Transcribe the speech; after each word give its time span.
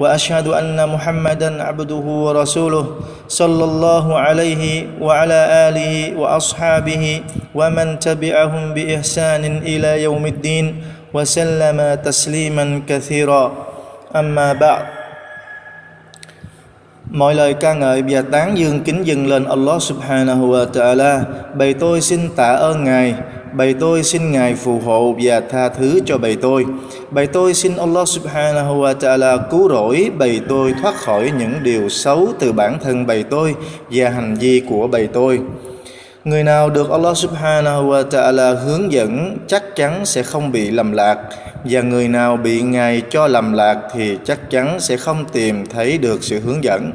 وأشهد 0.00 0.46
أن 0.48 0.78
محمدا 0.88 1.62
عبده 1.62 2.06
ورسوله 2.24 2.86
صلى 3.28 3.64
الله 3.64 4.06
عليه 4.18 4.62
وعلى 5.00 5.40
آله 5.68 5.94
وأصحابه 6.16 7.04
ومن 7.54 7.98
تبعهم 7.98 8.74
بإحسان 8.74 9.44
إلى 9.66 10.02
يوم 10.02 10.26
الدين 10.26 10.66
وسلم 11.14 11.78
تسليما 12.04 12.82
كثيرا. 12.88 13.44
أما 14.16 14.52
بعد 14.52 14.84
Mọi 17.10 17.34
lời 17.34 17.54
ca 17.54 17.74
ngợi 17.74 18.02
và 18.08 18.22
tán 18.30 18.58
dương 18.58 18.80
kính 18.80 19.02
dâng 19.06 19.26
lên 19.26 19.44
Allah 19.44 19.82
subhanahu 19.82 20.50
wa 20.52 20.64
ta'ala. 20.72 21.24
Bày 21.54 21.74
tôi 21.74 22.00
xin 22.00 22.20
tạ 22.36 22.52
ơn 22.52 22.84
Ngài 22.84 23.14
bầy 23.52 23.74
tôi 23.74 24.02
xin 24.02 24.32
Ngài 24.32 24.54
phù 24.54 24.78
hộ 24.78 25.14
và 25.22 25.40
tha 25.40 25.68
thứ 25.68 26.00
cho 26.06 26.18
bầy 26.18 26.36
tôi. 26.36 26.64
Bầy 27.10 27.26
tôi 27.26 27.54
xin 27.54 27.76
Allah 27.76 28.08
subhanahu 28.08 28.82
wa 28.82 28.94
ta'ala 28.94 29.38
cứu 29.50 29.68
rỗi 29.68 30.10
bầy 30.18 30.40
tôi 30.48 30.74
thoát 30.82 30.94
khỏi 30.94 31.32
những 31.38 31.52
điều 31.62 31.88
xấu 31.88 32.28
từ 32.38 32.52
bản 32.52 32.78
thân 32.84 33.06
bầy 33.06 33.22
tôi 33.22 33.54
Và 33.90 34.10
hành 34.10 34.34
vi 34.34 34.62
của 34.68 34.86
bầy 34.86 35.06
tôi. 35.06 35.40
Người 36.24 36.44
nào 36.44 36.70
được 36.70 36.90
Allah 36.90 37.16
subhanahu 37.16 37.90
wa 37.90 38.08
ta'ala 38.08 38.54
hướng 38.54 38.92
dẫn 38.92 39.36
chắc 39.46 39.76
chắn 39.76 40.06
sẽ 40.06 40.22
không 40.22 40.52
bị 40.52 40.70
lầm 40.70 40.92
lạc, 40.92 41.18
Và 41.64 41.80
người 41.80 42.08
nào 42.08 42.36
bị 42.36 42.62
Ngài 42.62 43.02
cho 43.10 43.26
lầm 43.26 43.52
lạc 43.52 43.78
thì 43.94 44.18
chắc 44.24 44.50
chắn 44.50 44.80
sẽ 44.80 44.96
không 44.96 45.24
tìm 45.32 45.66
thấy 45.66 45.98
được 45.98 46.22
sự 46.22 46.40
hướng 46.40 46.64
dẫn 46.64 46.92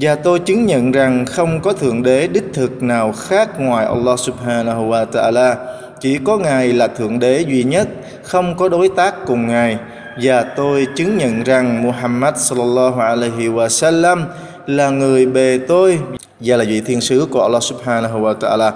và 0.00 0.14
tôi 0.14 0.38
chứng 0.38 0.66
nhận 0.66 0.92
rằng 0.92 1.26
không 1.26 1.60
có 1.60 1.72
Thượng 1.72 2.02
Đế 2.02 2.26
đích 2.26 2.44
thực 2.54 2.82
nào 2.82 3.12
khác 3.12 3.60
ngoài 3.60 3.86
Allah 3.86 4.18
subhanahu 4.18 4.90
wa 4.90 5.06
ta'ala. 5.06 5.54
Chỉ 6.00 6.18
có 6.24 6.38
Ngài 6.38 6.72
là 6.72 6.88
Thượng 6.88 7.18
Đế 7.18 7.40
duy 7.40 7.62
nhất, 7.62 7.88
không 8.22 8.56
có 8.56 8.68
đối 8.68 8.88
tác 8.88 9.14
cùng 9.26 9.46
Ngài. 9.46 9.78
Và 10.22 10.42
tôi 10.42 10.86
chứng 10.96 11.18
nhận 11.18 11.42
rằng 11.42 11.82
Muhammad 11.82 12.36
sallallahu 12.36 13.00
alaihi 13.00 13.48
wa 13.48 13.68
sallam 13.68 14.24
là 14.66 14.90
người 14.90 15.26
bề 15.26 15.58
tôi 15.68 15.98
và 16.40 16.56
là 16.56 16.64
vị 16.64 16.80
thiên 16.80 17.00
sứ 17.00 17.26
của 17.30 17.42
Allah 17.42 17.62
subhanahu 17.62 18.20
wa 18.20 18.34
ta'ala. 18.38 18.72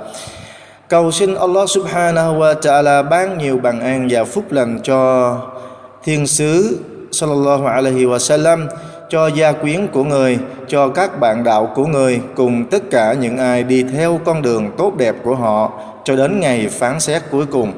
Cầu 0.89 1.11
xin 1.13 1.35
Allah 1.35 1.69
subhanahu 1.69 2.39
wa 2.39 2.55
ta'ala 2.55 3.09
ban 3.09 3.39
nhiều 3.39 3.59
bằng 3.59 3.81
an 3.81 4.09
và 4.11 4.25
phúc 4.25 4.53
lành 4.53 4.79
cho 4.83 5.33
thiên 6.05 6.27
sứ 6.27 6.79
sallallahu 7.13 7.67
alaihi 7.67 8.05
wa 8.05 8.19
sallam 8.19 8.67
cho 9.09 9.27
gia 9.27 9.53
quyến 9.53 9.87
của 9.87 10.05
người, 10.05 10.39
cho 10.69 10.89
các 10.89 11.21
bạn 11.21 11.45
đạo 11.45 11.73
của 11.75 11.87
người 11.87 12.21
cùng 12.35 12.65
tất 12.71 12.91
cả 12.91 13.13
những 13.13 13.39
ai 13.39 13.65
đi 13.65 13.83
theo 13.83 14.21
con 14.25 14.43
đường 14.43 14.71
tốt 14.79 14.97
đẹp 14.97 15.15
của 15.23 15.35
họ 15.35 15.73
cho 16.05 16.17
đến 16.17 16.41
ngày 16.41 16.69
phán 16.69 17.01
xét 17.01 17.23
cuối 17.31 17.47
cùng. 17.47 17.73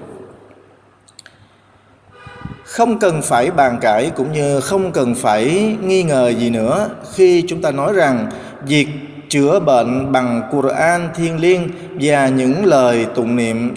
Không 2.64 2.98
cần 2.98 3.22
phải 3.22 3.50
bàn 3.50 3.78
cãi 3.80 4.10
cũng 4.16 4.32
như 4.32 4.60
không 4.60 4.92
cần 4.92 5.14
phải 5.14 5.76
nghi 5.82 6.02
ngờ 6.02 6.28
gì 6.28 6.50
nữa 6.50 6.88
khi 7.14 7.44
chúng 7.48 7.62
ta 7.62 7.70
nói 7.70 7.92
rằng 7.92 8.26
việc 8.66 8.88
chữa 9.28 9.60
bệnh 9.60 10.12
bằng 10.12 10.42
Quran 10.52 11.08
thiêng 11.14 11.40
liêng 11.40 11.68
và 12.00 12.28
những 12.28 12.64
lời 12.64 13.06
tụng 13.14 13.36
niệm 13.36 13.74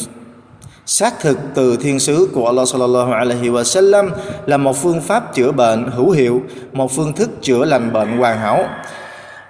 xác 0.85 1.19
thực 1.19 1.37
từ 1.53 1.77
thiên 1.77 1.99
sứ 1.99 2.27
của 2.33 2.45
Allah 2.45 2.67
sallallahu 2.67 3.11
alaihi 3.11 3.49
wa 3.49 3.63
sallam 3.63 4.11
là 4.45 4.57
một 4.57 4.77
phương 4.77 5.01
pháp 5.01 5.33
chữa 5.35 5.51
bệnh 5.51 5.91
hữu 5.91 6.11
hiệu, 6.11 6.41
một 6.73 6.91
phương 6.91 7.13
thức 7.13 7.29
chữa 7.41 7.65
lành 7.65 7.93
bệnh 7.93 8.17
hoàn 8.17 8.39
hảo. 8.39 8.65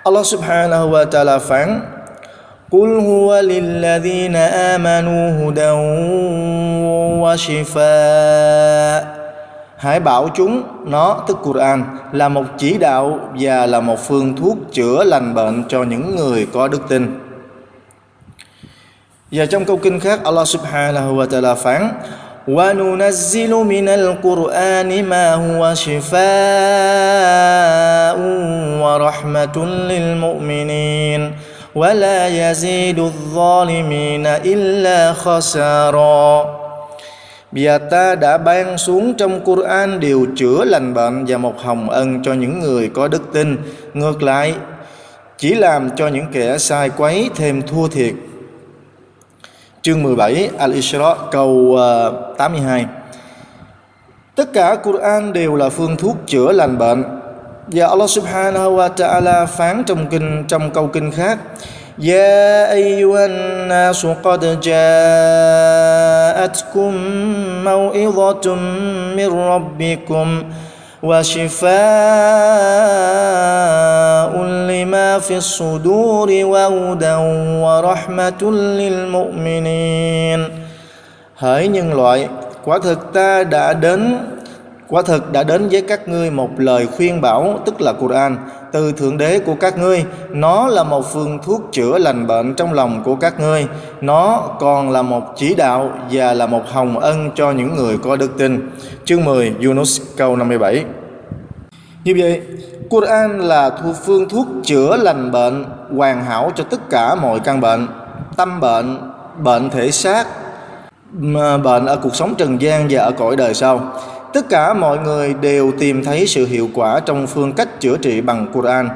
Allah 0.03 0.25
subhanahu 0.25 0.89
wa 0.89 1.05
ta'ala 1.05 1.39
phán: 1.39 1.81
"Qul 2.69 3.01
huwa 3.01 3.41
lilladhina 3.41 4.47
amanu 4.47 5.43
hudan 5.43 5.77
wa 7.21 7.35
shifa." 7.35 9.01
Hãy 9.77 9.99
bảo 9.99 10.29
chúng 10.35 10.63
nó 10.85 11.23
tức 11.27 11.37
Quran 11.43 11.83
là 12.11 12.29
một 12.29 12.43
chỉ 12.57 12.77
đạo 12.77 13.19
và 13.39 13.65
là 13.65 13.79
một 13.79 13.99
phương 13.99 14.35
thuốc 14.35 14.57
chữa 14.71 15.03
lành 15.03 15.33
bệnh 15.35 15.63
cho 15.69 15.83
những 15.83 16.15
người 16.15 16.47
có 16.53 16.67
đức 16.67 16.81
tin. 16.89 17.30
Và 19.31 19.45
trong 19.45 19.65
câu 19.65 19.77
kinh 19.77 19.99
khác 19.99 20.19
Allah 20.23 20.47
subhanahu 20.47 21.15
wa 21.15 21.27
ta'ala 21.27 21.55
phán 21.55 21.89
وَنُنَزِّلُ 22.47 23.63
مِنَ 23.63 23.87
الْقُرْآنِ 23.87 25.09
مَا 25.09 25.35
هُوَ 25.35 25.73
شِفَاءٌ 25.73 26.17
وَرَحْمَةٌ 28.83 29.65
لِلْمُؤْمِنِينَ 29.89 31.31
وَلَا 31.75 32.29
يَزِيدُ 32.29 32.99
الظَّالِمِينَ 32.99 34.25
إِلَّا 34.43 35.13
خَسَارًا 35.13 36.45
Và 37.51 37.77
ta 37.77 38.15
đã 38.15 38.37
ban 38.37 38.77
xuống 38.77 39.13
trong 39.13 39.41
Quran 39.41 39.99
điều 39.99 40.27
chữa 40.35 40.65
lành 40.65 40.93
bệnh 40.93 41.25
và 41.27 41.37
một 41.37 41.59
hồng 41.59 41.89
ân 41.89 42.23
cho 42.23 42.33
những 42.33 42.59
người 42.59 42.89
có 42.89 43.07
đức 43.07 43.21
tin. 43.33 43.57
Ngược 43.93 44.23
lại, 44.23 44.53
chỉ 45.37 45.53
làm 45.53 45.89
cho 45.95 46.07
những 46.07 46.25
kẻ 46.33 46.57
sai 46.57 46.89
quấy 46.97 47.29
thêm 47.35 47.61
thua 47.61 47.87
thiệt 47.87 48.13
chương 49.82 50.02
17 50.02 50.50
Al-Isra 50.58 51.14
câu 51.30 51.78
82 52.38 52.86
Tất 54.34 54.52
cả 54.52 54.76
Quran 54.84 55.32
đều 55.32 55.56
là 55.56 55.68
phương 55.68 55.96
thuốc 55.96 56.16
chữa 56.26 56.52
lành 56.52 56.78
bệnh 56.78 57.04
và 57.66 57.86
Allah 57.86 58.10
subhanahu 58.10 58.76
wa 58.76 58.88
ta'ala 58.96 59.46
phán 59.46 59.84
trong 59.86 60.06
kinh 60.06 60.44
trong 60.48 60.70
câu 60.70 60.86
kinh 60.86 61.10
khác 61.10 61.38
يا 61.98 62.72
أيها 62.72 63.26
الناس 63.26 64.06
قد 64.06 64.60
جاءتكم 64.60 66.02
موعظة 67.64 68.54
من 69.16 69.28
ربكم 69.32 70.42
وشفاء 71.03 71.71
لما 74.43 75.19
في 75.19 75.37
الصدور 75.37 76.29
وهدى 76.45 77.15
ورحمة 77.63 78.41
للمؤمنين. 78.51 80.39
Hỡi 81.35 81.67
nhân 81.67 81.93
loại, 81.93 82.27
quả 82.63 82.79
thực 82.79 83.13
ta 83.13 83.43
đã 83.43 83.73
đến 83.73 84.17
quả 84.91 85.01
thực 85.01 85.31
đã 85.31 85.43
đến 85.43 85.69
với 85.71 85.81
các 85.81 86.07
ngươi 86.07 86.31
một 86.31 86.49
lời 86.57 86.87
khuyên 86.97 87.21
bảo, 87.21 87.59
tức 87.65 87.81
là 87.81 87.93
Quran. 87.93 88.37
Từ 88.71 88.91
thượng 88.91 89.17
đế 89.17 89.39
của 89.39 89.55
các 89.59 89.77
ngươi, 89.77 90.05
nó 90.29 90.67
là 90.67 90.83
một 90.83 91.13
phương 91.13 91.39
thuốc 91.43 91.61
chữa 91.71 91.97
lành 91.97 92.27
bệnh 92.27 92.53
trong 92.53 92.73
lòng 92.73 93.01
của 93.03 93.15
các 93.15 93.39
ngươi. 93.39 93.67
Nó 94.01 94.49
còn 94.59 94.91
là 94.91 95.01
một 95.01 95.33
chỉ 95.35 95.55
đạo 95.55 95.89
và 96.11 96.33
là 96.33 96.45
một 96.45 96.61
hồng 96.71 96.99
ân 96.99 97.31
cho 97.35 97.51
những 97.51 97.75
người 97.75 97.97
có 97.97 98.15
đức 98.15 98.37
tin. 98.37 98.69
Chương 99.05 99.25
10 99.25 99.55
Yunus, 99.63 100.01
câu 100.17 100.35
57 100.35 100.85
như 102.03 102.15
vậy, 102.17 102.41
Quran 102.89 103.39
là 103.39 103.69
thu 103.69 103.93
phương 104.05 104.29
thuốc 104.29 104.47
chữa 104.63 104.97
lành 104.97 105.31
bệnh, 105.31 105.65
hoàn 105.97 106.23
hảo 106.23 106.51
cho 106.55 106.63
tất 106.63 106.89
cả 106.89 107.15
mọi 107.15 107.39
căn 107.39 107.61
bệnh, 107.61 107.87
tâm 108.37 108.59
bệnh 108.59 108.97
bệnh 109.43 109.69
thể 109.69 109.91
xác 109.91 110.27
bệnh 111.63 111.85
ở 111.85 111.99
cuộc 112.03 112.15
sống 112.15 112.35
trần 112.37 112.61
gian 112.61 112.87
và 112.89 113.01
ở 113.01 113.11
cõi 113.11 113.35
đời 113.35 113.53
sau 113.53 113.81
tất 114.33 114.49
cả 114.49 114.73
mọi 114.73 114.97
người 114.99 115.33
đều 115.33 115.71
tìm 115.79 116.03
thấy 116.03 116.27
sự 116.27 116.45
hiệu 116.45 116.69
quả 116.73 116.99
trong 116.99 117.27
phương 117.27 117.53
cách 117.53 117.81
chữa 117.81 117.97
trị 117.97 118.21
bằng 118.21 118.47
Quran. 118.53 118.89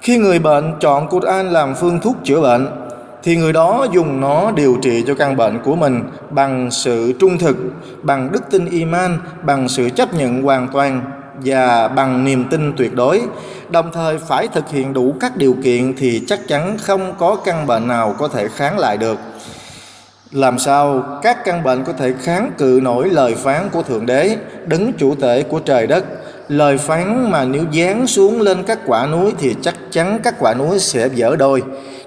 Khi 0.00 0.18
người 0.18 0.38
bệnh 0.38 0.72
chọn 0.80 1.08
Quran 1.08 1.50
làm 1.50 1.74
phương 1.74 2.00
thuốc 2.00 2.16
chữa 2.24 2.40
bệnh, 2.40 2.66
thì 3.22 3.36
người 3.36 3.52
đó 3.52 3.86
dùng 3.92 4.20
nó 4.20 4.50
điều 4.50 4.78
trị 4.82 5.04
cho 5.06 5.14
căn 5.14 5.36
bệnh 5.36 5.58
của 5.64 5.76
mình 5.76 6.02
bằng 6.30 6.70
sự 6.70 7.12
trung 7.18 7.38
thực, 7.38 7.56
bằng 8.02 8.32
đức 8.32 8.42
tin 8.50 8.66
iman, 8.66 9.18
bằng 9.42 9.68
sự 9.68 9.88
chấp 9.90 10.14
nhận 10.14 10.42
hoàn 10.42 10.68
toàn 10.68 11.02
và 11.44 11.88
bằng 11.88 12.24
niềm 12.24 12.44
tin 12.50 12.72
tuyệt 12.76 12.94
đối. 12.94 13.22
Đồng 13.70 13.90
thời 13.92 14.18
phải 14.18 14.48
thực 14.48 14.70
hiện 14.70 14.92
đủ 14.92 15.14
các 15.20 15.36
điều 15.36 15.56
kiện 15.64 15.94
thì 15.98 16.22
chắc 16.26 16.48
chắn 16.48 16.78
không 16.78 17.14
có 17.18 17.36
căn 17.44 17.66
bệnh 17.66 17.88
nào 17.88 18.14
có 18.18 18.28
thể 18.28 18.48
kháng 18.48 18.78
lại 18.78 18.96
được 18.96 19.18
làm 20.32 20.58
sao 20.58 21.04
các 21.22 21.44
căn 21.44 21.62
bệnh 21.62 21.84
có 21.84 21.92
thể 21.92 22.12
kháng 22.22 22.52
cự 22.58 22.80
nổi 22.82 23.08
lời 23.10 23.34
phán 23.34 23.68
của 23.72 23.82
thượng 23.82 24.06
đế 24.06 24.36
đấng 24.66 24.92
chủ 24.92 25.14
tể 25.14 25.42
của 25.42 25.58
trời 25.58 25.86
đất? 25.86 26.04
Lời 26.48 26.78
phán 26.78 27.30
mà 27.30 27.44
nếu 27.44 27.64
dán 27.70 28.06
xuống 28.06 28.40
lên 28.40 28.62
các 28.62 28.78
quả 28.86 29.06
núi 29.06 29.32
thì 29.38 29.54
chắc 29.62 29.74
chắn 29.90 30.20
các 30.22 30.34
quả 30.38 30.54
núi 30.54 30.78
sẽ 30.78 31.08
vỡ 31.16 31.36
đôi. 31.36 31.62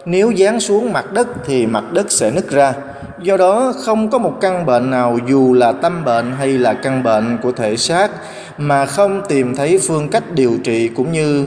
Nếu 0.06 0.32
dán 0.32 0.60
xuống 0.60 0.94
mặt 0.94 1.14
đất 1.14 1.28
thì 1.46 1.66
mặt 1.66 1.84
đất 1.94 2.12
sẽ 2.12 2.32
nứt 2.32 2.50
ra. 2.50 2.74
Do 3.22 3.38
đó, 3.38 3.74
không 3.78 4.10
có 4.10 4.18
một 4.18 4.38
căn 4.42 4.66
bệnh 4.66 4.92
nào 4.92 5.18
dù 5.30 5.54
là 5.54 5.72
tâm 5.72 6.06
bệnh 6.06 6.32
hay 6.38 6.48
là 6.48 6.74
căn 6.74 7.04
bệnh 7.04 7.38
của 7.44 7.52
thể 7.52 7.78
xác 7.78 8.12
mà 8.58 8.86
không 8.86 9.22
tìm 9.30 9.56
thấy 9.56 9.80
phương 9.88 10.10
cách 10.10 10.24
điều 10.34 10.58
trị 10.64 10.88
cũng 10.88 11.12
như 11.12 11.46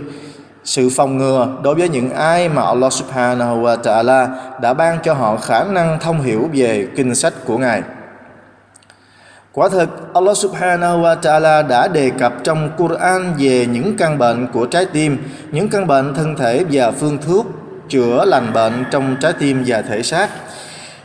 sự 0.64 0.88
phòng 0.96 1.18
ngừa 1.18 1.48
đối 1.62 1.74
với 1.74 1.88
những 1.88 2.10
ai 2.10 2.48
mà 2.48 2.62
Allah 2.62 2.92
subhanahu 2.92 3.62
wa 3.62 3.76
ta'ala 3.82 4.28
đã 4.60 4.74
ban 4.74 4.98
cho 5.02 5.14
họ 5.14 5.36
khả 5.36 5.64
năng 5.64 5.98
thông 6.00 6.22
hiểu 6.22 6.48
về 6.52 6.88
kinh 6.96 7.14
sách 7.14 7.32
của 7.44 7.58
Ngài. 7.58 7.82
Quả 9.52 9.68
thực 9.68 10.14
Allah 10.14 10.36
subhanahu 10.36 10.98
wa 10.98 11.20
ta'ala 11.20 11.68
đã 11.68 11.88
đề 11.88 12.10
cập 12.10 12.32
trong 12.44 12.70
Quran 12.76 13.34
về 13.38 13.66
những 13.66 13.96
căn 13.96 14.18
bệnh 14.18 14.46
của 14.52 14.66
trái 14.66 14.86
tim, 14.92 15.18
những 15.50 15.68
căn 15.68 15.86
bệnh 15.86 16.14
thân 16.14 16.36
thể 16.36 16.64
và 16.70 16.90
phương 16.90 17.18
thuốc 17.26 17.46
chữa 17.88 18.24
lành 18.24 18.52
bệnh 18.52 18.84
trong 18.90 19.16
trái 19.20 19.32
tim 19.32 19.62
và 19.66 19.82
thể 19.82 20.02
xác. 20.02 20.28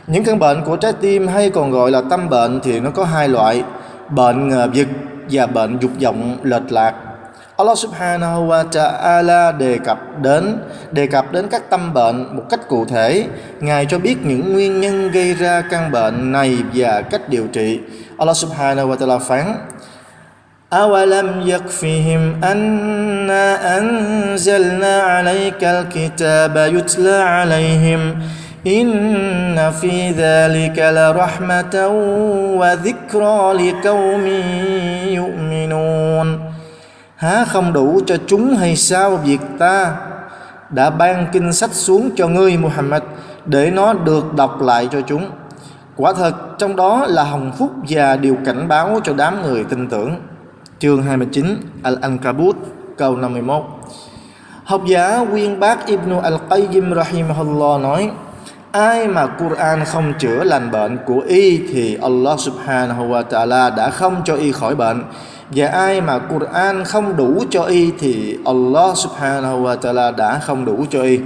Những 0.06 0.24
căn 0.24 0.38
bệnh 0.38 0.64
của 0.64 0.76
trái 0.76 0.92
tim 1.00 1.28
hay 1.28 1.50
còn 1.50 1.70
gọi 1.70 1.90
là 1.90 2.02
tâm 2.10 2.28
bệnh 2.28 2.60
thì 2.60 2.80
nó 2.80 2.90
có 2.90 3.04
hai 3.04 3.28
loại, 3.28 3.62
bệnh 4.08 4.48
ngờ 4.48 4.68
vực 4.74 4.88
và 5.30 5.46
bệnh 5.46 5.78
dục 5.78 5.90
vọng 6.02 6.36
lệch 6.42 6.72
lạc. 6.72 6.94
Allah 7.59 7.77
Subhanahu 7.77 8.47
wa 8.47 8.63
Ta'ala 8.71 9.51
đề 9.57 9.77
cập 9.77 9.99
đến 10.21 10.57
đề 10.91 11.07
cập 11.07 11.31
đến 11.31 11.47
các 11.51 11.69
tâm 11.69 11.93
bệnh 11.93 12.35
một 12.35 12.43
cách 12.49 12.67
cụ 12.67 12.85
thể. 12.85 13.25
Ngài 13.59 13.85
cho 13.85 13.99
biết 13.99 14.15
những 14.23 14.53
nguyên 14.53 14.81
nhân 14.81 15.11
gây 15.11 15.33
ra 15.33 15.61
căn 15.61 15.91
bệnh 15.91 16.31
này 16.31 16.57
và 16.73 17.01
cách 17.01 17.29
điều 17.29 17.47
trị. 17.47 17.79
Allah 18.17 18.37
Subhanahu 18.37 18.89
wa 18.89 18.97
Ta'ala 18.97 19.19
phán: 19.19 19.55
أولم 20.73 21.41
يكفهم 21.45 22.43
أنا 22.43 23.77
أنزلنا 23.77 25.01
عليك 25.01 25.63
الكتاب 25.63 26.55
يتلى 26.57 27.15
عليهم 27.15 28.15
إن 28.67 29.71
في 29.81 30.11
ذلك 30.11 30.77
لرحمة 30.79 31.75
وذكرى 32.59 33.53
لقوم 33.53 34.25
يؤمنون 35.19 36.27
Há 37.20 37.44
không 37.44 37.72
đủ 37.72 38.00
cho 38.06 38.16
chúng 38.26 38.56
hay 38.56 38.76
sao 38.76 39.16
việc 39.16 39.40
ta 39.58 39.96
đã 40.70 40.90
ban 40.90 41.26
kinh 41.32 41.52
sách 41.52 41.70
xuống 41.72 42.10
cho 42.16 42.28
ngươi, 42.28 42.56
Muhammad, 42.56 43.02
để 43.44 43.70
nó 43.70 43.92
được 43.92 44.34
đọc 44.34 44.62
lại 44.62 44.88
cho 44.92 45.00
chúng. 45.00 45.30
Quả 45.96 46.12
thật, 46.12 46.58
trong 46.58 46.76
đó 46.76 47.06
là 47.08 47.24
hồng 47.24 47.52
phúc 47.58 47.70
và 47.88 48.16
điều 48.16 48.36
cảnh 48.44 48.68
báo 48.68 49.00
cho 49.04 49.12
đám 49.12 49.42
người 49.42 49.64
tin 49.64 49.88
tưởng. 49.88 50.16
Chương 50.78 51.02
29 51.02 51.56
Al-Ankabut, 51.82 52.52
câu 52.96 53.16
51 53.16 53.62
Học 54.64 54.82
giả 54.86 55.18
Nguyên 55.18 55.60
Bác 55.60 55.86
Ibn 55.86 56.10
Al-Qayyim 56.10 56.94
Rahimahullah 56.94 57.80
nói, 57.80 58.10
Ai 58.72 59.08
mà 59.08 59.26
Quran 59.26 59.84
không 59.84 60.12
chữa 60.18 60.44
lành 60.44 60.70
bệnh 60.70 60.98
của 61.06 61.20
y 61.26 61.58
thì 61.58 61.98
Allah 62.02 62.40
Subhanahu 62.40 63.08
wa 63.08 63.24
Ta'ala 63.30 63.76
đã 63.76 63.90
không 63.90 64.22
cho 64.24 64.34
y 64.34 64.52
khỏi 64.52 64.74
bệnh 64.74 65.02
và 65.50 65.66
ai 65.66 66.00
mà 66.00 66.18
Quran 66.18 66.84
không 66.84 67.16
đủ 67.16 67.44
cho 67.50 67.62
y 67.62 67.92
thì 67.98 68.38
Allah 68.44 68.96
Subhanahu 68.96 69.62
wa 69.62 69.78
Ta'ala 69.78 70.16
đã 70.16 70.38
không 70.38 70.64
đủ 70.64 70.84
cho 70.90 71.02
y 71.02 71.20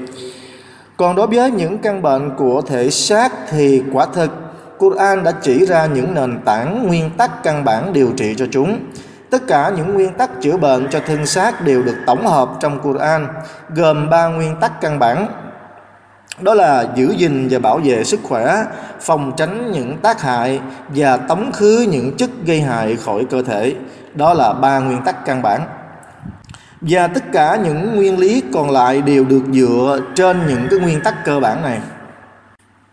còn 0.96 1.16
đối 1.16 1.26
với 1.26 1.50
những 1.50 1.78
căn 1.78 2.02
bệnh 2.02 2.30
của 2.36 2.60
thể 2.60 2.90
xác 2.90 3.32
thì 3.50 3.82
quả 3.92 4.06
thực 4.14 4.30
Quran 4.78 5.24
đã 5.24 5.32
chỉ 5.42 5.66
ra 5.66 5.86
những 5.86 6.14
nền 6.14 6.40
tảng 6.44 6.86
nguyên 6.86 7.10
tắc 7.10 7.42
căn 7.42 7.64
bản 7.64 7.92
điều 7.92 8.12
trị 8.16 8.34
cho 8.38 8.46
chúng 8.50 8.78
Tất 9.34 9.46
cả 9.46 9.72
những 9.76 9.94
nguyên 9.94 10.12
tắc 10.12 10.30
chữa 10.40 10.56
bệnh 10.56 10.88
cho 10.90 11.00
thân 11.06 11.26
xác 11.26 11.64
đều 11.64 11.82
được 11.82 11.96
tổng 12.06 12.26
hợp 12.26 12.48
trong 12.60 12.80
Quran, 12.80 13.26
gồm 13.74 14.10
ba 14.10 14.26
nguyên 14.28 14.56
tắc 14.60 14.80
căn 14.80 14.98
bản. 14.98 15.26
Đó 16.40 16.54
là 16.54 16.86
giữ 16.94 17.14
gìn 17.16 17.48
và 17.50 17.58
bảo 17.58 17.80
vệ 17.84 18.04
sức 18.04 18.20
khỏe, 18.22 18.64
phòng 19.00 19.32
tránh 19.36 19.72
những 19.72 19.96
tác 19.96 20.22
hại 20.22 20.60
và 20.88 21.16
tống 21.16 21.52
khứ 21.52 21.86
những 21.90 22.16
chất 22.16 22.30
gây 22.46 22.60
hại 22.60 22.96
khỏi 22.96 23.26
cơ 23.30 23.42
thể. 23.42 23.74
Đó 24.14 24.34
là 24.34 24.52
ba 24.52 24.78
nguyên 24.78 25.02
tắc 25.02 25.24
căn 25.24 25.42
bản. 25.42 25.60
Và 26.80 27.06
tất 27.06 27.24
cả 27.32 27.58
những 27.64 27.96
nguyên 27.96 28.18
lý 28.18 28.42
còn 28.52 28.70
lại 28.70 29.02
đều 29.02 29.24
được 29.24 29.42
dựa 29.52 30.00
trên 30.14 30.46
những 30.48 30.66
cái 30.70 30.78
nguyên 30.78 31.00
tắc 31.00 31.24
cơ 31.24 31.40
bản 31.40 31.62
này. 31.62 31.80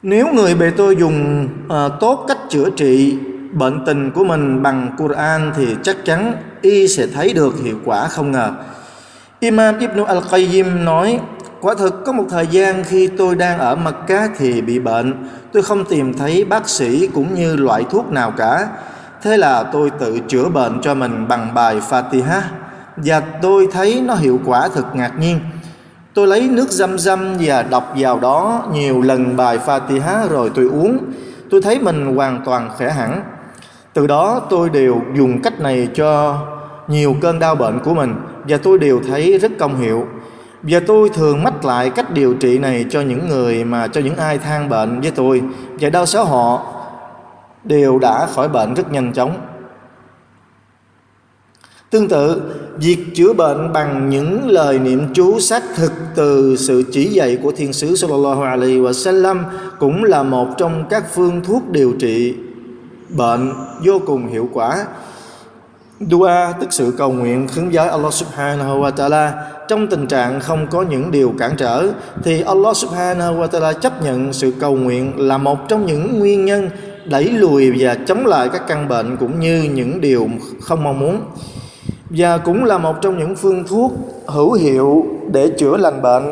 Nếu 0.03 0.33
người 0.33 0.55
bề 0.55 0.71
tôi 0.77 0.95
dùng 0.95 1.47
uh, 1.65 1.91
tốt 1.99 2.25
cách 2.27 2.37
chữa 2.49 2.69
trị 2.69 3.17
bệnh 3.51 3.85
tình 3.85 4.11
của 4.11 4.23
mình 4.23 4.63
bằng 4.63 4.95
Quran 4.97 5.53
thì 5.57 5.75
chắc 5.83 5.95
chắn 6.05 6.33
y 6.61 6.87
sẽ 6.87 7.07
thấy 7.07 7.33
được 7.33 7.53
hiệu 7.63 7.77
quả 7.85 8.07
không 8.07 8.31
ngờ. 8.31 8.51
Imam 9.39 9.79
Ibn 9.79 10.03
Al-Qayyim 10.03 10.83
nói 10.83 11.19
Quả 11.61 11.75
thực 11.75 12.05
có 12.05 12.11
một 12.11 12.25
thời 12.29 12.47
gian 12.47 12.83
khi 12.83 13.07
tôi 13.17 13.35
đang 13.35 13.59
ở 13.59 13.75
Mecca 13.75 14.29
thì 14.37 14.61
bị 14.61 14.79
bệnh 14.79 15.27
Tôi 15.51 15.63
không 15.63 15.85
tìm 15.85 16.13
thấy 16.13 16.45
bác 16.45 16.69
sĩ 16.69 17.07
cũng 17.07 17.33
như 17.33 17.55
loại 17.55 17.83
thuốc 17.89 18.11
nào 18.11 18.31
cả 18.31 18.67
Thế 19.23 19.37
là 19.37 19.63
tôi 19.63 19.89
tự 19.89 20.19
chữa 20.27 20.49
bệnh 20.49 20.81
cho 20.81 20.93
mình 20.93 21.27
bằng 21.27 21.53
bài 21.53 21.81
Fatiha. 21.89 22.41
Và 22.97 23.19
tôi 23.19 23.67
thấy 23.71 24.01
nó 24.05 24.13
hiệu 24.13 24.39
quả 24.45 24.69
thật 24.73 24.95
ngạc 24.95 25.19
nhiên. 25.19 25.39
Tôi 26.13 26.27
lấy 26.27 26.41
nước 26.41 26.69
dâm 26.69 26.99
dâm 26.99 27.37
và 27.39 27.61
đọc 27.61 27.93
vào 27.97 28.19
đó 28.19 28.63
nhiều 28.73 29.01
lần 29.01 29.37
bài 29.37 29.59
Fatiha 29.65 30.27
rồi 30.29 30.51
tôi 30.55 30.65
uống. 30.65 30.97
Tôi 31.49 31.61
thấy 31.61 31.79
mình 31.79 32.15
hoàn 32.15 32.41
toàn 32.45 32.69
khỏe 32.77 32.89
hẳn. 32.89 33.21
Từ 33.93 34.07
đó 34.07 34.41
tôi 34.49 34.69
đều 34.69 35.01
dùng 35.15 35.41
cách 35.41 35.59
này 35.59 35.87
cho 35.95 36.37
nhiều 36.87 37.15
cơn 37.21 37.39
đau 37.39 37.55
bệnh 37.55 37.79
của 37.79 37.93
mình 37.93 38.15
và 38.47 38.57
tôi 38.57 38.79
đều 38.79 39.01
thấy 39.07 39.37
rất 39.37 39.51
công 39.59 39.77
hiệu. 39.77 40.07
Và 40.63 40.79
tôi 40.87 41.09
thường 41.09 41.43
mách 41.43 41.65
lại 41.65 41.89
cách 41.89 42.11
điều 42.11 42.33
trị 42.33 42.59
này 42.59 42.85
cho 42.89 43.01
những 43.01 43.29
người 43.29 43.63
mà, 43.63 43.87
cho 43.87 44.01
những 44.01 44.15
ai 44.15 44.37
than 44.37 44.69
bệnh 44.69 45.01
với 45.01 45.11
tôi. 45.11 45.41
Và 45.79 45.89
đau 45.89 46.05
số 46.05 46.23
họ 46.23 46.65
đều 47.63 47.99
đã 47.99 48.25
khỏi 48.25 48.49
bệnh 48.49 48.73
rất 48.73 48.91
nhanh 48.91 49.13
chóng. 49.13 49.37
Tương 51.89 52.07
tự, 52.07 52.41
việc 52.77 53.05
chữa 53.15 53.33
bệnh 53.33 53.73
bằng 53.73 54.09
những 54.09 54.49
lời 54.49 54.79
niệm 54.79 55.13
chú 55.13 55.39
xác 55.39 55.63
thực 55.75 55.91
từ 56.15 56.55
sự 56.55 56.83
chỉ 56.91 57.05
dạy 57.05 57.37
của 57.43 57.51
Thiên 57.51 57.73
sứ 57.73 57.95
Sallallahu 57.95 58.41
Alaihi 58.41 58.79
Wasallam 58.79 59.43
cũng 59.79 60.03
là 60.03 60.23
một 60.23 60.47
trong 60.57 60.85
các 60.89 61.03
phương 61.13 61.41
thuốc 61.43 61.69
điều 61.69 61.93
trị 61.99 62.35
bệnh 63.09 63.53
vô 63.85 64.01
cùng 64.05 64.27
hiệu 64.27 64.49
quả. 64.53 64.85
Dua 65.99 66.29
tức 66.59 66.73
sự 66.73 66.93
cầu 66.97 67.11
nguyện 67.11 67.47
khấn 67.47 67.73
giới 67.73 67.87
Allah 67.87 68.13
subhanahu 68.13 68.81
wa 68.81 68.91
ta'ala. 68.91 69.31
Trong 69.67 69.87
tình 69.87 70.07
trạng 70.07 70.39
không 70.39 70.67
có 70.67 70.81
những 70.81 71.11
điều 71.11 71.33
cản 71.39 71.51
trở 71.57 71.87
Thì 72.23 72.41
Allah 72.41 72.77
subhanahu 72.77 73.33
wa 73.33 73.47
ta'ala 73.47 73.73
chấp 73.73 74.03
nhận 74.03 74.33
sự 74.33 74.53
cầu 74.59 74.75
nguyện 74.75 75.13
là 75.17 75.37
một 75.37 75.69
trong 75.69 75.85
những 75.85 76.19
nguyên 76.19 76.45
nhân 76.45 76.69
đẩy 77.11 77.23
lùi 77.23 77.71
và 77.79 77.95
chống 77.95 78.25
lại 78.25 78.49
các 78.53 78.67
căn 78.67 78.87
bệnh 78.87 79.17
cũng 79.17 79.39
như 79.39 79.69
những 79.73 80.01
điều 80.01 80.29
không 80.61 80.83
mong 80.83 80.99
muốn. 80.99 81.21
Và 82.09 82.37
cũng 82.37 82.65
là 82.65 82.77
một 82.77 82.95
trong 83.01 83.17
những 83.17 83.35
phương 83.35 83.63
thuốc 83.67 83.91
hữu 84.27 84.53
hiệu 84.53 85.05
để 85.31 85.49
chữa 85.57 85.77
lành 85.77 86.01
bệnh, 86.01 86.31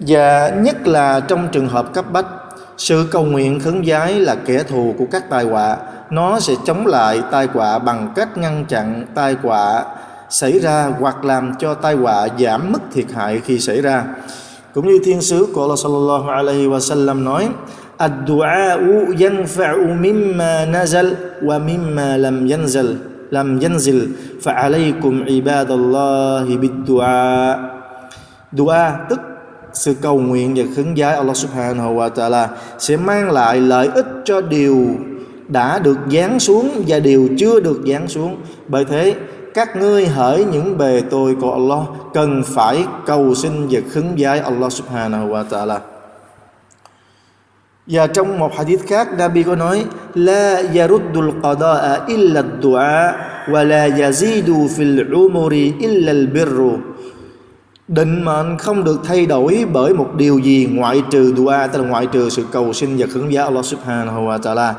và 0.00 0.48
nhất 0.48 0.86
là 0.86 1.20
trong 1.20 1.48
trường 1.52 1.68
hợp 1.68 1.92
cấp 1.94 2.12
bách, 2.12 2.26
sự 2.78 3.08
cầu 3.10 3.24
nguyện 3.24 3.60
khấn 3.60 3.86
giái 3.86 4.20
là 4.20 4.34
kẻ 4.46 4.62
thù 4.62 4.94
của 4.98 5.04
các 5.10 5.30
tai 5.30 5.44
họa. 5.44 5.76
Nó 6.10 6.40
sẽ 6.40 6.54
chống 6.64 6.86
lại 6.86 7.22
tai 7.30 7.48
họa 7.54 7.78
bằng 7.78 8.12
cách 8.16 8.38
ngăn 8.38 8.64
chặn 8.68 9.06
tai 9.14 9.36
họa 9.42 9.84
xảy 10.30 10.58
ra 10.58 10.92
hoặc 11.00 11.24
làm 11.24 11.52
cho 11.58 11.74
tai 11.74 11.94
họa 11.94 12.28
giảm 12.38 12.72
mức 12.72 12.78
thiệt 12.94 13.06
hại 13.14 13.40
khi 13.44 13.58
xảy 13.58 13.82
ra. 13.82 14.04
Cũng 14.74 14.88
như 14.88 14.98
thiên 15.04 15.20
sứ 15.20 15.46
của 15.54 15.62
Allah 15.62 15.78
sallallahu 15.78 16.28
alaihi 16.28 16.66
wasallam 16.66 17.24
nói 17.24 17.48
Ad-du'a'u 17.98 19.16
yanfa'u 19.16 19.94
mimma 20.00 20.66
nazal 20.68 21.40
wa 21.42 21.58
mimma 21.58 22.16
lam 22.16 22.46
yanzal 22.46 22.96
lam 23.30 23.58
yanzil 23.60 24.12
fa'alaykum 24.42 25.24
ibadallahi 25.26 26.58
bid-du'a. 26.58 27.56
Tức 29.08 29.20
sự 29.72 29.94
cầu 30.00 30.18
nguyện 30.18 30.54
và 30.56 30.64
khấn 30.76 30.96
giái 30.96 31.14
Allah 31.14 31.36
Subhanahu 31.36 31.96
wa 31.96 32.08
Ta'ala 32.10 32.48
sẽ 32.78 32.96
mang 32.96 33.30
lại 33.30 33.60
lợi 33.60 33.88
ích 33.94 34.06
cho 34.24 34.40
điều 34.40 34.88
đã 35.48 35.78
được 35.78 35.98
giáng 36.12 36.40
xuống 36.40 36.70
và 36.86 36.98
điều 36.98 37.28
chưa 37.38 37.60
được 37.60 37.80
giáng 37.86 38.08
xuống. 38.08 38.36
Bởi 38.68 38.84
thế, 38.84 39.14
các 39.54 39.76
ngươi 39.76 40.06
hỡi 40.06 40.44
những 40.44 40.78
bề 40.78 41.02
tôi 41.10 41.36
của 41.40 41.52
Allah 41.52 41.80
cần 42.14 42.42
phải 42.46 42.84
cầu 43.06 43.34
xin 43.34 43.52
và 43.70 43.80
khấn 43.90 44.04
giái 44.18 44.40
Allah 44.40 44.72
Subhanahu 44.72 45.28
wa 45.28 45.44
Ta'ala. 45.50 45.78
Và 47.86 48.06
trong 48.06 48.38
một 48.38 48.56
hadith 48.56 48.86
khác, 48.86 49.08
Nabi 49.18 49.42
có 49.42 49.56
nói, 49.56 49.84
La 50.14 50.62
yaruddul 50.74 51.30
qada'a 51.42 52.06
illa 52.06 52.42
ad-du'a 52.42 53.12
wa 53.48 53.68
la 53.68 53.88
yazidu 53.88 54.68
fil 54.68 55.12
umuri 55.12 55.74
illa 55.80 56.12
al-birru. 56.12 56.78
Định 57.88 58.24
mệnh 58.24 58.58
không 58.58 58.84
được 58.84 59.00
thay 59.04 59.26
đổi 59.26 59.64
bởi 59.72 59.94
một 59.94 60.08
điều 60.16 60.38
gì 60.38 60.68
ngoại 60.70 61.02
trừ 61.10 61.34
dua, 61.36 61.54
tức 61.72 61.82
là 61.82 61.88
ngoại 61.88 62.06
trừ 62.06 62.28
sự 62.28 62.44
cầu 62.52 62.72
xin 62.72 62.96
và 62.98 63.06
khấn 63.14 63.28
giá 63.28 63.44
Allah 63.44 63.64
subhanahu 63.64 64.20
wa 64.20 64.38
ta'ala. 64.38 64.72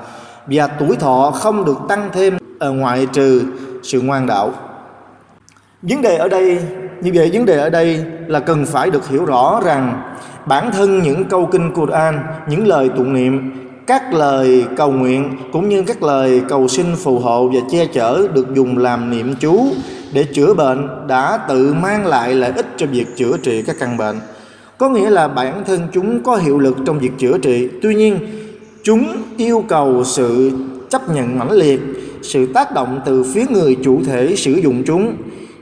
Và 0.47 0.67
tuổi 0.67 0.95
thọ 0.95 1.31
không 1.31 1.65
được 1.65 1.77
tăng 1.89 2.09
thêm 2.13 2.37
ở 2.59 2.71
ngoại 2.71 3.05
trừ 3.13 3.43
sự 3.83 4.01
ngoan 4.01 4.27
đạo. 4.27 4.53
Vấn 5.81 6.01
đề 6.01 6.17
ở 6.17 6.27
đây 6.27 6.59
như 7.01 7.11
vậy 7.13 7.29
vấn 7.33 7.45
đề 7.45 7.57
ở 7.57 7.69
đây 7.69 8.03
là 8.27 8.39
cần 8.39 8.65
phải 8.65 8.89
được 8.89 9.09
hiểu 9.09 9.25
rõ 9.25 9.61
rằng 9.65 10.01
bản 10.45 10.71
thân 10.71 11.03
những 11.03 11.25
câu 11.25 11.49
kinh 11.51 11.73
Quran, 11.73 12.19
những 12.49 12.67
lời 12.67 12.89
tụng 12.97 13.13
niệm, 13.13 13.51
các 13.87 14.13
lời 14.13 14.65
cầu 14.77 14.91
nguyện 14.91 15.37
cũng 15.51 15.69
như 15.69 15.83
các 15.83 16.03
lời 16.03 16.41
cầu 16.49 16.67
xin 16.67 16.85
phù 16.95 17.19
hộ 17.19 17.47
và 17.47 17.59
che 17.71 17.85
chở 17.85 18.27
được 18.33 18.55
dùng 18.55 18.77
làm 18.77 19.11
niệm 19.11 19.35
chú 19.39 19.67
để 20.13 20.23
chữa 20.23 20.53
bệnh 20.53 20.87
đã 21.07 21.37
tự 21.49 21.73
mang 21.73 22.05
lại 22.05 22.33
lợi 22.33 22.51
ích 22.55 22.65
cho 22.77 22.85
việc 22.85 23.05
chữa 23.15 23.37
trị 23.37 23.63
các 23.67 23.75
căn 23.79 23.97
bệnh. 23.97 24.15
Có 24.77 24.89
nghĩa 24.89 25.09
là 25.09 25.27
bản 25.27 25.63
thân 25.65 25.87
chúng 25.93 26.23
có 26.23 26.35
hiệu 26.35 26.59
lực 26.59 26.77
trong 26.85 26.99
việc 26.99 27.11
chữa 27.17 27.37
trị. 27.37 27.69
Tuy 27.81 27.95
nhiên, 27.95 28.19
chúng 28.83 29.07
yêu 29.37 29.63
cầu 29.67 30.03
sự 30.03 30.51
chấp 30.89 31.09
nhận 31.15 31.39
mãnh 31.39 31.51
liệt, 31.51 31.79
sự 32.21 32.45
tác 32.53 32.73
động 32.73 33.01
từ 33.05 33.23
phía 33.23 33.45
người 33.49 33.77
chủ 33.83 34.01
thể 34.05 34.35
sử 34.35 34.51
dụng 34.51 34.83
chúng 34.85 35.13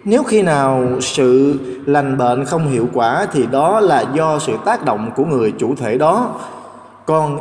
nếu 0.05 0.23
khi 0.23 0.41
nào 0.41 0.83
sự 1.01 1.59
lành 1.85 2.17
bệnh 2.17 2.45
không 2.45 2.67
hiệu 2.67 2.87
quả 2.93 3.27
thì 3.31 3.45
đó 3.51 3.79
là 3.79 4.05
do 4.13 4.39
sự 4.39 4.53
tác 4.65 4.85
động 4.85 5.11
của 5.15 5.25
người 5.25 5.53
chủ 5.57 5.75
thể 5.75 5.97
đó. 5.97 6.35
Còn 7.05 7.37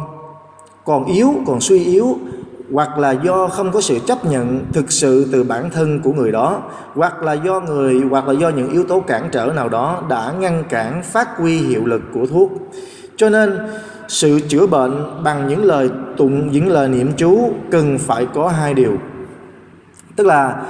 còn 0.85 1.05
yếu, 1.05 1.35
còn 1.47 1.61
suy 1.61 1.85
yếu, 1.85 2.19
hoặc 2.73 2.99
là 2.99 3.13
do 3.13 3.49
không 3.49 3.73
có 3.73 3.81
sự 3.81 3.99
chấp 4.07 4.25
nhận 4.25 4.65
thực 4.73 4.93
sự 4.93 5.29
từ 5.33 5.45
bản 5.45 5.71
thân 5.71 6.01
của 6.01 6.13
người 6.13 6.33
đó, 6.33 6.63
hoặc 6.95 7.23
là 7.23 7.33
do 7.33 7.61
người, 7.61 8.01
hoặc 8.11 8.29
là 8.29 8.33
do 8.33 8.49
những 8.49 8.71
yếu 8.71 8.85
tố 8.85 9.01
cản 9.01 9.29
trở 9.33 9.47
nào 9.47 9.69
đó 9.69 10.03
đã 10.09 10.33
ngăn 10.41 10.65
cản 10.69 11.03
phát 11.03 11.39
huy 11.39 11.57
hiệu 11.59 11.87
lực 11.87 12.03
của 12.15 12.27
thuốc. 12.27 12.51
Cho 13.17 13.31
nên, 13.31 13.59
sự 14.09 14.41
chữa 14.49 14.67
bệnh 14.67 15.23
bằng 15.25 15.49
những 15.49 15.65
lời 15.65 15.91
tụng, 16.17 16.53
những 16.53 16.69
lời 16.69 16.89
niệm 16.89 17.13
chú 17.17 17.51
cần 17.71 17.99
phải 17.99 18.27
có 18.35 18.49
hai 18.49 18.75
điều. 18.75 18.93
Tức 20.17 20.27
là 20.27 20.63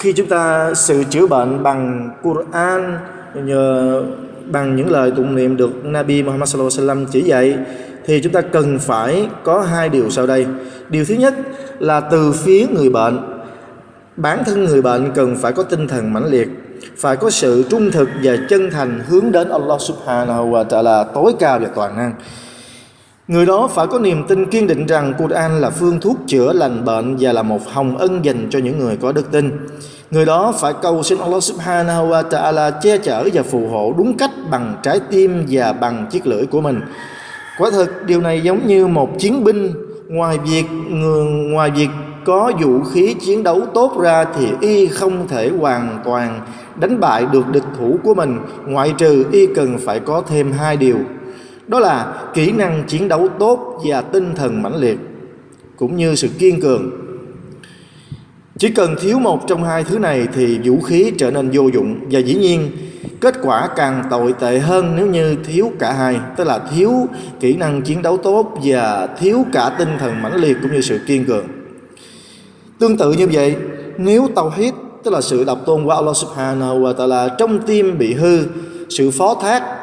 khi 0.00 0.12
chúng 0.12 0.26
ta 0.26 0.74
sự 0.74 1.04
chữa 1.10 1.26
bệnh 1.26 1.62
bằng 1.62 2.10
Quran 2.22 2.98
nhờ 3.34 4.02
bằng 4.50 4.76
những 4.76 4.90
lời 4.90 5.12
tụng 5.16 5.36
niệm 5.36 5.56
được 5.56 5.84
Nabi 5.84 6.22
Muhammad 6.22 6.48
sallallahu 6.48 6.70
alaihi 6.78 6.88
wasallam 6.88 7.06
chỉ 7.12 7.22
dạy 7.22 7.58
thì 8.04 8.20
chúng 8.20 8.32
ta 8.32 8.40
cần 8.40 8.78
phải 8.78 9.28
có 9.44 9.60
hai 9.60 9.88
điều 9.88 10.10
sau 10.10 10.26
đây. 10.26 10.46
Điều 10.88 11.04
thứ 11.04 11.14
nhất 11.14 11.34
là 11.78 12.00
từ 12.00 12.32
phía 12.32 12.66
người 12.66 12.90
bệnh. 12.90 13.18
Bản 14.16 14.44
thân 14.46 14.64
người 14.64 14.82
bệnh 14.82 15.10
cần 15.14 15.36
phải 15.36 15.52
có 15.52 15.62
tinh 15.62 15.88
thần 15.88 16.12
mãnh 16.12 16.26
liệt, 16.26 16.48
phải 16.96 17.16
có 17.16 17.30
sự 17.30 17.64
trung 17.70 17.90
thực 17.90 18.08
và 18.22 18.36
chân 18.48 18.70
thành 18.70 19.00
hướng 19.08 19.32
đến 19.32 19.48
Allah 19.48 19.80
Subhanahu 19.80 20.50
wa 20.50 20.64
Taala 20.64 21.04
tối 21.04 21.32
cao 21.38 21.58
và 21.58 21.68
toàn 21.74 21.96
năng. 21.96 22.12
Người 23.30 23.46
đó 23.46 23.68
phải 23.74 23.86
có 23.86 23.98
niềm 23.98 24.24
tin 24.28 24.46
kiên 24.46 24.66
định 24.66 24.86
rằng 24.86 25.14
Quran 25.18 25.60
là 25.60 25.70
phương 25.70 26.00
thuốc 26.00 26.16
chữa 26.26 26.52
lành 26.52 26.84
bệnh 26.84 27.16
và 27.20 27.32
là 27.32 27.42
một 27.42 27.68
hồng 27.68 27.98
ân 27.98 28.24
dành 28.24 28.46
cho 28.50 28.58
những 28.58 28.78
người 28.78 28.96
có 28.96 29.12
đức 29.12 29.32
tin. 29.32 29.50
Người 30.10 30.24
đó 30.24 30.54
phải 30.60 30.72
cầu 30.82 31.02
xin 31.02 31.18
Allah 31.18 31.42
Subhanahu 31.42 32.08
wa 32.08 32.28
Ta'ala 32.28 32.72
che 32.82 32.98
chở 32.98 33.28
và 33.32 33.42
phù 33.42 33.68
hộ 33.68 33.94
đúng 33.98 34.16
cách 34.16 34.30
bằng 34.50 34.74
trái 34.82 35.00
tim 35.10 35.46
và 35.50 35.72
bằng 35.72 36.06
chiếc 36.10 36.26
lưỡi 36.26 36.46
của 36.46 36.60
mình. 36.60 36.80
Quả 37.58 37.70
thực 37.70 38.06
điều 38.06 38.20
này 38.20 38.40
giống 38.40 38.66
như 38.66 38.86
một 38.86 39.18
chiến 39.18 39.44
binh 39.44 39.72
ngoài 40.08 40.38
việc 40.38 40.64
người, 40.90 41.24
ngoài 41.24 41.70
việc 41.70 41.88
có 42.24 42.52
vũ 42.62 42.80
khí 42.92 43.14
chiến 43.20 43.42
đấu 43.42 43.60
tốt 43.74 44.00
ra 44.00 44.24
thì 44.38 44.48
y 44.60 44.86
không 44.86 45.28
thể 45.28 45.50
hoàn 45.60 46.00
toàn 46.04 46.40
đánh 46.80 47.00
bại 47.00 47.26
được 47.32 47.48
địch 47.52 47.66
thủ 47.78 47.98
của 48.04 48.14
mình 48.14 48.38
ngoại 48.66 48.94
trừ 48.98 49.24
y 49.32 49.46
cần 49.46 49.78
phải 49.78 50.00
có 50.00 50.22
thêm 50.28 50.52
hai 50.52 50.76
điều 50.76 50.96
đó 51.70 51.78
là 51.78 52.14
kỹ 52.34 52.52
năng 52.52 52.84
chiến 52.88 53.08
đấu 53.08 53.28
tốt 53.38 53.80
và 53.84 54.00
tinh 54.00 54.34
thần 54.34 54.62
mãnh 54.62 54.76
liệt, 54.76 54.98
cũng 55.76 55.96
như 55.96 56.14
sự 56.14 56.28
kiên 56.38 56.60
cường. 56.60 56.90
Chỉ 58.58 58.70
cần 58.70 58.96
thiếu 59.00 59.18
một 59.18 59.48
trong 59.48 59.64
hai 59.64 59.84
thứ 59.84 59.98
này 59.98 60.28
thì 60.34 60.58
vũ 60.64 60.80
khí 60.80 61.12
trở 61.18 61.30
nên 61.30 61.50
vô 61.52 61.68
dụng 61.68 62.00
và 62.10 62.20
dĩ 62.20 62.34
nhiên, 62.34 62.70
kết 63.20 63.34
quả 63.42 63.68
càng 63.76 64.02
tồi 64.10 64.32
tệ 64.40 64.58
hơn 64.58 64.96
nếu 64.96 65.06
như 65.06 65.36
thiếu 65.44 65.72
cả 65.78 65.92
hai, 65.92 66.20
tức 66.36 66.46
là 66.46 66.58
thiếu 66.58 66.92
kỹ 67.40 67.56
năng 67.56 67.82
chiến 67.82 68.02
đấu 68.02 68.16
tốt 68.16 68.58
và 68.64 69.08
thiếu 69.20 69.44
cả 69.52 69.70
tinh 69.78 69.88
thần 69.98 70.22
mãnh 70.22 70.34
liệt 70.34 70.56
cũng 70.62 70.72
như 70.72 70.80
sự 70.80 71.00
kiên 71.06 71.24
cường. 71.24 71.46
Tương 72.78 72.96
tự 72.96 73.12
như 73.12 73.28
vậy, 73.32 73.56
nếu 73.98 74.28
tàu 74.34 74.52
hít 74.56 74.74
tức 75.04 75.10
là 75.10 75.20
sự 75.20 75.44
độc 75.44 75.58
tôn 75.66 75.84
của 75.84 75.90
Allah 75.90 76.16
subhanahu 76.16 76.80
wa 76.80 76.94
ta'ala 76.94 77.28
trong 77.38 77.58
tim 77.66 77.98
bị 77.98 78.14
hư, 78.14 78.38
sự 78.88 79.10
phó 79.10 79.34
thác 79.34 79.79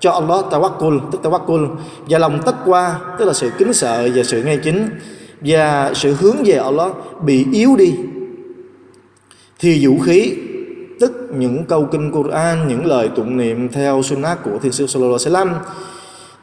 cho 0.00 0.10
Allah 0.10 0.44
tawakkul, 0.50 1.00
tức 1.12 1.20
tawakkul. 1.22 1.68
Và 2.08 2.18
lòng 2.18 2.40
tất 2.46 2.54
qua, 2.64 3.00
tức 3.18 3.24
là 3.24 3.32
sự 3.32 3.50
kính 3.58 3.72
sợ 3.72 4.08
và 4.14 4.22
sự 4.22 4.42
ngay 4.42 4.56
chính 4.56 4.88
và 5.40 5.92
sự 5.94 6.14
hướng 6.20 6.36
về 6.44 6.54
Allah 6.54 6.92
bị 7.22 7.46
yếu 7.52 7.76
đi. 7.76 7.94
Thì 9.58 9.86
vũ 9.86 9.98
khí, 9.98 10.34
tức 11.00 11.12
những 11.36 11.64
câu 11.64 11.88
kinh 11.92 12.12
Quran, 12.12 12.68
những 12.68 12.86
lời 12.86 13.10
tụng 13.16 13.36
niệm 13.36 13.68
theo 13.68 14.02
sunnah 14.02 14.38
của 14.44 14.58
thiên 14.62 14.72
sư 14.72 14.86
sallallahu 14.86 15.18
alaihi 15.26 15.34
wasallam, 15.34 15.54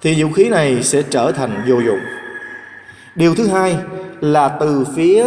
thì 0.01 0.23
vũ 0.23 0.29
khí 0.33 0.49
này 0.49 0.83
sẽ 0.83 1.01
trở 1.09 1.31
thành 1.31 1.65
vô 1.67 1.75
dụng. 1.79 1.99
Điều 3.15 3.35
thứ 3.35 3.47
hai 3.47 3.77
là 4.21 4.47
từ 4.47 4.85
phía 4.95 5.25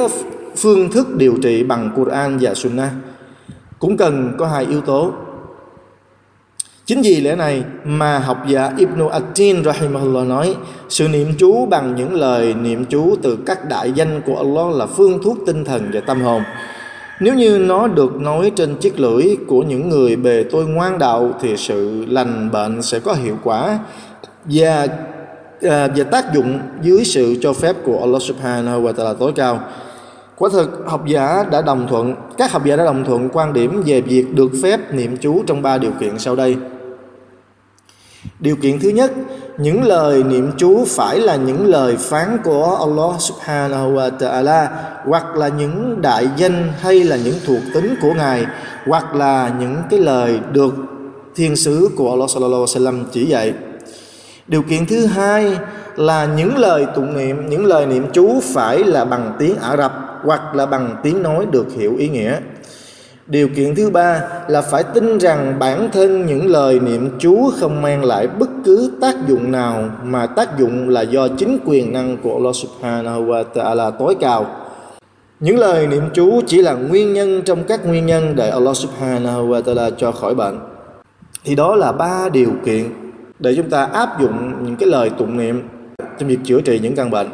phương 0.56 0.90
thức 0.90 1.16
điều 1.16 1.34
trị 1.42 1.62
bằng 1.62 1.90
Quran 1.96 2.38
và 2.40 2.54
sunnah. 2.54 2.90
Cũng 3.78 3.96
cần 3.96 4.34
có 4.38 4.46
hai 4.46 4.66
yếu 4.66 4.80
tố. 4.80 5.12
Chính 6.86 7.02
vì 7.02 7.20
lẽ 7.20 7.36
này 7.36 7.62
mà 7.84 8.18
học 8.18 8.44
giả 8.48 8.70
Ibn 8.78 9.08
Atin 9.08 9.64
Rahimahullah 9.64 10.26
nói 10.26 10.56
Sự 10.88 11.08
niệm 11.08 11.28
chú 11.38 11.66
bằng 11.66 11.94
những 11.96 12.14
lời 12.14 12.54
niệm 12.54 12.84
chú 12.84 13.16
từ 13.22 13.38
các 13.46 13.68
đại 13.68 13.92
danh 13.92 14.20
của 14.26 14.36
Allah 14.36 14.76
là 14.76 14.86
phương 14.86 15.22
thuốc 15.22 15.38
tinh 15.46 15.64
thần 15.64 15.90
và 15.92 16.00
tâm 16.00 16.20
hồn 16.20 16.42
Nếu 17.20 17.34
như 17.34 17.58
nó 17.58 17.88
được 17.88 18.16
nói 18.16 18.52
trên 18.56 18.76
chiếc 18.76 19.00
lưỡi 19.00 19.36
của 19.46 19.62
những 19.62 19.88
người 19.88 20.16
bề 20.16 20.44
tôi 20.50 20.66
ngoan 20.66 20.98
đạo 20.98 21.30
Thì 21.40 21.56
sự 21.56 22.04
lành 22.08 22.50
bệnh 22.50 22.82
sẽ 22.82 22.98
có 22.98 23.12
hiệu 23.12 23.38
quả 23.42 23.78
Và 24.44 24.86
à, 25.62 25.88
và 25.96 26.04
tác 26.04 26.34
dụng 26.34 26.58
dưới 26.82 27.04
sự 27.04 27.36
cho 27.40 27.52
phép 27.52 27.76
của 27.84 28.00
Allah 28.00 28.22
Subhanahu 28.22 28.82
wa 28.82 28.92
Taala 28.92 29.12
tối 29.12 29.32
cao. 29.36 29.60
Quả 30.36 30.50
thực 30.52 30.82
học 30.86 31.06
giả 31.06 31.44
đã 31.50 31.62
đồng 31.62 31.86
thuận, 31.88 32.14
các 32.38 32.52
học 32.52 32.64
giả 32.64 32.76
đã 32.76 32.84
đồng 32.84 33.04
thuận 33.04 33.28
quan 33.32 33.52
điểm 33.52 33.82
về 33.86 34.00
việc 34.00 34.34
được 34.34 34.50
phép 34.62 34.94
niệm 34.94 35.16
chú 35.16 35.42
trong 35.46 35.62
ba 35.62 35.78
điều 35.78 35.90
kiện 36.00 36.18
sau 36.18 36.36
đây. 36.36 36.56
Điều 38.40 38.56
kiện 38.56 38.80
thứ 38.80 38.88
nhất, 38.88 39.12
những 39.58 39.84
lời 39.84 40.22
niệm 40.22 40.50
chú 40.56 40.84
phải 40.88 41.18
là 41.18 41.36
những 41.36 41.66
lời 41.66 41.96
phán 41.96 42.38
của 42.44 42.76
Allah 42.80 43.20
Subhanahu 43.20 43.92
wa 43.92 44.10
Ta'ala 44.18 44.66
hoặc 45.04 45.36
là 45.36 45.48
những 45.48 46.02
đại 46.02 46.28
danh 46.36 46.72
hay 46.80 47.04
là 47.04 47.16
những 47.16 47.34
thuộc 47.46 47.60
tính 47.74 47.94
của 48.02 48.12
Ngài 48.16 48.46
hoặc 48.86 49.14
là 49.14 49.54
những 49.60 49.76
cái 49.90 50.00
lời 50.00 50.40
được 50.52 50.74
thiên 51.36 51.56
sứ 51.56 51.90
của 51.96 52.10
Allah 52.10 52.30
Sallallahu 52.30 52.64
Alaihi 52.74 52.86
Wasallam 52.86 53.04
chỉ 53.12 53.26
dạy. 53.26 53.54
Điều 54.48 54.62
kiện 54.62 54.86
thứ 54.86 55.06
hai 55.06 55.58
là 55.96 56.28
những 56.36 56.58
lời 56.58 56.86
tụng 56.94 57.16
niệm, 57.16 57.50
những 57.50 57.66
lời 57.66 57.86
niệm 57.86 58.06
chú 58.12 58.40
phải 58.42 58.78
là 58.78 59.04
bằng 59.04 59.32
tiếng 59.38 59.56
Ả 59.56 59.76
Rập 59.76 59.92
hoặc 60.24 60.54
là 60.54 60.66
bằng 60.66 60.96
tiếng 61.02 61.22
nói 61.22 61.46
được 61.50 61.66
hiểu 61.76 61.96
ý 61.96 62.08
nghĩa 62.08 62.38
điều 63.26 63.48
kiện 63.48 63.74
thứ 63.74 63.90
ba 63.90 64.22
là 64.48 64.62
phải 64.62 64.82
tin 64.82 65.18
rằng 65.18 65.56
bản 65.58 65.88
thân 65.92 66.26
những 66.26 66.46
lời 66.46 66.80
niệm 66.80 67.10
chú 67.18 67.50
không 67.60 67.82
mang 67.82 68.04
lại 68.04 68.26
bất 68.26 68.48
cứ 68.64 68.92
tác 69.00 69.14
dụng 69.28 69.52
nào, 69.52 69.90
mà 70.02 70.26
tác 70.26 70.58
dụng 70.58 70.88
là 70.88 71.02
do 71.02 71.28
chính 71.28 71.58
quyền 71.64 71.92
năng 71.92 72.16
của 72.16 72.34
Allah 72.34 72.54
Subhanahu 72.54 73.24
wa 73.24 73.44
Ta'ala 73.54 73.90
tối 73.90 74.16
cao. 74.20 74.46
Những 75.40 75.58
lời 75.58 75.86
niệm 75.86 76.02
chú 76.14 76.40
chỉ 76.46 76.62
là 76.62 76.72
nguyên 76.72 77.12
nhân 77.12 77.42
trong 77.42 77.64
các 77.64 77.86
nguyên 77.86 78.06
nhân 78.06 78.36
để 78.36 78.50
Allah 78.50 78.76
Subhanahu 78.76 79.48
wa 79.48 79.62
Ta'ala 79.62 79.90
cho 79.90 80.12
khỏi 80.12 80.34
bệnh. 80.34 80.58
Thì 81.44 81.54
đó 81.54 81.74
là 81.74 81.92
ba 81.92 82.28
điều 82.28 82.50
kiện 82.64 82.84
để 83.38 83.54
chúng 83.56 83.70
ta 83.70 83.84
áp 83.84 84.20
dụng 84.20 84.52
những 84.64 84.76
cái 84.76 84.88
lời 84.88 85.10
tụng 85.18 85.36
niệm 85.36 85.62
trong 86.18 86.28
việc 86.28 86.38
chữa 86.44 86.60
trị 86.60 86.78
những 86.82 86.96
căn 86.96 87.10
bệnh. 87.10 87.28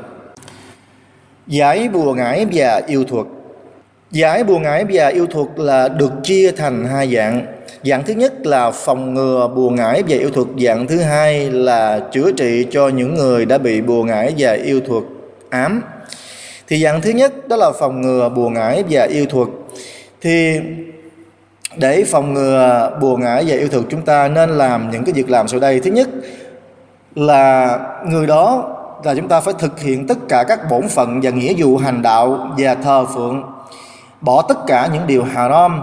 Giải 1.46 1.88
bùa 1.92 2.14
ngải 2.14 2.46
và 2.52 2.82
yêu 2.86 3.04
thuật. 3.04 3.26
Giải 4.10 4.44
bùa 4.44 4.58
ngải 4.58 4.84
và 4.92 5.08
yêu 5.08 5.26
thuật 5.26 5.48
là 5.56 5.88
được 5.88 6.12
chia 6.22 6.52
thành 6.52 6.84
hai 6.84 7.14
dạng. 7.14 7.46
Dạng 7.84 8.02
thứ 8.04 8.14
nhất 8.14 8.46
là 8.46 8.70
phòng 8.70 9.14
ngừa 9.14 9.48
bùa 9.54 9.70
ngải 9.70 10.02
và 10.08 10.16
yêu 10.16 10.30
thuật. 10.30 10.46
Dạng 10.66 10.86
thứ 10.86 11.00
hai 11.00 11.50
là 11.50 12.00
chữa 12.12 12.32
trị 12.32 12.66
cho 12.70 12.88
những 12.88 13.14
người 13.14 13.44
đã 13.46 13.58
bị 13.58 13.80
bùa 13.80 14.04
ngải 14.04 14.34
và 14.38 14.52
yêu 14.52 14.80
thuật 14.80 15.04
ám. 15.50 15.82
Thì 16.68 16.82
dạng 16.82 17.00
thứ 17.00 17.10
nhất 17.10 17.48
đó 17.48 17.56
là 17.56 17.70
phòng 17.80 18.00
ngừa 18.00 18.28
bùa 18.28 18.48
ngải 18.48 18.84
và 18.90 19.02
yêu 19.02 19.26
thuật. 19.26 19.48
Thì 20.20 20.60
để 21.76 22.04
phòng 22.04 22.34
ngừa 22.34 22.90
bùa 23.00 23.16
ngải 23.16 23.44
và 23.46 23.56
yêu 23.56 23.68
thuật, 23.68 23.84
chúng 23.90 24.02
ta 24.02 24.28
nên 24.28 24.50
làm 24.50 24.90
những 24.90 25.04
cái 25.04 25.12
việc 25.12 25.30
làm 25.30 25.48
sau 25.48 25.60
đây. 25.60 25.80
Thứ 25.80 25.90
nhất 25.90 26.08
là 27.14 27.78
người 28.06 28.26
đó 28.26 28.76
là 29.04 29.14
chúng 29.14 29.28
ta 29.28 29.40
phải 29.40 29.54
thực 29.58 29.80
hiện 29.80 30.06
tất 30.06 30.18
cả 30.28 30.44
các 30.48 30.70
bổn 30.70 30.88
phận 30.88 31.20
và 31.22 31.30
nghĩa 31.30 31.54
vụ 31.58 31.76
hành 31.76 32.02
đạo 32.02 32.54
và 32.58 32.74
thờ 32.74 33.06
phượng 33.14 33.42
bỏ 34.20 34.42
tất 34.42 34.58
cả 34.66 34.88
những 34.92 35.06
điều 35.06 35.24
haram 35.24 35.82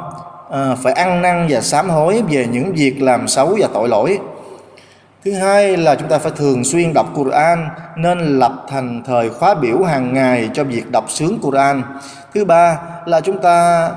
à, 0.51 0.75
phải 0.83 0.93
ăn 0.93 1.21
năn 1.21 1.47
và 1.49 1.61
sám 1.61 1.89
hối 1.89 2.23
về 2.29 2.47
những 2.51 2.73
việc 2.75 3.01
làm 3.01 3.27
xấu 3.27 3.57
và 3.59 3.67
tội 3.73 3.89
lỗi. 3.89 4.19
Thứ 5.25 5.33
hai 5.33 5.77
là 5.77 5.95
chúng 5.95 6.09
ta 6.09 6.17
phải 6.17 6.31
thường 6.35 6.63
xuyên 6.63 6.93
đọc 6.93 7.07
Quran 7.15 7.69
nên 7.97 8.19
lập 8.19 8.65
thành 8.69 9.01
thời 9.05 9.29
khóa 9.29 9.53
biểu 9.53 9.83
hàng 9.83 10.13
ngày 10.13 10.49
cho 10.53 10.63
việc 10.63 10.91
đọc 10.91 11.05
sướng 11.07 11.39
Quran. 11.41 11.83
Thứ 12.33 12.45
ba 12.45 12.79
là 13.05 13.21
chúng 13.21 13.39
ta 13.41 13.89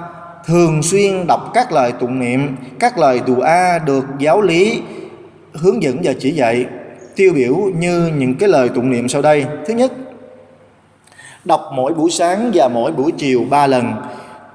thường 0.47 0.83
xuyên 0.83 1.27
đọc 1.27 1.51
các 1.55 1.73
lời 1.73 1.93
tụng 1.93 2.19
niệm 2.19 2.57
các 2.79 2.99
lời 2.99 3.21
dùa 3.27 3.47
được 3.87 4.05
giáo 4.19 4.41
lý 4.41 4.83
hướng 5.55 5.83
dẫn 5.83 6.01
và 6.03 6.13
chỉ 6.21 6.31
dạy 6.31 6.67
tiêu 7.17 7.33
biểu 7.35 7.57
như 7.75 8.11
những 8.17 8.35
cái 8.35 8.49
lời 8.49 8.69
tụng 8.69 8.91
niệm 8.91 9.09
sau 9.09 9.23
đây. 9.23 9.47
Thứ 9.67 9.75
nhất 9.75 9.93
đọc 11.45 11.71
mỗi 11.75 11.95
buổi 11.95 12.11
sáng 12.11 12.51
và 12.55 12.69
mỗi 12.69 12.93
buổi 12.93 13.13
chiều 13.13 13.45
ba 13.51 13.67
lần. 13.67 13.93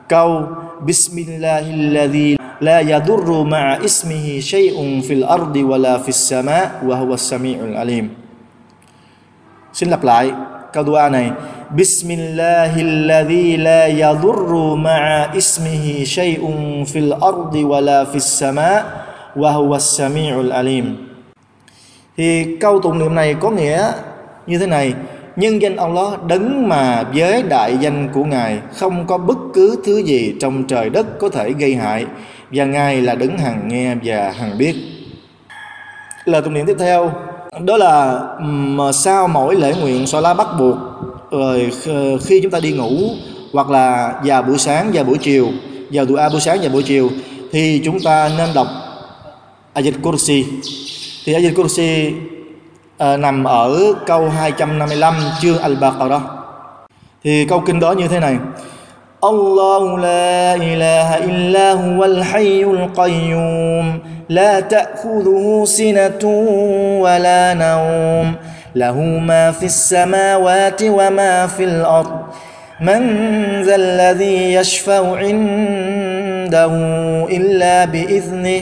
Câu 0.10 0.48
Bismillahilladzi 0.86 2.38
la 2.60 2.80
yadurru 2.82 3.46
ma'a 3.46 3.80
ismihi 3.82 4.42
shay'un 4.42 5.02
fil 5.02 5.24
ardi 5.24 5.64
wala 5.64 6.00
fis 6.00 6.20
sama 6.30 6.84
wa 6.84 6.96
huwa 6.98 7.18
samiul 7.18 7.76
alim 7.76 8.10
Xin 9.74 9.90
lặp 9.90 10.04
lại 10.04 10.32
câu 10.74 10.84
dua 10.84 11.10
này 11.10 11.32
Bismillahilladzi 11.76 13.58
la 13.58 13.88
yadurru 13.88 14.76
ma'a 14.78 15.34
ismihi 15.34 16.06
shay'un 16.06 16.86
fil 16.86 17.14
ardi 17.22 17.64
wala 17.64 18.06
fis 18.06 18.30
sama 18.40 18.84
wa 19.36 19.52
huwa 19.52 19.76
as-sami'ul 19.76 20.52
alim 20.52 20.96
thì 22.18 22.58
câu 22.60 22.80
tụng 22.80 23.00
niệm 23.00 23.16
này 23.16 23.36
có 23.40 23.52
nghĩa 23.52 23.92
như 24.48 24.60
thế 24.60 24.68
này 24.68 24.94
nhân 25.36 25.62
danh 25.62 25.75
Allah 25.75 26.24
đấng 26.24 26.70
mà 26.70 27.04
với 27.15 27.44
đại 27.44 27.77
danh 27.82 28.10
của 28.13 28.24
Ngài 28.24 28.60
không 28.74 29.08
có 29.08 29.18
bất 29.18 29.38
cứ 29.54 29.75
thứ 29.86 29.98
gì 29.98 30.34
trong 30.39 30.63
trời 30.63 30.89
đất 30.89 31.20
có 31.20 31.30
thể 31.30 31.51
gây 31.60 31.75
hại, 31.75 32.06
và 32.51 32.65
Ngài 32.65 33.01
là 33.01 33.15
đấng 33.15 33.38
hằng 33.38 33.68
nghe 33.68 33.96
và 34.04 34.32
hằng 34.32 34.58
biết. 34.58 34.75
Lời 36.25 36.42
tụng 36.42 36.54
niệm 36.54 36.65
tiếp 36.65 36.75
theo, 36.80 37.12
đó 37.60 37.77
là 37.77 38.22
mà 38.39 38.92
sau 38.92 39.27
mỗi 39.27 39.56
lễ 39.56 39.74
nguyện 39.82 40.08
xoa 40.08 40.22
lá 40.22 40.34
bắt 40.34 40.48
buộc, 40.60 40.77
rồi 41.32 41.72
khi 42.25 42.39
chúng 42.44 42.51
ta 42.51 42.60
đi 42.60 42.72
ngủ, 42.72 42.92
hoặc 43.54 43.70
là 43.70 44.13
vào 44.25 44.44
buổi 44.44 44.58
sáng 44.58 44.92
và 44.94 45.04
buổi 45.04 45.18
chiều, 45.18 45.50
vào 45.92 46.06
dua 46.06 46.30
buổi 46.32 46.42
sáng 46.42 46.60
và 46.62 46.70
buổi 46.70 46.84
chiều, 46.84 47.10
thì 47.51 47.82
chúng 47.86 48.00
ta 48.00 48.30
nên 48.38 48.50
đọc 48.56 48.68
Ayat 49.74 49.94
Kursi 50.04 50.46
thì 51.25 51.34
Ayat 51.34 51.56
Kursi 51.56 52.12
à, 52.98 53.18
nằm 53.18 53.44
ở 53.44 53.94
câu 54.06 54.30
255 54.30 55.14
chương 55.42 55.58
Al-Baqarah. 55.58 56.22
Thì 57.24 57.46
câu 57.46 57.60
kinh 57.66 57.80
đó 57.80 57.92
như 57.92 58.08
thế 58.08 58.20
này. 58.20 58.38
الله 59.24 60.00
لا 60.00 60.56
إله 60.56 61.18
إلا 61.18 61.72
هو 61.72 62.06
الحي 62.06 62.64
القيوم 62.64 64.00
لا 64.30 64.60
تأخذه 64.60 65.64
سنة 65.66 66.24
ولا 67.02 67.54
نوم 67.54 68.36
له 68.75 68.98
ما 69.02 69.52
في 69.52 69.66
السماوات 69.66 70.82
وما 70.84 71.48
في 71.48 71.64
الأرض 71.64 72.20
من 72.82 73.02
ذا 73.64 73.75
الذي 73.75 74.54
يشفع 74.54 75.18
عنده 75.18 76.74
إلا 77.32 77.86
بإذنه 77.86 78.62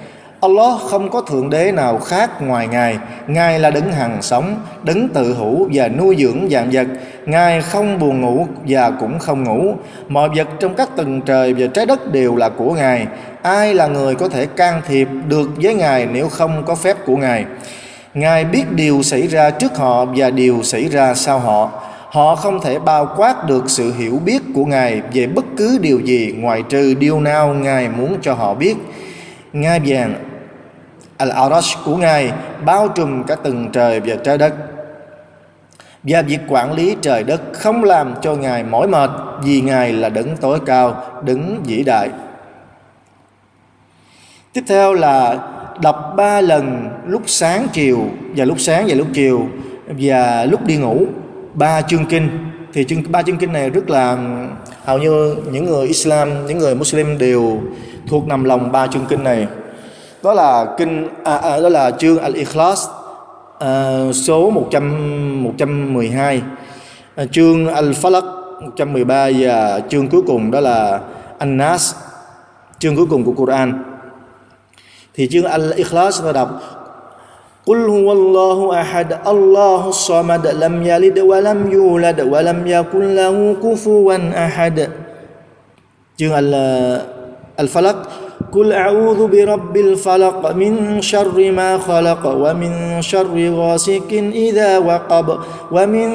Allah 0.41 0.81
không 0.81 1.09
có 1.09 1.21
thượng 1.21 1.49
đế 1.49 1.71
nào 1.71 1.97
khác 1.97 2.41
ngoài 2.41 2.67
Ngài. 2.67 2.97
Ngài 3.27 3.59
là 3.59 3.71
đấng 3.71 3.91
hằng 3.91 4.21
sống, 4.21 4.55
đấng 4.83 5.09
tự 5.09 5.33
hữu 5.33 5.69
và 5.73 5.87
nuôi 5.87 6.15
dưỡng 6.19 6.47
vạn 6.49 6.69
vật. 6.71 6.87
Ngài 7.25 7.61
không 7.61 7.99
buồn 7.99 8.21
ngủ 8.21 8.47
và 8.67 8.91
cũng 8.91 9.19
không 9.19 9.43
ngủ. 9.43 9.75
Mọi 10.09 10.29
vật 10.35 10.47
trong 10.59 10.73
các 10.75 10.89
tầng 10.95 11.21
trời 11.21 11.53
và 11.53 11.67
trái 11.67 11.85
đất 11.85 12.11
đều 12.11 12.35
là 12.35 12.49
của 12.49 12.73
Ngài. 12.73 13.07
Ai 13.41 13.73
là 13.73 13.87
người 13.87 14.15
có 14.15 14.29
thể 14.29 14.45
can 14.45 14.81
thiệp 14.87 15.07
được 15.27 15.49
với 15.55 15.73
Ngài 15.73 16.05
nếu 16.05 16.29
không 16.29 16.63
có 16.65 16.75
phép 16.75 16.97
của 17.05 17.15
Ngài? 17.17 17.45
Ngài 18.13 18.45
biết 18.45 18.71
điều 18.71 19.03
xảy 19.03 19.27
ra 19.27 19.49
trước 19.49 19.77
họ 19.77 20.05
và 20.05 20.29
điều 20.29 20.63
xảy 20.63 20.89
ra 20.89 21.13
sau 21.13 21.39
họ. 21.39 21.69
Họ 22.09 22.35
không 22.35 22.61
thể 22.61 22.79
bao 22.79 23.13
quát 23.17 23.47
được 23.47 23.69
sự 23.69 23.93
hiểu 23.97 24.19
biết 24.25 24.41
của 24.55 24.65
Ngài 24.65 25.01
về 25.13 25.27
bất 25.27 25.45
cứ 25.57 25.77
điều 25.81 25.99
gì 25.99 26.33
ngoại 26.37 26.63
trừ 26.69 26.93
điều 26.93 27.21
nào 27.21 27.53
Ngài 27.53 27.89
muốn 27.89 28.17
cho 28.21 28.33
họ 28.33 28.53
biết. 28.53 28.75
Ngai 29.53 29.79
vàng 29.85 30.15
Al-Arash 31.25 31.83
của 31.85 31.97
Ngài 31.97 32.31
bao 32.65 32.87
trùm 32.87 33.23
cả 33.23 33.35
từng 33.35 33.69
trời 33.73 33.99
và 33.99 34.15
trái 34.23 34.37
đất. 34.37 34.53
Và 36.03 36.21
việc 36.21 36.39
quản 36.47 36.73
lý 36.73 36.95
trời 37.01 37.23
đất 37.23 37.41
không 37.53 37.83
làm 37.83 38.13
cho 38.21 38.35
Ngài 38.35 38.63
mỏi 38.63 38.87
mệt 38.87 39.09
vì 39.43 39.61
Ngài 39.61 39.93
là 39.93 40.09
đấng 40.09 40.37
tối 40.37 40.59
cao, 40.65 41.03
đấng 41.25 41.63
vĩ 41.63 41.83
đại. 41.83 42.09
Tiếp 44.53 44.63
theo 44.67 44.93
là 44.93 45.37
đọc 45.81 46.13
ba 46.17 46.41
lần 46.41 46.89
lúc 47.07 47.21
sáng 47.25 47.67
chiều 47.73 48.05
và 48.35 48.45
lúc 48.45 48.59
sáng 48.59 48.85
và 48.87 48.95
lúc 48.95 49.07
chiều 49.13 49.47
và 49.87 50.45
lúc 50.45 50.65
đi 50.65 50.77
ngủ 50.77 51.05
ba 51.53 51.81
chương 51.81 52.05
kinh 52.05 52.29
thì 52.73 52.83
chương 52.83 53.03
ba 53.09 53.21
chương 53.21 53.37
kinh 53.37 53.53
này 53.53 53.69
rất 53.69 53.89
là 53.89 54.17
hầu 54.85 54.97
như 54.97 55.35
những 55.51 55.65
người 55.65 55.87
Islam 55.87 56.45
những 56.47 56.57
người 56.57 56.75
Muslim 56.75 57.17
đều 57.17 57.61
thuộc 58.07 58.27
nằm 58.27 58.43
lòng 58.43 58.71
ba 58.71 58.87
chương 58.87 59.05
kinh 59.09 59.23
này 59.23 59.47
đó 60.22 60.34
là 60.34 60.74
kinh 60.78 61.08
à, 61.24 61.36
à, 61.36 61.60
đó 61.60 61.68
là 61.68 61.90
chương 61.90 62.18
Al 62.18 62.34
Ikhlas 62.34 62.88
à, 63.58 64.00
số 64.12 64.50
100 64.50 64.80
112 65.58 66.42
à, 67.16 67.24
chương 67.32 67.68
Al 67.68 67.90
Falaq 67.90 68.24
113 68.60 69.30
và 69.38 69.80
chương 69.88 70.08
cuối 70.08 70.22
cùng 70.26 70.50
đó 70.50 70.60
là 70.60 71.00
An 71.38 71.56
Nas 71.56 71.94
chương 72.78 72.96
cuối 72.96 73.06
cùng 73.10 73.24
của 73.24 73.32
Quran 73.32 73.84
thì 75.14 75.28
chương 75.30 75.44
Al 75.44 75.72
Ikhlas 75.72 76.22
ta 76.24 76.32
đọc 76.32 76.48
قل 77.66 77.82
هو 77.90 78.12
الله 78.12 78.58
أحد 78.80 79.26
الله 79.26 79.88
الصمد 79.88 80.46
لم 80.46 80.74
يلد 80.86 81.18
ولم 81.18 81.58
يولد 81.72 82.20
ولم 82.20 82.58
يكن 82.66 83.04
له 83.14 83.56
كفوا 83.62 84.14
أحد 84.46 84.76
chương 86.16 86.32
Al 86.32 86.54
Al-Falaq 87.56 87.96
قل 88.51 88.71
أعوذ 88.71 89.27
برب 89.27 89.77
الفلق 89.77 90.51
من 90.51 91.01
شر 91.01 91.51
ما 91.51 91.77
خلق 91.77 92.25
ومن 92.25 93.01
شر 93.01 93.49
غاسق 93.49 94.31
إذا 94.33 94.77
وقب 94.77 95.39
ومن 95.71 96.11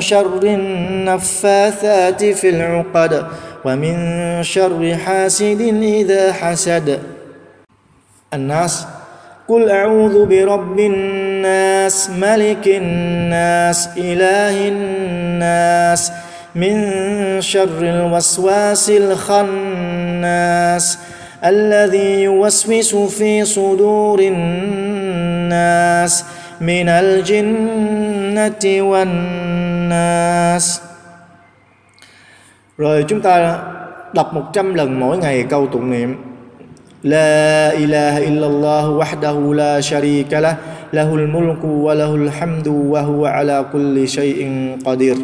شر 0.00 0.42
النفاثات 0.42 2.24
في 2.24 2.50
العقد 2.50 3.26
ومن 3.64 3.96
شر 4.42 4.96
حاسد 5.04 5.60
إذا 5.82 6.32
حسد. 6.32 6.98
الناس 8.34 8.86
قل 9.48 9.70
أعوذ 9.70 10.26
برب 10.26 10.80
الناس 10.80 12.10
ملك 12.10 12.68
الناس 12.68 13.88
إله 13.96 14.68
الناس 14.68 16.12
من 16.54 16.76
شر 17.40 17.80
الوسواس 17.80 18.90
الخناس. 18.90 20.98
الذي 21.44 22.22
يوسوس 22.22 22.94
في 23.18 23.44
صدور 23.44 24.18
الناس 24.20 26.24
من 26.60 26.88
الجنة 26.88 28.64
والناس 28.82 30.80
Rồi 32.78 33.04
chúng 33.08 33.20
ta 33.20 33.58
đọc 34.12 34.34
100 34.34 34.74
lần 34.74 35.00
mỗi 35.00 35.18
ngày 35.18 35.44
câu 35.50 35.66
tụng 35.66 35.90
niệm 35.90 36.30
لا 37.02 37.72
إله 37.72 38.28
إلا 38.28 38.46
الله 38.46 38.90
وحده 38.90 39.54
لا 39.54 39.80
شريك 39.80 40.32
له 40.32 40.56
له 40.92 41.14
الملك 41.14 41.64
وله 41.64 42.14
الحمد 42.14 42.68
وهو 42.68 43.26
على 43.26 43.64
كل 43.72 44.08
شيء 44.08 44.40
قدير 44.84 45.16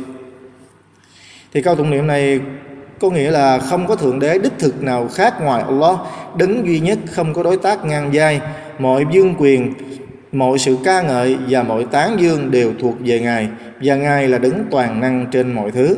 Thì 1.52 1.62
câu 1.62 1.76
tụng 1.76 1.90
niệm 1.90 2.06
này 2.06 2.40
có 3.00 3.10
nghĩa 3.10 3.30
là 3.30 3.58
không 3.58 3.86
có 3.86 3.96
thượng 3.96 4.18
đế 4.18 4.38
đích 4.38 4.52
thực 4.58 4.82
nào 4.82 5.08
khác 5.14 5.34
ngoài 5.40 5.62
Allah 5.62 5.98
đấng 6.36 6.66
duy 6.66 6.80
nhất 6.80 6.98
không 7.12 7.34
có 7.34 7.42
đối 7.42 7.56
tác 7.56 7.84
ngang 7.84 8.10
vai 8.12 8.40
mọi 8.78 9.04
dương 9.12 9.34
quyền 9.38 9.72
mọi 10.32 10.58
sự 10.58 10.76
ca 10.84 11.02
ngợi 11.02 11.36
và 11.48 11.62
mọi 11.62 11.84
tán 11.84 12.20
dương 12.20 12.50
đều 12.50 12.72
thuộc 12.80 12.94
về 13.00 13.20
ngài 13.20 13.48
và 13.82 13.96
ngài 13.96 14.28
là 14.28 14.38
đấng 14.38 14.64
toàn 14.70 15.00
năng 15.00 15.26
trên 15.32 15.52
mọi 15.52 15.70
thứ. 15.70 15.96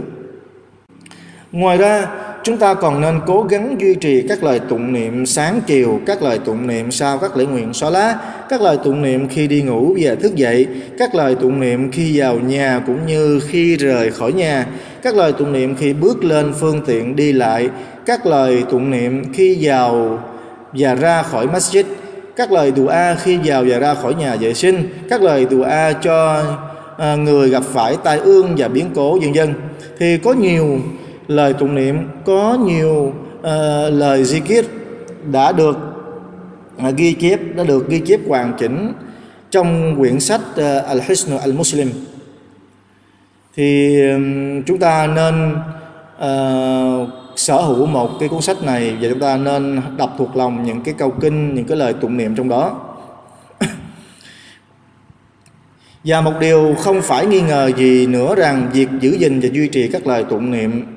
Ngoài 1.53 1.79
ra 1.79 2.07
chúng 2.45 2.59
ta 2.59 2.75
còn 2.75 3.01
nên 3.01 3.21
cố 3.27 3.43
gắng 3.43 3.77
duy 3.81 3.95
trì 3.95 4.29
các 4.29 4.43
lời 4.43 4.61
tụng 4.69 4.93
niệm 4.93 5.27
sáng 5.27 5.61
chiều, 5.67 6.01
các 6.07 6.23
lời 6.23 6.39
tụng 6.45 6.67
niệm 6.67 6.91
sau 6.91 7.19
các 7.19 7.37
lễ 7.37 7.45
nguyện 7.45 7.73
xóa 7.73 7.91
lá, 7.91 8.19
các 8.49 8.61
lời 8.61 8.79
tụng 8.85 9.03
niệm 9.03 9.29
khi 9.29 9.47
đi 9.47 9.63
ngủ 9.63 9.97
và 10.01 10.15
thức 10.15 10.35
dậy, 10.35 10.67
các 10.99 11.15
lời 11.15 11.35
tụng 11.35 11.61
niệm 11.61 11.93
khi 11.93 12.21
vào 12.21 12.39
nhà 12.39 12.83
cũng 12.87 13.07
như 13.07 13.41
khi 13.49 13.77
rời 13.77 14.11
khỏi 14.11 14.33
nhà, 14.33 14.67
các 15.03 15.17
lời 15.17 15.33
tụng 15.33 15.53
niệm 15.53 15.75
khi 15.77 15.93
bước 15.93 16.25
lên 16.25 16.53
phương 16.61 16.81
tiện 16.87 17.17
đi 17.17 17.33
lại, 17.33 17.69
các 18.07 18.27
lời 18.27 18.65
tụng 18.71 18.91
niệm 18.91 19.33
khi 19.33 19.59
vào 19.61 20.23
và 20.73 20.95
ra 20.95 21.23
khỏi 21.23 21.47
masjid, 21.47 21.85
các 22.37 22.53
lời 22.53 22.73
dùa 22.77 22.89
a 22.89 23.15
khi 23.15 23.39
vào 23.45 23.65
và 23.69 23.79
ra 23.79 23.95
khỏi 23.95 24.15
nhà 24.15 24.37
vệ 24.37 24.55
sinh, 24.55 24.89
các 25.11 25.23
lời 25.23 25.47
dùa 25.51 25.63
a 25.63 25.93
cho 25.93 26.43
à, 26.99 27.17
người 27.17 27.51
gặp 27.51 27.63
phải 27.63 27.97
tai 28.05 28.19
ương 28.19 28.55
và 28.59 28.69
biến 28.69 28.91
cố 28.95 29.19
vân 29.19 29.33
dân, 29.33 29.55
thì 29.99 30.19
có 30.19 30.33
nhiều 30.33 30.79
lời 31.29 31.53
tụng 31.53 31.75
niệm 31.75 32.09
có 32.25 32.59
nhiều 32.65 33.13
uh, 33.39 33.45
lời 33.93 34.23
zikir 34.23 34.63
đã 35.33 35.53
được 35.53 35.77
uh, 36.89 36.97
ghi 36.97 37.13
chép 37.13 37.41
đã 37.57 37.65
được 37.65 37.89
ghi 37.89 38.01
chép 38.01 38.21
hoàn 38.29 38.53
chỉnh 38.59 38.93
trong 39.51 39.97
quyển 39.99 40.21
sách 40.21 40.41
uh, 40.53 40.59
Al-Hisn 40.61 41.39
Al-Muslim 41.39 41.87
thì 43.59 43.97
chúng 44.67 44.79
ta 44.79 45.07
nên 45.07 45.55
uh, 46.17 47.09
sở 47.37 47.57
hữu 47.57 47.87
một 47.87 48.11
cái 48.21 48.29
cuốn 48.29 48.41
sách 48.41 48.63
này 48.63 48.97
và 49.01 49.09
chúng 49.09 49.21
ta 49.21 49.37
nên 49.37 49.81
đọc 49.97 50.15
thuộc 50.19 50.37
lòng 50.37 50.65
những 50.65 50.81
cái 50.81 50.95
câu 50.99 51.11
kinh 51.11 51.55
những 51.55 51.65
cái 51.65 51.77
lời 51.77 51.93
tụng 51.93 52.17
niệm 52.17 52.35
trong 52.37 52.49
đó. 52.49 52.81
Và 56.05 56.21
một 56.21 56.33
điều 56.41 56.75
không 56.79 57.03
phải 57.03 57.27
nghi 57.27 57.41
ngờ 57.41 57.71
gì 57.77 58.07
nữa 58.07 58.35
rằng 58.35 58.69
việc 58.73 58.89
giữ 59.01 59.17
gìn 59.19 59.41
và 59.41 59.49
duy 59.53 59.69
trì 59.69 59.89
các 59.89 60.07
lời 60.07 60.25
tụng 60.25 60.51
niệm 60.51 60.97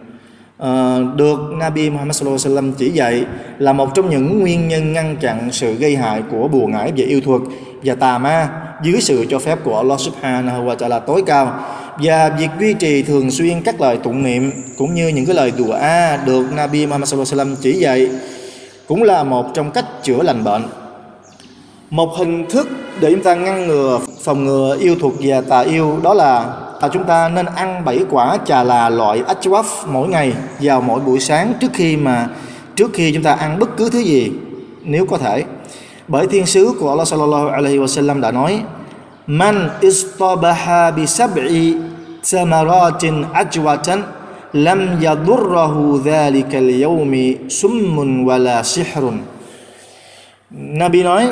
uh, 0.63 0.67
được 1.15 1.39
Nabi 1.59 1.89
Muhammad 1.89 2.15
sallallahu 2.15 2.39
alaihi 2.45 2.55
wasallam 2.55 2.71
chỉ 2.77 2.89
dạy 2.89 3.25
là 3.57 3.73
một 3.73 3.95
trong 3.95 4.09
những 4.09 4.39
nguyên 4.39 4.67
nhân 4.67 4.93
ngăn 4.93 5.15
chặn 5.21 5.51
sự 5.51 5.73
gây 5.73 5.95
hại 5.95 6.23
của 6.31 6.47
bùa 6.47 6.67
ngải 6.67 6.91
về 6.97 7.03
yêu 7.03 7.21
thuật 7.21 7.41
và 7.83 7.95
tà 7.95 8.17
ma 8.17 8.49
dưới 8.83 9.01
sự 9.01 9.25
cho 9.29 9.39
phép 9.39 9.59
của 9.63 9.77
Allah 9.77 9.99
Subhanahu 9.99 10.65
wa 10.65 10.75
Taala 10.75 10.99
tối 10.99 11.23
cao 11.25 11.59
và 12.01 12.29
việc 12.29 12.49
duy 12.59 12.73
trì 12.73 13.03
thường 13.03 13.31
xuyên 13.31 13.61
các 13.61 13.81
lời 13.81 13.97
tụng 13.97 14.23
niệm, 14.23 14.51
cũng 14.77 14.95
như 14.95 15.07
những 15.07 15.25
cái 15.25 15.35
lời 15.35 15.53
dùa 15.57 15.73
a 15.73 16.17
được 16.25 16.45
Nabi 16.55 16.85
Muhammad 16.85 17.09
sallallahu 17.09 17.33
alaihi 17.33 17.51
wasallam 17.51 17.61
chỉ 17.61 17.73
dạy, 17.73 18.09
cũng 18.87 19.03
là 19.03 19.23
một 19.23 19.45
trong 19.53 19.71
cách 19.71 19.85
chữa 20.03 20.23
lành 20.23 20.43
bệnh. 20.43 20.63
Một 21.89 22.09
hình 22.17 22.45
thức 22.49 22.69
để 22.99 23.11
chúng 23.11 23.23
ta 23.23 23.35
ngăn 23.35 23.67
ngừa, 23.67 23.99
phòng 24.23 24.43
ngừa 24.45 24.77
yêu 24.79 24.95
thuộc 24.99 25.13
và 25.19 25.41
tà 25.41 25.59
yêu 25.59 25.99
đó 26.03 26.13
là 26.13 26.53
là 26.81 26.87
chúng 26.87 27.03
ta 27.03 27.29
nên 27.29 27.45
ăn 27.45 27.85
bảy 27.85 27.99
quả 28.09 28.37
trà 28.45 28.63
là 28.63 28.89
loại 28.89 29.23
achwaf 29.27 29.63
mỗi 29.87 30.07
ngày 30.07 30.33
vào 30.61 30.81
mỗi 30.81 30.99
buổi 30.99 31.19
sáng 31.19 31.53
trước 31.59 31.71
khi 31.73 31.97
mà, 31.97 32.29
trước 32.75 32.91
khi 32.93 33.13
chúng 33.13 33.23
ta 33.23 33.33
ăn 33.33 33.59
bất 33.59 33.77
cứ 33.77 33.89
thứ 33.89 33.99
gì, 33.99 34.31
nếu 34.83 35.05
có 35.05 35.17
thể. 35.17 35.43
Bởi 36.07 36.27
thiên 36.27 36.45
sứ 36.45 36.73
của 36.79 36.89
Allah 36.89 37.07
sallallahu 37.07 37.47
alaihi 37.47 37.77
wasallam 37.77 38.21
đã 38.21 38.31
nói, 38.31 38.61
man 39.27 39.69
istabaha 39.81 40.91
bi 40.91 41.05
sab'i 41.05 41.75
ثمرات 42.23 43.03
ajwatan 43.33 43.99
لم 44.53 44.99
يضره 45.01 46.01
ذلك 46.05 46.51
اليوم 46.55 47.13
سم 47.49 47.95
ولا 48.27 48.61
سحر. 48.61 49.13
Nabi 50.51 51.03
nói, 51.03 51.27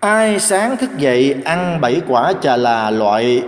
ai 0.00 0.40
sáng 0.40 0.76
thức 0.76 0.90
dậy 0.98 1.34
ăn 1.44 1.80
bảy 1.80 2.00
quả 2.08 2.32
trà 2.42 2.56
là 2.56 2.90
loại 2.90 3.42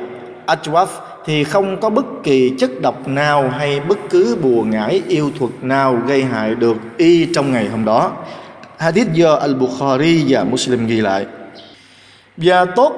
ajwaf 0.47 0.87
thì 1.25 1.45
không 1.45 1.81
có 1.81 1.91
bất 1.91 2.07
kỳ 2.23 2.53
chất 2.59 2.71
độc 2.83 3.09
nào 3.09 3.49
hay 3.49 3.81
bất 3.81 3.99
cứ 4.11 4.37
bùa 4.43 4.63
ngải 4.63 5.03
yêu 5.09 5.31
thuật 5.39 5.51
nào 5.63 5.99
gây 6.07 6.25
hại 6.25 6.55
được 6.55 6.77
y 6.97 7.27
trong 7.35 7.53
ngày 7.53 7.69
hôm 7.69 7.85
đó. 7.85 8.13
Hadith 8.79 9.13
do 9.13 9.35
al-Bukhari 9.37 10.25
và 10.29 10.45
Muslim 10.45 10.87
ghi 10.87 11.01
lại. 11.01 11.27
Và 12.37 12.65
tốt 12.65 12.93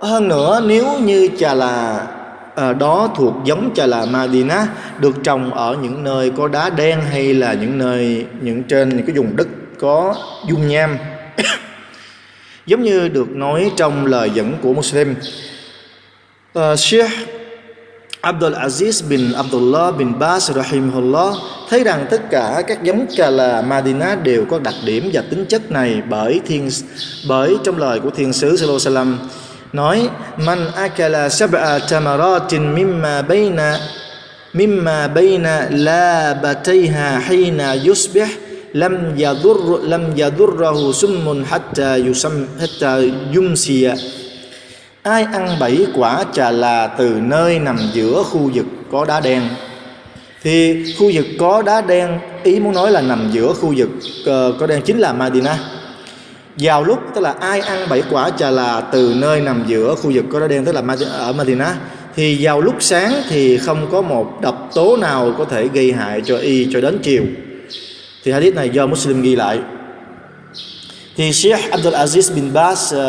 hơn 0.00 0.28
nữa, 0.28 0.62
nếu 0.66 0.86
như 1.00 1.28
trà 1.38 1.54
là 1.54 2.06
à, 2.54 2.72
đó 2.72 3.10
thuộc 3.16 3.34
giống 3.44 3.70
trà 3.74 3.86
là 3.86 4.06
Madina 4.06 4.66
được 5.00 5.16
trồng 5.22 5.54
ở 5.54 5.76
những 5.82 6.04
nơi 6.04 6.32
có 6.36 6.48
đá 6.48 6.70
đen 6.70 7.00
hay 7.10 7.34
là 7.34 7.52
những 7.52 7.78
nơi 7.78 8.26
những 8.40 8.62
trên 8.62 8.88
những 8.88 9.06
cái 9.06 9.16
vùng 9.16 9.36
đất 9.36 9.48
có 9.78 10.14
dung 10.48 10.68
nham. 10.68 10.98
Giống 12.66 12.82
như 12.82 13.08
được 13.08 13.30
nói 13.30 13.70
trong 13.76 14.06
lời 14.06 14.30
dẫn 14.34 14.54
của 14.62 14.72
Muslim. 14.74 15.14
Uh, 16.58 16.78
Sheikh 16.78 17.10
Abdul 18.20 18.54
Aziz 18.54 19.08
bin 19.08 19.32
Abdullah 19.32 19.96
bin 19.96 20.18
Bas 20.18 20.50
rahimahullah 20.50 21.34
thấy 21.70 21.84
rằng 21.84 22.06
tất 22.10 22.30
cả 22.30 22.62
các 22.66 22.82
giống 22.82 23.06
trà 23.10 23.30
là 23.30 23.62
Madina 23.62 24.14
đều 24.14 24.44
có 24.50 24.58
đặc 24.58 24.74
điểm 24.84 25.10
và 25.12 25.22
tính 25.30 25.44
chất 25.46 25.70
này 25.70 26.02
bởi 26.10 26.40
thiên 26.46 26.68
bởi 27.28 27.56
trong 27.64 27.78
lời 27.78 28.00
của 28.00 28.10
thiên 28.10 28.32
sứ 28.32 28.56
sallallahu 28.56 28.80
alaihi 28.86 28.96
wasallam 28.96 29.16
nói 29.74 30.06
man 30.38 30.70
akala 30.78 31.26
sab'a 31.26 31.82
tamaratin 31.90 32.70
mimma 32.74 33.26
bayna 33.26 33.74
mimma 34.54 35.10
bayna 35.10 35.66
la 35.70 36.34
batayha 36.38 37.18
hina 37.26 37.74
yusbih 37.74 38.30
lam 38.70 39.18
yadur 39.18 39.82
lam 39.82 40.14
yadurrahu 40.14 40.94
summun 40.94 41.42
hatta 41.42 41.98
yusam 41.98 42.46
hatta 42.58 43.02
yumsiya. 43.34 43.94
Ai 45.02 45.22
ăn 45.22 45.58
bảy 45.60 45.86
quả 45.94 46.24
trà 46.32 46.50
là 46.50 46.86
từ 46.86 47.18
nơi 47.22 47.58
nằm 47.58 47.78
giữa 47.92 48.22
khu 48.22 48.50
vực 48.54 48.66
có 48.92 49.04
đá 49.04 49.20
đen? 49.20 49.42
Thì 50.42 50.84
khu 50.98 51.10
vực 51.14 51.26
có 51.38 51.62
đá 51.62 51.80
đen 51.80 52.18
ý 52.42 52.60
muốn 52.60 52.74
nói 52.74 52.90
là 52.90 53.00
nằm 53.00 53.30
giữa 53.32 53.52
khu 53.52 53.74
vực 53.76 53.88
uh, 54.20 54.60
có 54.60 54.66
đen 54.66 54.82
chính 54.84 54.98
là 54.98 55.12
Madina 55.12 55.58
vào 56.58 56.84
lúc 56.84 56.98
tức 57.14 57.20
là 57.20 57.34
ai 57.40 57.60
ăn 57.60 57.88
bảy 57.88 58.02
quả 58.10 58.30
trà 58.30 58.50
là 58.50 58.80
từ 58.80 59.14
nơi 59.16 59.40
nằm 59.40 59.64
giữa 59.66 59.94
khu 59.94 60.10
vực 60.14 60.24
có 60.32 60.40
đá 60.40 60.48
đen 60.48 60.64
tức 60.64 60.72
là 60.72 60.82
ở 61.12 61.32
Medina. 61.32 61.76
Thì 62.16 62.38
vào 62.40 62.60
lúc 62.60 62.74
sáng 62.80 63.12
thì 63.28 63.58
không 63.58 63.88
có 63.92 64.02
một 64.02 64.40
độc 64.40 64.70
tố 64.74 64.96
nào 64.96 65.32
có 65.38 65.44
thể 65.44 65.68
gây 65.68 65.92
hại 65.92 66.22
cho 66.24 66.36
y 66.36 66.68
cho 66.72 66.80
đến 66.80 66.98
chiều. 67.02 67.22
Thì 68.24 68.32
hadith 68.32 68.54
này 68.54 68.70
do 68.70 68.86
Muslim 68.86 69.22
ghi 69.22 69.36
lại. 69.36 69.58
Thì 71.16 71.32
Sheikh 71.32 71.70
Abdul 71.70 71.94
Aziz 71.94 72.34
bin 72.34 72.52
bas 72.52 72.94
uh, 72.94 73.00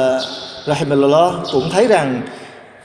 rahimahullah 0.66 1.34
cũng 1.52 1.70
thấy 1.72 1.88
rằng 1.88 2.22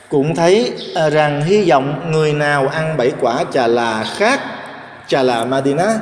cũng 0.08 0.34
thấy 0.34 0.72
uh, 1.06 1.12
rằng 1.12 1.42
hy 1.42 1.70
vọng 1.70 2.10
người 2.12 2.32
nào 2.32 2.68
ăn 2.68 2.96
bảy 2.96 3.12
quả 3.20 3.44
trà 3.52 3.66
là 3.66 4.04
khác 4.16 4.40
trà 5.08 5.22
là 5.22 5.44
Madina 5.44 5.98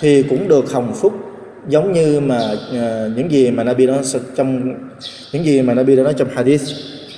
thì 0.00 0.22
cũng 0.22 0.48
được 0.48 0.72
hồng 0.72 0.94
phúc 1.00 1.27
giống 1.68 1.92
như 1.92 2.20
mà 2.20 2.38
uh, 2.52 3.16
những 3.16 3.30
gì 3.30 3.50
mà 3.50 3.64
Nabi 3.64 3.86
nói 3.86 4.02
trong 4.36 4.74
những 5.32 5.44
gì 5.44 5.62
mà 5.62 5.74
Nabi 5.74 5.96
đã 5.96 6.02
nói 6.02 6.14
trong 6.16 6.28
hadith. 6.34 6.62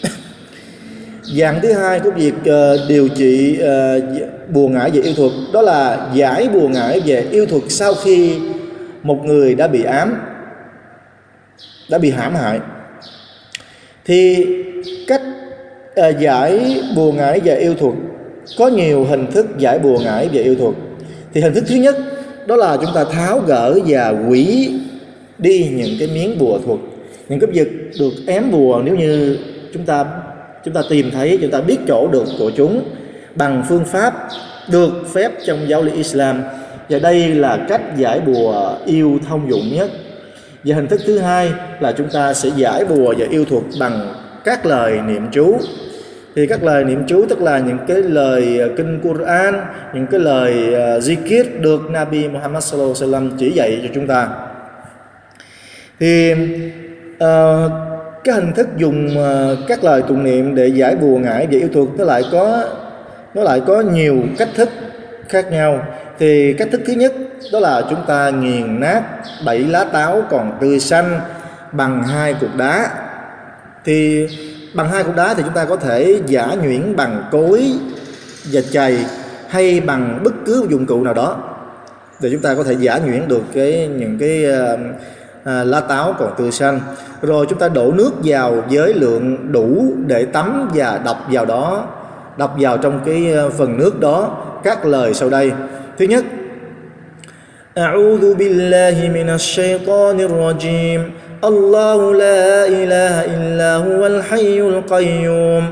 Dạng 1.22 1.60
thứ 1.62 1.72
hai 1.72 2.00
của 2.00 2.10
việc 2.10 2.34
uh, 2.34 2.88
điều 2.88 3.08
trị 3.08 3.58
uh, 3.62 4.48
bùa 4.48 4.68
ngải 4.68 4.90
về 4.90 5.00
yêu 5.02 5.14
thuật 5.16 5.32
đó 5.52 5.62
là 5.62 6.10
giải 6.14 6.48
bùa 6.48 6.68
ngải 6.68 7.00
về 7.00 7.26
yêu 7.30 7.46
thuật 7.46 7.62
sau 7.68 7.94
khi 7.94 8.36
một 9.02 9.24
người 9.24 9.54
đã 9.54 9.68
bị 9.68 9.82
ám 9.82 10.14
đã 11.90 11.98
bị 11.98 12.10
hãm 12.10 12.34
hại. 12.34 12.60
Thì 14.04 14.46
cách 15.06 15.22
uh, 16.00 16.18
giải 16.18 16.80
bùa 16.96 17.12
ngải 17.12 17.40
về 17.40 17.56
yêu 17.56 17.74
thuật 17.74 17.94
có 18.58 18.68
nhiều 18.68 19.04
hình 19.04 19.26
thức 19.32 19.46
giải 19.58 19.78
bùa 19.78 19.98
ngải 20.04 20.28
về 20.28 20.42
yêu 20.42 20.54
thuật. 20.54 20.74
Thì 21.34 21.40
hình 21.40 21.54
thức 21.54 21.64
thứ 21.68 21.74
nhất 21.74 21.96
đó 22.50 22.56
là 22.56 22.76
chúng 22.76 22.90
ta 22.94 23.04
tháo 23.04 23.40
gỡ 23.46 23.78
và 23.86 24.14
quỷ 24.28 24.74
đi 25.38 25.68
những 25.72 25.96
cái 25.98 26.08
miếng 26.14 26.38
bùa 26.38 26.58
thuật, 26.66 26.78
những 27.28 27.40
cái 27.40 27.50
vật 27.54 27.68
được 28.00 28.12
ém 28.26 28.50
bùa. 28.50 28.82
Nếu 28.84 28.96
như 28.96 29.38
chúng 29.74 29.84
ta 29.84 30.04
chúng 30.64 30.74
ta 30.74 30.82
tìm 30.90 31.10
thấy, 31.10 31.38
chúng 31.42 31.50
ta 31.50 31.60
biết 31.60 31.76
chỗ 31.88 32.08
được 32.12 32.24
của 32.38 32.50
chúng 32.56 32.82
bằng 33.34 33.64
phương 33.68 33.84
pháp 33.84 34.14
được 34.70 34.90
phép 35.14 35.32
trong 35.46 35.58
giáo 35.68 35.82
lý 35.82 35.92
Islam. 35.92 36.42
Và 36.88 36.98
đây 36.98 37.28
là 37.28 37.66
cách 37.68 37.96
giải 37.96 38.20
bùa 38.20 38.76
yêu 38.86 39.18
thông 39.28 39.50
dụng 39.50 39.74
nhất. 39.74 39.90
Và 40.64 40.74
hình 40.74 40.86
thức 40.86 41.00
thứ 41.06 41.18
hai 41.18 41.52
là 41.80 41.92
chúng 41.92 42.08
ta 42.12 42.34
sẽ 42.34 42.50
giải 42.56 42.84
bùa 42.84 43.14
và 43.18 43.26
yêu 43.30 43.44
thuật 43.44 43.62
bằng 43.80 44.14
các 44.44 44.66
lời 44.66 44.98
niệm 45.06 45.26
chú 45.32 45.58
thì 46.34 46.46
các 46.46 46.62
lời 46.62 46.84
niệm 46.84 47.04
chú 47.06 47.26
tức 47.28 47.42
là 47.42 47.58
những 47.58 47.78
cái 47.88 47.96
lời 47.96 48.58
ờ, 48.58 48.68
kinh 48.76 49.00
Quran 49.02 49.54
những 49.94 50.06
cái 50.06 50.20
lời 50.20 50.74
ờ, 50.74 50.98
zikir 50.98 51.44
được 51.60 51.80
Nabi 51.90 52.28
Muhammad 52.28 52.64
sallallahu 52.64 52.94
alaihi 53.00 53.12
wasallam 53.12 53.30
chỉ 53.38 53.50
dạy 53.50 53.80
cho 53.82 53.88
chúng 53.94 54.06
ta. 54.06 54.28
Thì 56.00 56.32
uh, 57.24 57.72
cái 58.24 58.34
hình 58.34 58.52
thức 58.52 58.68
dùng 58.76 59.16
uh, 59.18 59.58
các 59.68 59.84
lời 59.84 60.02
tụng 60.08 60.24
niệm 60.24 60.54
để 60.54 60.66
giải 60.66 60.96
bùa 60.96 61.18
ngải 61.18 61.46
và 61.46 61.58
yêu 61.58 61.68
thương 61.74 61.94
nó 61.98 62.04
lại 62.04 62.22
có 62.32 62.64
nó 63.34 63.42
lại 63.42 63.62
có 63.66 63.80
nhiều 63.80 64.16
cách 64.38 64.48
thức 64.54 64.68
khác 65.28 65.52
nhau. 65.52 65.82
Thì 66.18 66.52
cách 66.52 66.68
thức 66.72 66.80
thứ 66.86 66.92
nhất 66.92 67.12
đó 67.52 67.60
là 67.60 67.82
chúng 67.90 68.00
ta 68.06 68.30
nghiền 68.30 68.80
nát 68.80 69.02
bảy 69.46 69.58
lá 69.58 69.84
táo 69.84 70.22
còn 70.30 70.52
tươi 70.60 70.80
xanh 70.80 71.20
bằng 71.72 72.02
hai 72.02 72.34
cục 72.34 72.56
đá. 72.56 72.90
Thì 73.84 74.28
bằng 74.73 74.89
hai 74.89 75.03
cục 75.03 75.15
đá 75.15 75.33
thì 75.33 75.43
chúng 75.43 75.53
ta 75.53 75.65
có 75.65 75.75
thể 75.75 76.21
giả 76.25 76.55
nhuyễn 76.63 76.95
bằng 76.95 77.23
cối 77.31 77.71
và 78.51 78.61
chày 78.71 79.05
hay 79.49 79.79
bằng 79.79 80.19
bất 80.23 80.33
cứ 80.45 80.67
dụng 80.69 80.85
cụ 80.85 81.03
nào 81.03 81.13
đó 81.13 81.37
để 82.19 82.29
chúng 82.31 82.41
ta 82.41 82.55
có 82.55 82.63
thể 82.63 82.75
giả 82.79 82.99
nhuyễn 83.05 83.27
được 83.27 83.41
cái 83.53 83.87
những 83.87 84.17
cái 84.19 84.45
uh, 84.45 84.79
à, 85.43 85.63
lá 85.63 85.79
táo 85.79 86.15
còn 86.19 86.33
tươi 86.37 86.51
xanh 86.51 86.79
rồi 87.21 87.45
chúng 87.49 87.59
ta 87.59 87.69
đổ 87.69 87.91
nước 87.91 88.11
vào 88.23 88.63
với 88.69 88.93
lượng 88.93 89.51
đủ 89.51 89.93
để 90.07 90.25
tắm 90.25 90.69
và 90.73 91.01
đọc 91.05 91.27
vào 91.31 91.45
đó 91.45 91.87
đọc 92.37 92.55
vào 92.59 92.77
trong 92.77 92.99
cái 93.05 93.33
ờ, 93.33 93.49
phần 93.49 93.77
nước 93.77 93.99
đó 93.99 94.37
các 94.63 94.85
lời 94.85 95.13
sau 95.13 95.29
đây 95.29 95.51
thứ 95.97 96.05
nhất 96.05 96.25
أعوذ 97.77 98.35
بالله 98.39 98.97
من 99.17 99.27
الشيطان 99.39 100.17
الرجيم 100.29 101.01
الله 101.44 102.14
لا 102.14 102.66
إله 102.66 103.24
إلا 103.24 103.76
هو 103.76 104.06
الحي 104.06 104.60
القيوم. 104.60 105.64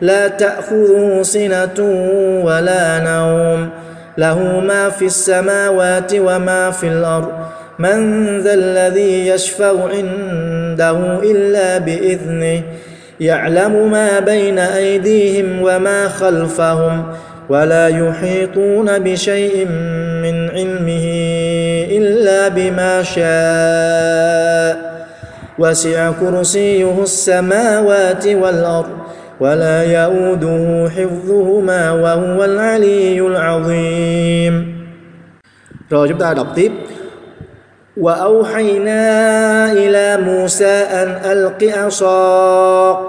لا 0.00 0.28
تأخذه 0.28 1.22
سنة 1.22 1.78
ولا 2.44 2.98
نوم. 2.98 3.68
له 4.18 4.60
ما 4.60 4.90
في 4.90 5.04
السماوات 5.04 6.12
وما 6.14 6.70
في 6.70 6.88
الأرض. 6.88 7.28
من 7.78 8.40
ذا 8.40 8.54
الذي 8.54 9.28
يشفع 9.28 9.72
عنده 9.92 11.18
إلا 11.22 11.78
بإذنه. 11.78 12.62
يعلم 13.20 13.90
ما 13.90 14.20
بين 14.20 14.58
أيديهم 14.58 15.62
وما 15.62 16.08
خلفهم. 16.08 17.04
ولا 17.48 17.88
يحيطون 17.88 18.98
بشيء 18.98 19.66
من 20.22 20.50
علمه 20.50 21.06
إلا 21.90 22.48
بما 22.48 23.02
شاء. 23.02 24.95
وسع 25.58 26.10
كرسيه 26.20 27.02
السماوات 27.02 28.26
والأرض 28.26 28.96
ولا 29.40 29.82
يؤوده 29.82 30.90
حفظهما 30.96 31.92
وهو 31.92 32.44
العلي 32.44 33.20
العظيم. 33.20 34.76
Rồi 35.90 36.08
chúng 36.08 36.18
ta 36.18 36.34
đọc 36.34 36.46
tiếp. 36.54 36.72
وأوحينا 37.96 39.02
إلى 39.72 40.18
موسى 40.20 40.74
أن 40.92 41.08
ألق 41.32 41.64
عصاك 41.76 43.06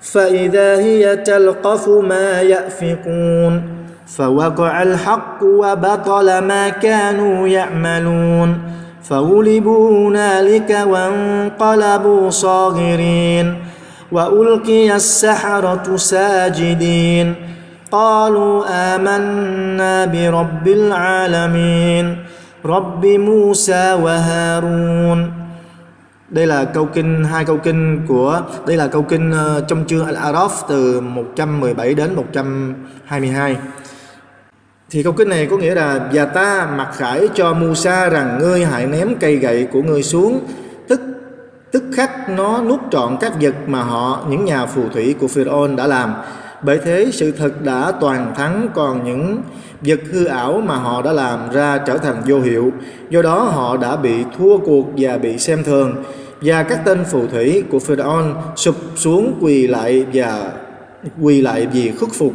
فإذا 0.00 0.78
هي 0.78 1.16
تلقف 1.16 1.88
ما 1.88 2.40
يأفكون 2.40 3.62
فوقع 4.06 4.82
الحق 4.82 5.38
وبطل 5.42 6.38
ما 6.38 6.68
كانوا 6.68 7.48
يعملون 7.48 8.58
فغلبوا 9.03 10.07
هنالك 10.07 10.77
وانقلبوا 10.87 12.29
صاغرين 12.29 13.55
والقي 14.11 14.95
السحره 14.95 15.95
ساجدين 15.95 17.35
قالوا 17.91 18.65
امنا 18.69 20.05
برب 20.05 20.67
العالمين 20.67 22.17
رب 22.65 23.05
موسى 23.05 23.93
وهارون 24.03 25.31
đây 26.29 26.47
là 26.47 26.65
câu 26.65 26.85
kinh 26.85 27.23
hai 27.23 27.45
câu 27.45 27.57
kinh 27.57 28.05
của 28.07 28.41
đây 28.67 28.77
là 28.77 28.87
câu 28.87 29.01
kinh 29.01 29.31
uh, 29.31 29.67
trong 29.67 29.85
chương 29.87 30.07
Al-Araf 30.07 30.49
từ 30.67 31.01
117 31.01 31.93
đến 31.93 32.15
122 32.15 33.57
thì 34.92 35.02
câu 35.02 35.12
kinh 35.12 35.28
này 35.28 35.46
có 35.46 35.56
nghĩa 35.56 35.74
là, 35.74 36.00
và 36.12 36.24
ta 36.24 36.68
mặc 36.76 36.90
khải 36.96 37.28
cho 37.34 37.54
Musa 37.54 38.08
rằng 38.08 38.38
ngươi 38.40 38.64
hãy 38.64 38.86
ném 38.86 39.14
cây 39.20 39.36
gậy 39.36 39.66
của 39.72 39.82
ngươi 39.82 40.02
xuống, 40.02 40.40
tức 40.88 41.00
tức 41.70 41.84
khắc 41.94 42.30
nó 42.30 42.62
nuốt 42.62 42.80
trọn 42.90 43.16
các 43.20 43.32
vật 43.40 43.54
mà 43.66 43.82
họ, 43.82 44.26
những 44.30 44.44
nhà 44.44 44.66
phù 44.66 44.82
thủy 44.94 45.14
của 45.20 45.28
Pharaoh 45.28 45.76
đã 45.76 45.86
làm. 45.86 46.14
Bởi 46.62 46.78
thế 46.84 47.10
sự 47.12 47.32
thật 47.32 47.64
đã 47.64 47.92
toàn 48.00 48.34
thắng 48.36 48.68
còn 48.74 49.04
những 49.04 49.42
vật 49.80 50.00
hư 50.10 50.24
ảo 50.24 50.62
mà 50.66 50.76
họ 50.76 51.02
đã 51.02 51.12
làm 51.12 51.52
ra 51.52 51.78
trở 51.78 51.98
thành 51.98 52.16
vô 52.26 52.40
hiệu. 52.40 52.72
Do 53.10 53.22
đó 53.22 53.38
họ 53.38 53.76
đã 53.76 53.96
bị 53.96 54.24
thua 54.38 54.58
cuộc 54.58 54.86
và 54.96 55.18
bị 55.18 55.38
xem 55.38 55.64
thường. 55.64 56.04
Và 56.40 56.62
các 56.62 56.80
tên 56.84 57.04
phù 57.04 57.26
thủy 57.26 57.64
của 57.70 57.78
Pharaoh 57.78 58.24
sụp 58.56 58.76
xuống 58.96 59.38
quỳ 59.40 59.66
lại 59.66 60.06
và, 60.12 60.50
quỳ 61.22 61.40
lại 61.40 61.66
vì 61.72 61.92
khuất 61.98 62.10
phục. 62.12 62.32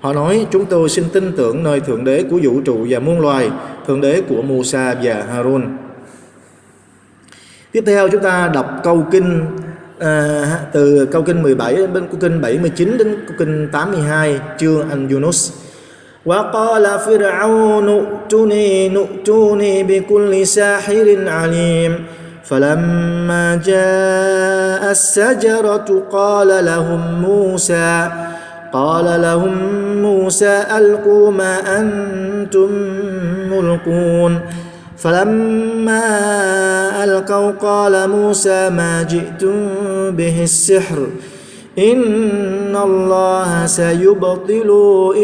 họ 0.00 0.12
nói 0.12 0.46
chúng 0.50 0.66
tôi 0.66 0.88
xin 0.88 1.04
tin 1.12 1.32
tưởng 1.36 1.62
nơi 1.62 1.80
thượng 1.80 2.04
đế 2.04 2.24
của 2.30 2.38
vũ 2.42 2.60
trụ 2.64 2.86
và 2.88 2.98
muôn 2.98 3.20
loài 3.20 3.50
thượng 3.86 4.00
đế 4.00 4.22
của 4.28 4.42
Musa 4.42 4.94
và 5.02 5.26
Harun 5.32 5.64
tiếp 7.72 7.84
theo 7.86 8.08
chúng 8.08 8.22
ta 8.22 8.50
đọc 8.54 8.66
câu 8.82 9.06
kinh 9.10 9.46
à, 9.98 10.44
từ 10.72 11.06
câu 11.06 11.22
kinh 11.22 11.42
17 11.42 11.74
đến 11.76 11.90
câu 11.94 12.20
kinh 12.20 12.40
79 12.40 12.98
đến 12.98 13.16
câu 13.26 13.36
kinh 13.38 13.68
82 13.72 14.40
chương 14.58 14.90
anh 14.90 15.08
Yunus 15.08 15.52
وقال 16.26 16.98
فرعون 17.06 17.88
ائتني 17.88 18.88
نؤتوني 18.88 19.82
بكل 19.82 20.46
ساحر 20.46 21.28
عليم 21.28 22.04
فلما 22.44 23.56
جاء 23.56 24.90
السجرة 24.90 26.02
قال 26.12 26.64
لهم 26.64 27.22
موسى 27.22 28.08
قال 28.73 29.21
لهم 29.21 29.55
موسى 30.01 30.63
ألقوا 30.77 31.31
ما 31.31 31.79
أنتم 31.79 32.69
ملقون. 33.51 34.39
فلما 34.97 36.03
ألقوا 37.03 37.51
قال 37.51 38.09
موسى 38.09 38.69
ما 38.69 39.03
جئتم 39.03 39.55
به 40.11 40.43
السحر. 40.43 41.07
إن 41.79 42.75
الله 42.75 43.65
سيبطل 43.65 44.69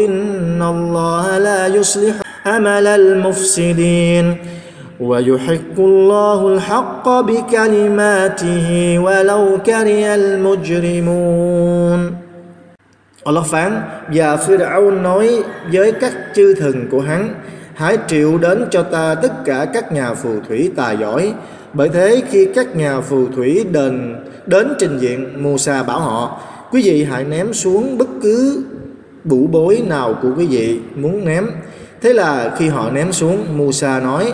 إن 0.04 0.62
الله 0.62 1.38
لا 1.38 1.66
يصلح 1.66 2.14
عمل 2.46 2.86
المفسدين. 2.86 4.36
ويحق 5.00 5.78
الله 5.78 6.48
الحق 6.48 7.08
بكلماته 7.08 8.98
ولو 8.98 9.58
كره 9.66 10.14
المجرمون. 10.14 12.23
Allah 13.24 13.46
phán 13.46 13.82
và 14.12 14.36
Pharaoh 14.36 14.92
nói 14.92 15.42
với 15.72 15.92
các 15.92 16.12
chư 16.34 16.54
thần 16.54 16.88
của 16.90 17.00
hắn, 17.00 17.34
hãy 17.74 17.98
triệu 18.08 18.38
đến 18.38 18.64
cho 18.70 18.82
ta 18.82 19.14
tất 19.14 19.44
cả 19.44 19.66
các 19.74 19.92
nhà 19.92 20.14
phù 20.14 20.30
thủy 20.48 20.70
tài 20.76 20.96
giỏi. 20.96 21.32
Bởi 21.72 21.88
thế 21.88 22.22
khi 22.30 22.48
các 22.54 22.76
nhà 22.76 23.00
phù 23.00 23.28
thủy 23.36 23.64
đền, 23.72 24.16
đến 24.46 24.72
trình 24.78 24.98
diện 24.98 25.42
Musa 25.42 25.82
bảo 25.82 26.00
họ, 26.00 26.40
quý 26.70 26.82
vị 26.82 27.04
hãy 27.04 27.24
ném 27.24 27.52
xuống 27.52 27.98
bất 27.98 28.08
cứ 28.22 28.64
bụ 29.24 29.46
bối 29.46 29.82
nào 29.88 30.14
của 30.22 30.28
quý 30.36 30.46
vị 30.46 30.80
muốn 30.94 31.24
ném. 31.24 31.46
Thế 32.02 32.12
là 32.12 32.54
khi 32.58 32.68
họ 32.68 32.90
ném 32.90 33.12
xuống 33.12 33.44
Musa 33.56 34.00
nói, 34.00 34.32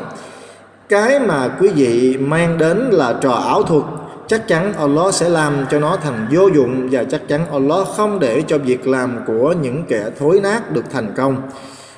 cái 0.89 1.21
mà 1.21 1.49
quý 1.61 1.69
vị 1.69 2.17
mang 2.17 2.59
đến 2.59 2.79
là 2.79 3.15
trò 3.21 3.33
ảo 3.33 3.63
thuật 3.63 3.85
chắc 4.31 4.49
chắn 4.49 4.73
Allah 4.79 5.15
sẽ 5.15 5.29
làm 5.29 5.67
cho 5.71 5.79
nó 5.79 5.97
thành 5.97 6.29
vô 6.31 6.47
dụng 6.47 6.89
và 6.91 7.05
chắc 7.05 7.29
chắn 7.29 7.47
Allah 7.53 7.87
không 7.97 8.19
để 8.19 8.43
cho 8.47 8.59
việc 8.59 8.89
làm 8.89 9.19
của 9.27 9.55
những 9.63 9.85
kẻ 9.89 10.05
thối 10.19 10.41
nát 10.43 10.73
được 10.73 10.85
thành 10.91 11.13
công. 11.17 11.43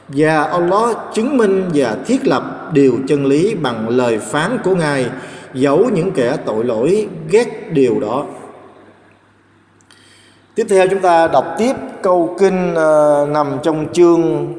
Và 0.08 0.42
Allah 0.42 0.96
chứng 1.14 1.36
minh 1.36 1.70
và 1.74 1.96
thiết 2.06 2.26
lập 2.26 2.70
điều 2.72 2.98
chân 3.08 3.26
lý 3.26 3.54
bằng 3.54 3.88
lời 3.88 4.18
phán 4.18 4.58
của 4.64 4.74
Ngài 4.74 5.10
dẫu 5.54 5.90
những 5.94 6.10
kẻ 6.10 6.36
tội 6.46 6.64
lỗi 6.64 7.08
ghét 7.30 7.72
điều 7.72 8.00
đó. 8.00 8.24
Tiếp 10.54 10.66
theo 10.70 10.88
chúng 10.88 11.00
ta 11.00 11.28
đọc 11.28 11.54
tiếp 11.58 11.72
câu 12.02 12.36
kinh 12.38 12.72
uh, 12.72 13.28
nằm 13.28 13.58
trong 13.62 13.86
chương 13.92 14.52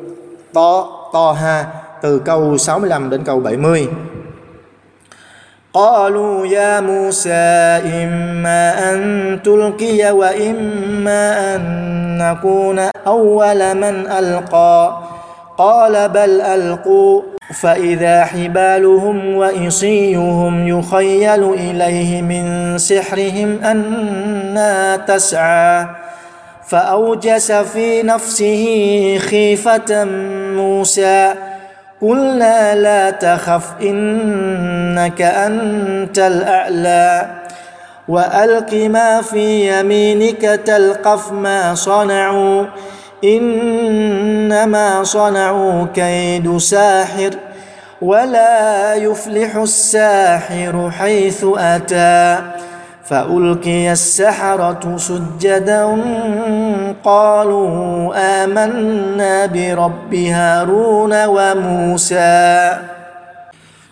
to 0.53 0.85
to 1.13 1.31
ha 1.31 1.65
từ 2.01 2.19
câu 2.19 2.57
65 2.57 3.09
đến 3.09 3.23
câu 3.23 3.39
70 3.39 3.87
قالوا 5.73 6.47
يا 6.47 6.79
موسى 6.79 7.29
إما 8.03 8.93
أن 8.93 9.39
تلقي 9.43 10.11
وإما 10.11 11.55
أن 11.55 11.63
نكون 12.17 12.79
أول 13.07 13.75
من 13.75 14.11
ألقى. 14.11 14.99
قال 15.57 16.09
بل 16.09 16.41
ألقوا. 16.41 17.21
فإذا 17.61 18.25
حبالهم 18.25 19.35
وإصيهم 19.35 20.67
يخيل 20.67 21.53
إليه 21.53 22.21
من 22.21 22.77
سحرهم 22.77 23.63
أنها 23.63 24.97
تسعى. 24.97 25.85
فأوجس 26.67 27.51
في 27.51 28.03
نفسه 28.03 28.65
خيفة 29.19 30.05
موسى. 30.55 31.33
قلنا 32.03 32.75
لا 32.75 33.09
تخف 33.09 33.63
إنك 33.81 35.21
أنت 35.21 36.19
الأعلى. 36.19 37.25
وألق 38.07 38.73
ما 38.73 39.21
في 39.21 39.79
يمينك 39.79 40.41
تلقف 40.41 41.31
ما 41.31 41.75
صنعوا 41.75 42.65
إنما 43.23 45.03
صنعوا 45.03 45.85
كيد 45.95 46.57
ساحر 46.57 47.29
ولا 48.01 48.93
يفلح 48.95 49.55
الساحر 49.55 50.91
حيث 50.99 51.45
أتى. 51.57 52.41
فألقي 53.08 53.92
السحرة 53.92 54.96
سجدا 54.96 55.84
قالوا 57.04 57.68
آمنا 58.16 59.46
برب 59.46 60.14
هارون 60.14 61.12
وموسى 61.26 62.74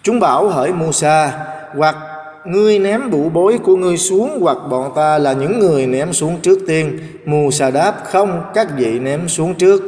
Chúng 0.02 0.20
bảo 0.20 0.48
hỡi 0.48 0.72
Musa 0.72 1.30
hoặc 1.76 1.96
ngươi 2.44 2.78
ném 2.78 3.10
bụ 3.10 3.28
bối 3.28 3.58
của 3.64 3.76
ngươi 3.76 3.96
xuống 3.96 4.38
hoặc 4.40 4.58
bọn 4.70 4.92
ta 4.96 5.18
là 5.18 5.32
những 5.32 5.58
người 5.58 5.86
ném 5.86 6.12
xuống 6.12 6.36
trước 6.42 6.58
tiên. 6.66 6.98
Musa 7.24 7.70
đáp 7.70 7.94
không 8.04 8.42
các 8.54 8.68
vị 8.76 8.98
ném 8.98 9.28
xuống 9.28 9.54
trước. 9.54 9.82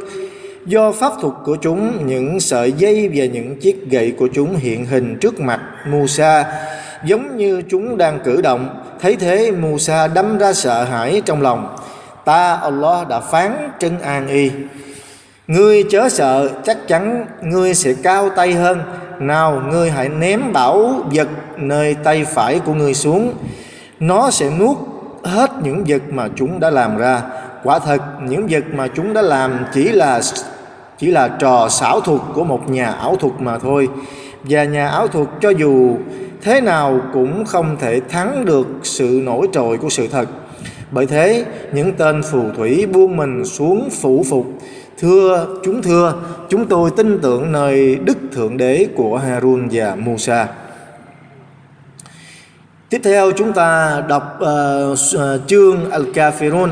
Do 0.66 0.92
pháp 0.92 1.12
thuật 1.20 1.34
của 1.44 1.56
chúng, 1.56 2.06
những 2.06 2.40
sợi 2.40 2.72
dây 2.72 3.10
và 3.14 3.24
những 3.24 3.60
chiếc 3.60 3.90
gậy 3.90 4.14
của 4.18 4.28
chúng 4.34 4.56
hiện 4.56 4.86
hình 4.86 5.16
trước 5.20 5.40
mặt 5.40 5.60
Musa 5.88 6.44
giống 7.04 7.36
như 7.36 7.62
chúng 7.70 7.96
đang 7.96 8.20
cử 8.24 8.42
động. 8.42 8.80
Thấy 9.00 9.16
thế 9.16 9.50
Musa 9.50 10.06
đâm 10.06 10.38
ra 10.38 10.52
sợ 10.52 10.84
hãi 10.84 11.22
trong 11.24 11.42
lòng. 11.42 11.76
Ta 12.24 12.54
Allah 12.54 13.08
đã 13.08 13.20
phán 13.20 13.70
trấn 13.78 14.00
an 14.00 14.28
y. 14.28 14.50
Ngươi 15.46 15.84
chớ 15.90 16.08
sợ 16.08 16.48
chắc 16.64 16.88
chắn 16.88 17.26
ngươi 17.42 17.74
sẽ 17.74 17.94
cao 18.02 18.30
tay 18.36 18.52
hơn. 18.52 18.82
Nào 19.18 19.62
ngươi 19.70 19.90
hãy 19.90 20.08
ném 20.08 20.52
bảo 20.52 21.02
vật 21.12 21.28
nơi 21.56 21.94
tay 22.04 22.24
phải 22.24 22.58
của 22.58 22.74
ngươi 22.74 22.94
xuống. 22.94 23.34
Nó 24.00 24.30
sẽ 24.30 24.50
nuốt 24.58 24.76
hết 25.24 25.50
những 25.62 25.84
vật 25.86 26.02
mà 26.10 26.28
chúng 26.36 26.60
đã 26.60 26.70
làm 26.70 26.96
ra. 26.96 27.22
Quả 27.64 27.78
thật 27.78 28.02
những 28.22 28.46
vật 28.50 28.64
mà 28.74 28.88
chúng 28.88 29.12
đã 29.12 29.22
làm 29.22 29.64
chỉ 29.74 29.88
là 29.88 30.20
chỉ 31.04 31.10
là 31.10 31.28
trò 31.28 31.68
xảo 31.68 32.00
thuật 32.00 32.20
của 32.34 32.44
một 32.44 32.70
nhà 32.70 32.92
ảo 32.92 33.16
thuật 33.16 33.32
mà 33.38 33.58
thôi. 33.58 33.88
Và 34.44 34.64
nhà 34.64 34.88
ảo 34.88 35.08
thuật 35.08 35.28
cho 35.40 35.50
dù 35.50 35.96
thế 36.42 36.60
nào 36.60 37.00
cũng 37.12 37.44
không 37.44 37.76
thể 37.80 38.00
thắng 38.08 38.44
được 38.44 38.66
sự 38.82 39.20
nổi 39.24 39.48
trội 39.52 39.78
của 39.78 39.88
sự 39.88 40.08
thật. 40.08 40.28
Bởi 40.90 41.06
thế 41.06 41.44
những 41.72 41.92
tên 41.92 42.22
phù 42.22 42.42
thủy 42.56 42.86
buông 42.86 43.16
mình 43.16 43.44
xuống 43.44 43.88
phủ 43.90 44.24
phục. 44.30 44.46
Thưa 44.98 45.46
chúng 45.64 45.82
thưa 45.82 46.14
chúng 46.48 46.66
tôi 46.66 46.90
tin 46.96 47.18
tưởng 47.22 47.52
nơi 47.52 47.96
đức 47.96 48.18
thượng 48.32 48.56
đế 48.56 48.86
của 48.96 49.18
Harun 49.18 49.68
và 49.72 49.94
Musa. 49.94 50.48
Tiếp 52.90 53.00
theo 53.04 53.30
chúng 53.32 53.52
ta 53.52 54.02
đọc 54.08 54.40
uh, 54.42 54.98
chương 55.46 55.90
Al-Kafirun. 55.90 56.68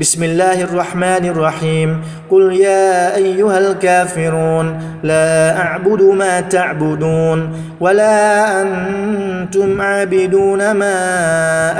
بسم 0.00 0.22
الله 0.24 0.64
الرحمن 0.64 1.24
الرحيم 1.30 2.02
قل 2.30 2.52
يا 2.52 3.16
ايها 3.16 3.58
الكافرون 3.58 4.66
لا 5.02 5.58
اعبد 5.58 6.02
ما 6.02 6.40
تعبدون 6.40 7.38
ولا 7.80 8.18
أنتم 8.62 9.80
عابدون 9.80 10.70
ما 10.70 10.96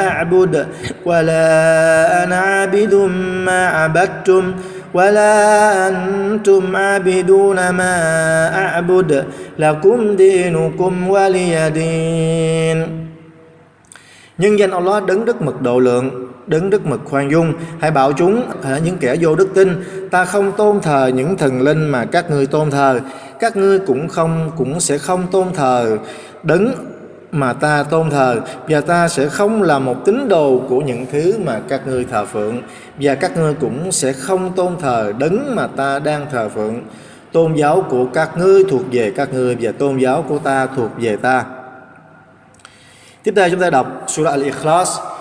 اعبد 0.06 0.66
ولا 1.06 1.44
أنا 2.24 2.36
عابد 2.36 2.94
ما 3.46 3.66
عبدتم 3.66 4.54
ولا 4.94 5.34
أنتم 5.88 6.76
عابدون 6.76 7.68
ما 7.68 7.94
اعبد 8.64 9.24
لكم 9.58 10.16
دينكم 10.16 11.08
ولي 11.08 11.70
دين 11.70 13.04
nhân 14.38 14.58
danh 14.58 14.70
Allah 14.70 15.06
đấng 15.06 15.24
đức 15.24 15.42
mực 15.42 15.62
độ 15.62 15.78
lượng 15.78 16.23
đấng 16.46 16.70
đức 16.70 16.86
mực 16.86 17.00
khoan 17.04 17.30
dung, 17.30 17.52
hãy 17.80 17.90
bảo 17.90 18.12
chúng 18.12 18.42
những 18.84 18.96
kẻ 19.00 19.16
vô 19.20 19.34
đức 19.34 19.48
tin, 19.54 19.84
ta 20.10 20.24
không 20.24 20.52
tôn 20.52 20.80
thờ 20.80 21.10
những 21.14 21.36
thần 21.36 21.62
linh 21.62 21.88
mà 21.88 22.04
các 22.04 22.30
ngươi 22.30 22.46
tôn 22.46 22.70
thờ. 22.70 23.00
Các 23.40 23.56
ngươi 23.56 23.78
cũng 23.78 24.08
không, 24.08 24.50
cũng 24.56 24.80
sẽ 24.80 24.98
không 24.98 25.26
tôn 25.32 25.52
thờ 25.54 25.98
đấng 26.42 26.74
mà 27.30 27.52
ta 27.52 27.82
tôn 27.82 28.10
thờ, 28.10 28.40
và 28.68 28.80
ta 28.80 29.08
sẽ 29.08 29.28
không 29.28 29.62
là 29.62 29.78
một 29.78 30.04
tín 30.04 30.28
đồ 30.28 30.60
của 30.68 30.80
những 30.80 31.06
thứ 31.12 31.34
mà 31.44 31.60
các 31.68 31.86
ngươi 31.86 32.04
thờ 32.10 32.24
phượng, 32.24 32.62
và 33.00 33.14
các 33.14 33.36
ngươi 33.36 33.54
cũng 33.54 33.92
sẽ 33.92 34.12
không 34.12 34.52
tôn 34.52 34.76
thờ 34.80 35.12
đấng 35.18 35.56
mà 35.56 35.66
ta 35.66 35.98
đang 35.98 36.26
thờ 36.32 36.48
phượng. 36.54 36.80
Tôn 37.32 37.54
giáo 37.54 37.86
của 37.90 38.06
các 38.14 38.38
ngươi 38.38 38.64
thuộc 38.64 38.82
về 38.92 39.12
các 39.16 39.34
ngươi, 39.34 39.56
và 39.60 39.72
tôn 39.72 39.98
giáo 39.98 40.24
của 40.28 40.38
ta 40.38 40.66
thuộc 40.76 40.90
về 40.98 41.16
ta. 41.16 41.44
Tiếp 43.22 43.32
theo 43.36 43.50
chúng 43.50 43.60
ta 43.60 43.70
đọc 43.70 44.04
surah 44.06 44.38
al-ikhlas. 44.38 45.13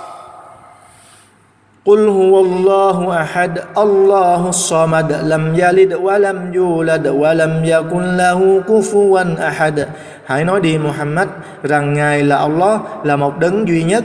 قل 1.88 2.08
هو 2.08 2.40
الله 2.40 2.98
أحد 3.22 3.52
الله 3.78 4.48
الصمد 4.48 5.10
لم 5.24 5.44
يلد 5.56 5.92
ولم 5.94 6.38
يولد 6.54 7.06
ولم 7.06 7.52
يكن 7.64 8.04
له 8.16 8.62
كفوا 8.68 9.24
أحد 9.48 9.88
Hãy 10.28 10.44
nói 10.44 10.60
đi 10.60 10.78
Muhammad 10.78 11.28
rằng 11.62 11.94
Ngài 11.94 12.22
là 12.22 12.36
Allah 12.36 12.80
là 13.04 13.16
một 13.16 13.38
đấng 13.40 13.68
duy 13.68 13.82
nhất 13.82 14.04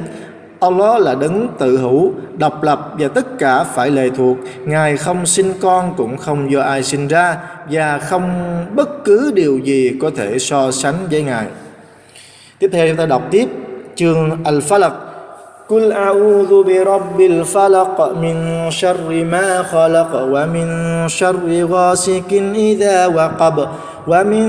Allah 0.64 1.02
là 1.02 1.16
đấng 1.16 1.48
tự 1.60 1.78
hữu, 1.78 2.14
độc 2.38 2.64
lập 2.64 2.94
và 3.00 3.08
tất 3.08 3.40
cả 3.40 3.64
phải 3.64 3.92
lệ 3.92 4.10
thuộc. 4.18 4.38
Ngài 4.66 4.98
không 4.98 5.26
sinh 5.26 5.54
con 5.62 5.94
cũng 5.98 6.18
không 6.18 6.52
do 6.52 6.62
ai 6.62 6.84
sinh 6.84 7.08
ra 7.08 7.38
và 7.70 7.98
không 7.98 8.32
bất 8.76 9.06
cứ 9.06 9.32
điều 9.36 9.58
gì 9.58 9.98
có 10.02 10.12
thể 10.16 10.40
so 10.40 10.72
sánh 10.72 10.96
với 11.12 11.24
Ngài. 11.24 11.46
Tiếp 12.60 12.70
theo 12.74 12.88
chúng 12.88 12.98
ta 12.98 13.06
đọc 13.06 13.24
tiếp 13.32 13.48
chương 13.96 14.44
Al-Falaq 14.44 14.92
قل 15.70 15.92
أعوذ 15.92 16.64
برب 16.64 17.22
الفلق 17.22 17.98
من 18.22 18.36
شر 18.72 19.24
ما 19.24 19.64
خلق 19.64 20.12
ومن 20.32 20.68
شر 21.08 21.66
غاسق 21.72 22.32
إذا 22.56 23.08
وقب 23.08 23.68
ومن 24.08 24.46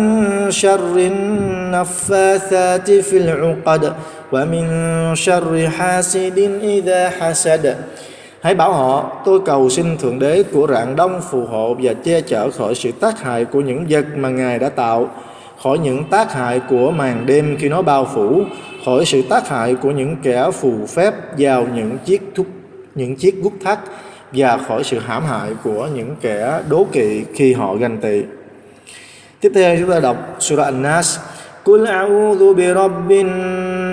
شر 0.51 0.97
النفاثات 0.97 2.91
في 2.91 3.17
العقد 3.17 3.93
ومن 4.33 4.67
شر 5.15 5.69
حاسد 5.79 6.39
إذا 6.63 7.11
حسد 7.11 7.77
Hãy 8.45 8.55
bảo 8.55 8.73
họ, 8.73 9.23
tôi 9.25 9.41
cầu 9.45 9.71
xin 9.71 9.99
Thượng 9.99 10.19
Đế 10.19 10.43
của 10.53 10.67
rạng 10.67 10.97
đông 10.97 11.21
phù 11.31 11.45
hộ 11.45 11.77
và 11.83 11.93
che 12.05 12.21
chở 12.21 12.51
khỏi 12.51 12.75
sự 12.75 12.93
tác 12.93 13.21
hại 13.21 13.45
của 13.45 13.61
những 13.61 13.87
vật 13.89 14.05
mà 14.17 14.29
Ngài 14.29 14.59
đã 14.59 14.69
tạo, 14.69 15.09
khỏi 15.64 15.80
những 15.80 16.04
tác 16.04 16.34
hại 16.34 16.62
của 16.70 16.92
màn 16.92 17.26
đêm 17.26 17.58
khi 17.60 17.70
nó 17.70 17.82
bao 17.82 18.08
phủ, 18.14 18.44
khỏi 18.86 19.06
sự 19.06 19.22
tác 19.30 19.50
hại 19.50 19.76
của 19.76 19.92
những 19.92 20.16
kẻ 20.24 20.50
phù 20.54 20.86
phép 20.86 21.14
vào 21.38 21.68
những 21.76 21.98
chiếc 22.06 22.22
thúc 22.36 22.48
những 22.96 23.16
chiếc 23.16 23.36
gút 23.44 23.54
thắt 23.64 23.80
và 24.32 24.58
khỏi 24.68 24.84
sự 24.84 25.00
hãm 25.00 25.26
hại 25.26 25.50
của 25.64 25.88
những 25.96 26.16
kẻ 26.22 26.62
đố 26.70 26.88
kỵ 26.92 27.24
khi 27.34 27.54
họ 27.54 27.76
ganh 27.76 27.98
tị. 27.98 28.22
Tiếp 29.42 29.52
theo 29.56 29.78
chúng 29.80 29.90
ta 29.90 30.00
đọc 30.00 30.36
Surah 30.40 30.66
An-Nas. 30.66 31.20
Qul 31.64 31.86
a'udhu 31.86 32.54
bi 32.54 32.74
rabbin 32.74 33.28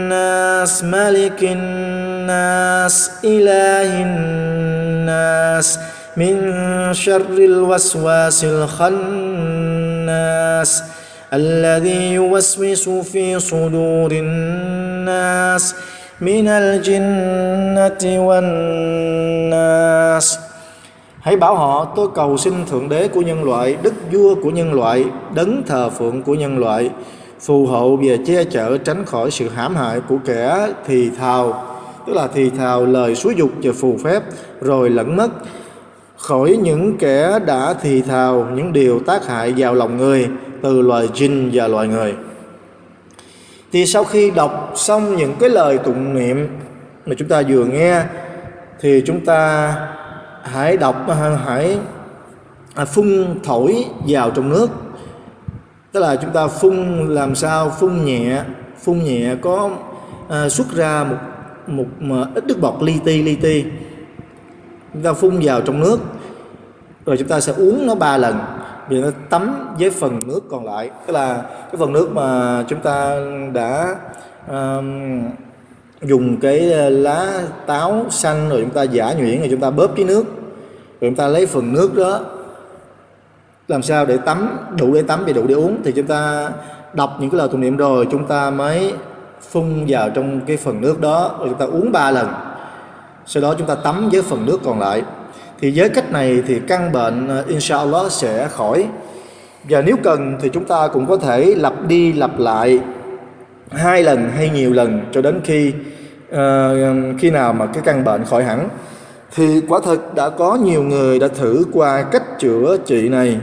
nas, 0.08 0.84
malikin 0.84 1.58
nas, 2.26 3.10
ilahin 3.22 4.06
nas, 5.06 5.78
min 6.16 6.52
sharril 6.94 7.66
waswasil 7.66 8.66
khannas. 8.78 10.82
الذي 11.33 12.13
يوسوس 12.13 12.89
في 12.89 13.39
صدور 13.39 14.11
الناس 14.11 15.75
من 16.21 16.47
الجنة 16.47 18.03
والناس 18.27 19.71
Hãy 21.21 21.35
bảo 21.35 21.55
họ 21.55 21.93
tôi 21.95 22.07
cầu 22.15 22.37
xin 22.37 22.53
Thượng 22.65 22.89
Đế 22.89 23.07
của 23.07 23.21
nhân 23.21 23.43
loại, 23.43 23.77
Đức 23.83 23.93
Vua 24.11 24.35
của 24.43 24.49
nhân 24.49 24.73
loại, 24.73 25.05
Đấng 25.35 25.63
thờ 25.67 25.89
phượng 25.89 26.23
của 26.23 26.35
nhân 26.35 26.57
loại, 26.57 26.89
phù 27.39 27.65
hộ 27.65 27.95
và 27.95 28.15
che 28.25 28.43
chở 28.43 28.77
tránh 28.77 29.05
khỏi 29.05 29.31
sự 29.31 29.49
hãm 29.49 29.75
hại 29.75 29.99
của 30.09 30.17
kẻ 30.25 30.67
thì 30.87 31.09
thào, 31.09 31.63
tức 32.07 32.13
là 32.13 32.27
thì 32.33 32.49
thào 32.49 32.85
lời 32.85 33.15
xúi 33.15 33.35
dục 33.35 33.49
và 33.63 33.71
phù 33.79 33.97
phép 34.03 34.23
rồi 34.61 34.89
lẫn 34.89 35.15
mất, 35.15 35.29
khỏi 36.17 36.57
những 36.61 36.97
kẻ 36.97 37.39
đã 37.45 37.73
thì 37.81 38.01
thào 38.01 38.47
những 38.55 38.73
điều 38.73 38.99
tác 38.99 39.27
hại 39.27 39.53
vào 39.57 39.73
lòng 39.73 39.97
người 39.97 40.27
từ 40.62 40.82
loài 40.82 41.08
jin 41.14 41.50
và 41.52 41.68
loài 41.68 41.88
người. 41.88 42.14
Thì 43.72 43.86
sau 43.86 44.04
khi 44.04 44.30
đọc 44.30 44.72
xong 44.76 45.16
những 45.16 45.34
cái 45.40 45.50
lời 45.50 45.78
tụng 45.78 46.14
niệm 46.14 46.48
mà 47.06 47.14
chúng 47.18 47.28
ta 47.28 47.42
vừa 47.48 47.64
nghe 47.64 48.02
thì 48.80 49.02
chúng 49.06 49.24
ta 49.24 49.74
hãy 50.42 50.76
đọc 50.76 51.06
hãy 51.44 51.78
phun 52.86 53.40
thổi 53.44 53.84
vào 54.08 54.30
trong 54.30 54.48
nước. 54.48 54.70
Tức 55.92 56.00
là 56.00 56.16
chúng 56.16 56.30
ta 56.30 56.46
phun 56.46 57.08
làm 57.08 57.34
sao? 57.34 57.72
Phun 57.80 58.04
nhẹ 58.04 58.42
phun 58.84 59.04
nhẹ 59.04 59.34
có 59.42 59.70
à, 60.28 60.48
xuất 60.48 60.66
ra 60.72 61.04
một 61.04 61.16
một 61.66 61.86
mà 62.00 62.24
ít 62.34 62.44
nước 62.46 62.60
bọt 62.60 62.82
li 62.82 62.94
ti 63.04 63.22
li 63.22 63.34
ti. 63.34 63.64
Chúng 64.92 65.02
ta 65.02 65.12
phun 65.12 65.38
vào 65.42 65.60
trong 65.60 65.80
nước 65.80 65.98
rồi 67.06 67.16
chúng 67.16 67.28
ta 67.28 67.40
sẽ 67.40 67.52
uống 67.52 67.86
nó 67.86 67.94
ba 67.94 68.16
lần 68.16 68.38
vì 68.88 69.02
nó 69.02 69.08
tắm 69.30 69.74
với 69.78 69.90
phần 69.90 70.20
nước 70.26 70.40
còn 70.50 70.64
lại. 70.64 70.90
Tức 71.06 71.12
là 71.12 71.42
cái 71.42 71.76
phần 71.78 71.92
nước 71.92 72.08
mà 72.12 72.62
chúng 72.68 72.80
ta 72.80 73.16
đã 73.52 73.96
um, 74.50 75.22
dùng 76.02 76.36
cái 76.40 76.60
lá 76.90 77.42
táo 77.66 78.04
xanh 78.10 78.48
rồi 78.48 78.60
chúng 78.60 78.70
ta 78.70 78.82
giả 78.82 79.12
nhuyễn 79.12 79.38
rồi 79.38 79.48
chúng 79.50 79.60
ta 79.60 79.70
bóp 79.70 79.86
với 79.96 80.04
nước. 80.04 80.24
Rồi 81.00 81.10
chúng 81.10 81.14
ta 81.14 81.28
lấy 81.28 81.46
phần 81.46 81.72
nước 81.72 81.94
đó 81.96 82.20
làm 83.68 83.82
sao 83.82 84.06
để 84.06 84.16
tắm 84.16 84.58
đủ 84.78 84.94
để 84.94 85.02
tắm 85.02 85.24
và 85.26 85.32
đủ 85.32 85.46
để 85.46 85.54
uống. 85.54 85.76
Thì 85.84 85.92
chúng 85.92 86.06
ta 86.06 86.50
đọc 86.92 87.16
những 87.20 87.30
cái 87.30 87.38
lời 87.38 87.48
tụng 87.48 87.60
niệm 87.60 87.76
rồi 87.76 88.06
chúng 88.10 88.24
ta 88.24 88.50
mới 88.50 88.92
phun 89.50 89.84
vào 89.88 90.10
trong 90.10 90.40
cái 90.40 90.56
phần 90.56 90.80
nước 90.80 91.00
đó. 91.00 91.36
Rồi 91.38 91.48
chúng 91.48 91.58
ta 91.58 91.64
uống 91.64 91.92
ba 91.92 92.10
lần. 92.10 92.28
Sau 93.26 93.42
đó 93.42 93.54
chúng 93.58 93.66
ta 93.66 93.74
tắm 93.74 94.08
với 94.12 94.22
phần 94.22 94.46
nước 94.46 94.58
còn 94.64 94.80
lại 94.80 95.02
thì 95.60 95.72
với 95.76 95.88
cách 95.88 96.12
này 96.12 96.42
thì 96.46 96.60
căn 96.68 96.92
bệnh 96.92 97.28
ờ, 97.28 97.44
inshallah 97.48 98.12
sẽ 98.12 98.48
khỏi. 98.48 98.86
Và 99.64 99.80
nếu 99.80 99.96
cần 100.02 100.38
thì 100.40 100.48
chúng 100.52 100.64
ta 100.64 100.88
cũng 100.88 101.06
có 101.06 101.16
thể 101.16 101.54
lặp 101.56 101.86
đi 101.88 102.12
lặp 102.12 102.38
lại 102.38 102.80
hai 103.70 104.02
lần 104.02 104.30
hay 104.30 104.50
nhiều 104.50 104.72
lần 104.72 105.00
cho 105.12 105.22
đến 105.22 105.40
khi 105.44 105.72
uh, 106.32 106.38
khi 107.18 107.30
nào 107.30 107.52
mà 107.52 107.66
cái 107.66 107.82
căn 107.84 108.04
bệnh 108.04 108.24
khỏi 108.24 108.44
hẳn. 108.44 108.68
Thì 109.34 109.60
quả 109.68 109.80
thật 109.84 110.14
đã 110.14 110.30
có 110.30 110.54
nhiều 110.54 110.82
người 110.82 111.18
đã 111.18 111.28
thử 111.28 111.64
qua 111.72 112.02
cách 112.02 112.22
chữa 112.38 112.76
trị 112.86 113.08
này. 113.08 113.38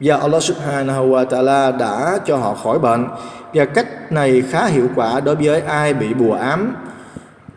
Và 0.00 0.16
Allah 0.16 0.42
subhanahu 0.42 1.10
wa 1.10 1.26
ta'ala 1.26 1.78
đã 1.78 2.18
cho 2.26 2.36
họ 2.36 2.54
khỏi 2.54 2.78
bệnh. 2.78 3.06
Và 3.54 3.64
cách 3.64 4.12
này 4.12 4.42
khá 4.50 4.66
hiệu 4.66 4.86
quả 4.96 5.20
đối 5.20 5.34
với 5.34 5.60
ai 5.60 5.94
bị 5.94 6.14
bùa 6.14 6.34
ám 6.34 6.74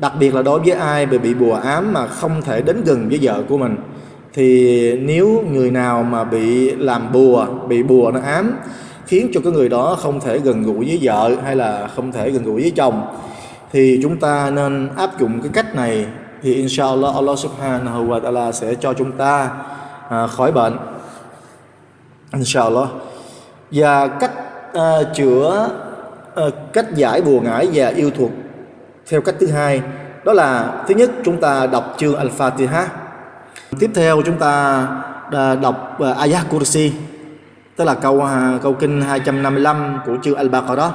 đặc 0.01 0.13
biệt 0.19 0.35
là 0.35 0.41
đối 0.41 0.59
với 0.59 0.71
ai 0.71 1.05
bị 1.05 1.17
bị 1.17 1.33
bùa 1.33 1.53
ám 1.53 1.93
mà 1.93 2.07
không 2.07 2.41
thể 2.41 2.61
đến 2.61 2.81
gần 2.85 3.09
với 3.09 3.19
vợ 3.21 3.43
của 3.49 3.57
mình 3.57 3.75
thì 4.33 4.95
nếu 4.95 5.43
người 5.51 5.71
nào 5.71 6.03
mà 6.03 6.23
bị 6.23 6.75
làm 6.75 7.11
bùa 7.11 7.45
bị 7.67 7.83
bùa 7.83 8.11
nó 8.11 8.19
ám 8.19 8.53
khiến 9.05 9.31
cho 9.33 9.41
cái 9.43 9.53
người 9.53 9.69
đó 9.69 9.97
không 9.99 10.19
thể 10.19 10.39
gần 10.39 10.63
gũi 10.63 10.85
với 10.85 10.99
vợ 11.01 11.35
hay 11.43 11.55
là 11.55 11.87
không 11.95 12.11
thể 12.11 12.31
gần 12.31 12.43
gũi 12.43 12.61
với 12.61 12.71
chồng 12.71 13.01
thì 13.71 13.99
chúng 14.03 14.17
ta 14.17 14.49
nên 14.49 14.89
áp 14.97 15.19
dụng 15.19 15.41
cái 15.41 15.51
cách 15.53 15.75
này. 15.75 16.05
Thì 16.41 16.53
inshallah 16.53 17.15
Allah 17.15 17.39
subhanahu 17.39 18.05
wa 18.07 18.21
ta'ala 18.21 18.51
sẽ 18.51 18.75
cho 18.75 18.93
chúng 18.93 19.11
ta 19.11 19.49
à, 20.09 20.27
khỏi 20.27 20.51
bệnh. 20.51 20.77
Inshallah. 22.33 22.89
Và 23.71 24.07
cách 24.07 24.31
à, 24.73 25.03
chữa 25.15 25.69
à, 26.35 26.43
cách 26.73 26.95
giải 26.95 27.21
bùa 27.21 27.39
ngải 27.41 27.67
và 27.73 27.87
yêu 27.87 28.09
thuật 28.09 28.31
theo 29.11 29.21
cách 29.21 29.35
thứ 29.39 29.47
hai 29.47 29.81
đó 30.25 30.33
là 30.33 30.83
thứ 30.87 30.95
nhất 30.95 31.11
chúng 31.23 31.41
ta 31.41 31.67
đọc 31.67 31.95
chương 31.97 32.15
Al-Fatiha. 32.15 32.85
Tiếp 33.79 33.91
theo 33.93 34.21
chúng 34.25 34.37
ta 34.37 34.87
à, 35.31 35.55
đọc 35.55 35.99
à, 35.99 36.11
Ayah 36.11 36.49
Kursi 36.49 36.93
tức 37.75 37.85
là 37.85 37.93
câu 37.93 38.21
à, 38.21 38.59
câu 38.63 38.73
kinh 38.73 39.01
255 39.01 39.99
của 40.05 40.17
chương 40.23 40.37
Al-Baqarah. 40.37 40.91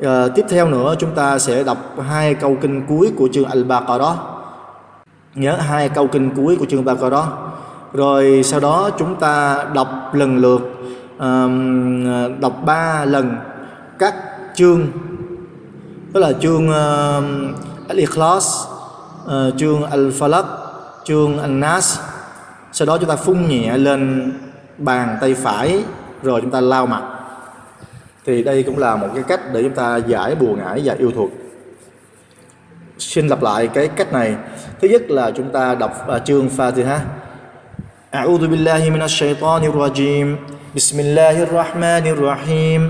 À, 0.00 0.28
tiếp 0.34 0.46
theo 0.48 0.68
nữa 0.68 0.94
chúng 0.98 1.14
ta 1.14 1.38
sẽ 1.38 1.64
đọc 1.64 1.78
hai 2.08 2.34
câu 2.34 2.56
kinh 2.60 2.86
cuối 2.86 3.12
của 3.16 3.28
chương 3.32 3.48
Al-Baqarah. 3.48 4.14
Nhớ 5.34 5.56
hai 5.56 5.88
câu 5.88 6.06
kinh 6.06 6.30
cuối 6.30 6.56
của 6.56 6.66
chương 6.66 6.84
Baqarah 6.84 7.26
rồi 7.92 8.42
sau 8.44 8.60
đó 8.60 8.90
chúng 8.98 9.16
ta 9.16 9.64
đọc 9.74 9.88
lần 10.14 10.36
lượt 10.36 10.60
đọc 12.40 12.52
ba 12.64 13.04
lần 13.04 13.36
các 13.98 14.14
chương 14.54 14.86
đó 16.13 16.19
là 16.19 16.33
chương 16.41 16.69
uh, 16.69 17.89
Al-Ikhlas 17.89 18.67
uh, 19.25 19.57
chương 19.57 19.83
Al-Falaq 19.83 20.43
chương 21.03 21.39
An-Nas 21.39 21.99
sau 22.71 22.85
đó 22.85 22.97
chúng 22.97 23.09
ta 23.09 23.15
phun 23.15 23.47
nhẹ 23.47 23.77
lên 23.77 24.33
bàn 24.77 25.17
tay 25.21 25.33
phải 25.33 25.83
rồi 26.23 26.41
chúng 26.41 26.51
ta 26.51 26.61
lau 26.61 26.85
mặt 26.85 27.03
thì 28.25 28.43
đây 28.43 28.63
cũng 28.63 28.77
là 28.77 28.95
một 28.95 29.07
cái 29.13 29.23
cách 29.23 29.39
để 29.53 29.63
chúng 29.63 29.75
ta 29.75 29.97
giải 29.97 30.35
bùa 30.35 30.55
ngải 30.55 30.81
và 30.83 30.95
yêu 30.99 31.11
thuật 31.11 31.29
xin 32.99 33.27
lặp 33.27 33.41
lại 33.41 33.67
cái 33.67 33.87
cách 33.87 34.13
này 34.13 34.35
thứ 34.81 34.87
nhất 34.87 35.11
là 35.11 35.31
chúng 35.31 35.49
ta 35.49 35.75
đọc 35.75 36.07
uh, 36.15 36.25
chương 36.25 36.49
Fatiha 36.57 36.99
أعوذ 38.13 38.47
بالله 38.47 38.89
من 38.89 39.01
الشيطان 39.01 39.63
الرجيم 39.63 40.37
بسم 40.75 40.99
الله 40.99 41.43
الرحمن 41.43 42.05
الرحيم 42.07 42.81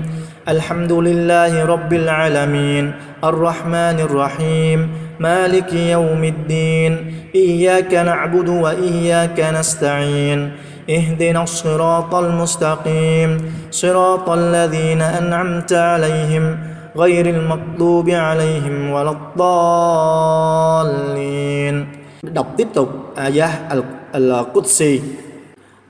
الحمد 0.47 0.91
لله 0.91 1.65
رب 1.65 1.93
العالمين. 1.93 2.91
الرحمن 3.23 3.99
الرحيم. 3.99 4.91
مالك 5.19 5.73
يوم 5.73 6.23
الدين. 6.23 7.13
إياك 7.35 7.93
نعبد 7.93 8.49
وإياك 8.49 9.39
نستعين. 9.39 10.51
اهدنا 10.89 11.43
الصراط 11.43 12.15
المستقيم. 12.15 13.29
صراط 13.71 14.29
الذين 14.29 15.01
أنعمت 15.01 15.73
عليهم 15.73 16.57
غير 16.97 17.25
المغضوب 17.25 18.09
عليهم 18.09 18.91
ولا 18.91 19.11
الضالين. 19.11 20.43
Đọc 22.23 22.47
tiếp 22.57 22.67
tục. 22.75 23.15
Ayah 23.15 23.71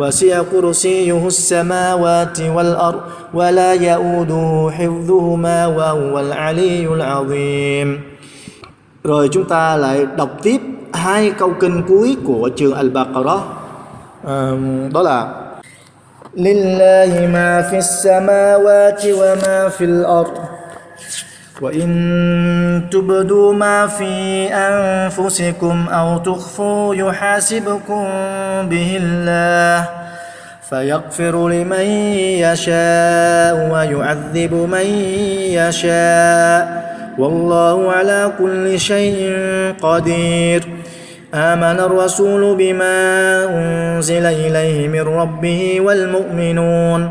وسع 0.00 0.42
كرسيه 0.52 1.26
السماوات 1.26 2.40
والأرض 2.40 3.00
ولا 3.34 3.70
يؤوده 3.72 4.70
حفظهما 4.78 5.58
وهو 5.66 6.14
العلي 6.20 6.86
العظيم. 6.86 7.88
Rồi 9.04 9.28
chúng 9.32 9.44
ta 9.44 9.76
lại 9.76 10.06
đọc 10.16 10.30
tiếp 10.42 10.60
hai 10.92 11.30
câu 11.38 11.52
kinh 11.60 11.82
cuối 11.88 12.16
của 12.24 12.48
trường 12.56 12.74
Al-Baqarah. 12.74 13.40
À, 14.26 14.52
đó 14.92 15.02
là 15.02 15.26
لله 16.34 17.26
ما 17.32 17.62
في 17.70 17.78
السماوات 17.78 19.02
وما 19.06 19.68
في 19.68 19.84
الأرض 19.84 20.34
وإن 21.60 22.82
تبدوا 22.90 23.52
ما 23.52 23.86
في 23.86 24.48
أنفسكم 24.54 25.86
أو 25.88 26.18
تخفوا 26.18 26.94
يحاسبكم 26.94 28.04
به 28.62 28.98
الله 29.02 29.88
فيغفر 30.70 31.48
لمن 31.48 31.86
يشاء 32.40 33.70
ويعذب 33.72 34.54
من 34.54 34.86
يشاء 35.50 36.90
والله 37.18 37.92
على 37.92 38.32
كل 38.38 38.80
شيء 38.80 39.34
قدير 39.82 40.64
آمن 41.34 41.80
الرسول 41.80 42.56
بما 42.56 42.94
أنزل 43.44 44.26
إليه 44.26 44.88
من 44.88 45.00
ربه 45.00 45.80
والمؤمنون 45.80 47.10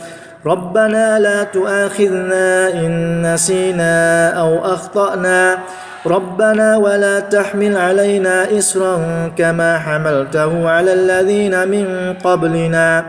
ربنا 0.45 1.19
لا 1.19 1.43
تؤاخذنا 1.43 2.73
إن 2.73 3.21
نسينا 3.33 4.29
أو 4.29 4.65
أخطأنا. 4.65 5.57
ربنا 6.05 6.77
ولا 6.77 7.19
تحمل 7.19 7.77
علينا 7.77 8.57
إسرا 8.57 8.97
كما 9.37 9.77
حملته 9.77 10.69
على 10.69 10.93
الذين 10.93 11.67
من 11.67 12.13
قبلنا. 12.23 13.03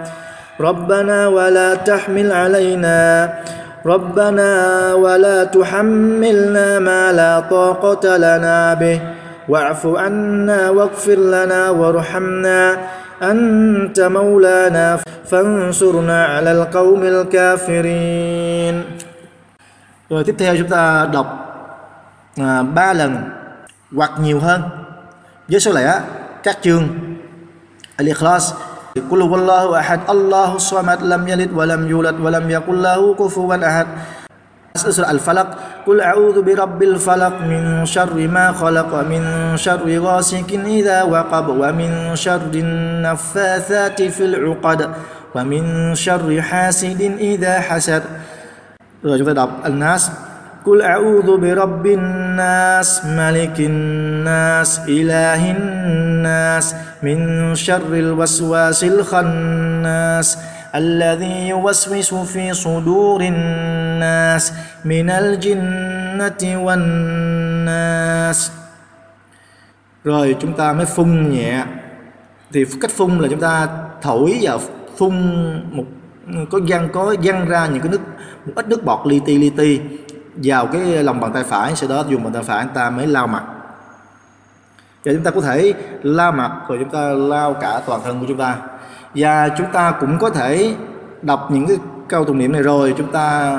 ربنا 0.61 1.29
ولا 1.29 1.75
تحمل 1.75 2.33
علينا. 2.33 3.33
ربنا 3.87 4.51
ولا 4.95 5.45
تحملنا 5.45 6.79
ما 6.79 7.13
لا 7.13 7.41
طاقة 7.41 8.17
لنا 8.17 8.75
به. 8.75 9.01
واعف 9.49 9.87
عنا 9.87 10.71
واغفر 10.71 11.19
لنا 11.19 11.71
وارحمنا. 11.71 12.77
أنت 13.23 14.01
مولانا. 14.01 14.99
فانصرنا 15.33 16.19
على 16.37 16.51
القوم 16.53 17.03
الكافرين 17.03 18.77
Rồi 20.11 20.25
tiếp 20.25 20.35
theo 20.39 20.57
chúng 20.57 20.69
ta 20.69 21.09
đọc 21.13 21.27
à, 22.37 22.63
3 22.75 22.93
lần 22.93 23.17
hoặc 23.97 24.11
nhiều 24.21 24.41
hơn 24.41 24.63
với 25.49 25.61
số 25.61 25.73
lẻ 25.73 26.01
các 26.43 26.59
chương 26.63 26.89
Al-Ikhlas 27.97 28.53
huwallahu 28.95 29.73
ahad 29.73 30.01
Allahu 30.07 30.59
samad 30.59 31.01
lam 31.03 31.27
yalid 31.27 31.51
wa 31.53 31.65
lam 31.65 31.89
yulad 31.89 32.15
wa 32.21 32.31
lam 32.31 32.49
yakul 32.49 32.77
lahu 32.83 33.15
kufuwan 33.17 33.65
ahad 33.65 33.87
سورة 34.73 35.11
الفلق 35.11 35.49
قل 35.87 36.01
أعوذ 36.01 36.43
برب 36.43 36.83
الفلق 36.83 37.35
من 37.45 37.87
شر 37.87 38.17
ما 38.29 38.53
خلق 38.53 38.89
ومن 38.95 39.23
شر 39.57 39.85
غاسق 39.99 40.49
إذا 40.65 41.03
وقب 41.03 41.47
ومن 41.49 42.17
شر 42.17 42.49
النفاثات 42.55 44.03
في 44.03 44.25
العقد 44.25 44.81
ومن 45.35 45.95
شر 45.95 46.43
حاسد 46.43 47.01
إذا 47.21 47.61
حسد. 47.61 48.03
Al-Nas 49.03 50.03
قل 50.65 50.83
أعوذ 50.83 51.37
برب 51.43 51.87
الناس 51.87 53.05
ملك 53.05 53.61
الناس 53.61 54.81
إله 54.89 55.51
الناس 55.51 56.75
من 57.03 57.19
شر 57.55 57.91
الوسواس 57.91 58.85
الخناس 58.85 60.39
الذي 60.75 61.49
يوسوس 61.49 62.15
في 62.15 62.55
صدور 62.55 63.21
الناس 63.21 64.53
من 64.85 65.11
الجنة 65.11 66.43
والناس 66.65 68.51
rồi 70.05 70.37
chúng 70.41 70.53
ta 70.53 70.73
mới 70.73 70.87
phun 70.87 71.31
nhẹ. 71.31 71.65
Thì 72.53 72.65
cách 72.81 72.91
phun 72.91 73.19
là 73.19 73.29
chúng 73.29 73.41
ta 73.41 73.69
thổi 74.03 74.39
và 74.43 74.59
phun 74.97 75.15
một 75.71 75.85
có 76.51 76.61
văng 76.69 76.89
có 76.93 77.15
văng 77.23 77.49
ra 77.49 77.67
những 77.67 77.83
cái 77.83 77.93
nước 77.93 78.01
một 78.47 78.53
ít 78.57 78.69
nước 78.69 78.85
bọt 78.85 79.07
li 79.07 79.21
ti 79.27 79.39
li 79.39 79.51
ti 79.51 79.81
vào 80.37 80.67
cái 80.67 80.81
lòng 80.81 81.21
bàn 81.21 81.33
tay 81.33 81.45
phải 81.45 81.77
sau 81.77 81.89
đó 81.89 82.05
dùng 82.09 82.25
bàn 82.25 82.33
tay 82.33 82.43
phải 82.43 82.59
anh 82.59 82.69
ta 82.75 82.91
mới 82.91 83.07
lau 83.07 83.27
mặt. 83.27 83.43
Và 85.05 85.13
chúng 85.13 85.23
ta 85.23 85.31
có 85.31 85.41
thể 85.41 85.75
lau 86.03 86.33
mặt 86.33 86.53
rồi 86.69 86.79
chúng 86.79 86.91
ta 86.91 87.01
lau 87.09 87.55
cả 87.55 87.81
toàn 87.87 88.01
thân 88.05 88.21
của 88.21 88.27
chúng 88.29 88.39
ta. 88.39 88.57
Và 89.15 89.49
chúng 89.49 89.67
ta 89.73 89.95
cũng 90.01 90.19
có 90.19 90.31
thể 90.31 90.75
đọc 91.23 91.49
những 91.51 91.67
cái 91.67 91.77
câu 92.09 92.25
tụng 92.25 92.39
niệm 92.39 92.53
này 92.53 92.63
rồi 92.63 92.95
chúng 92.99 93.13
ta 93.13 93.59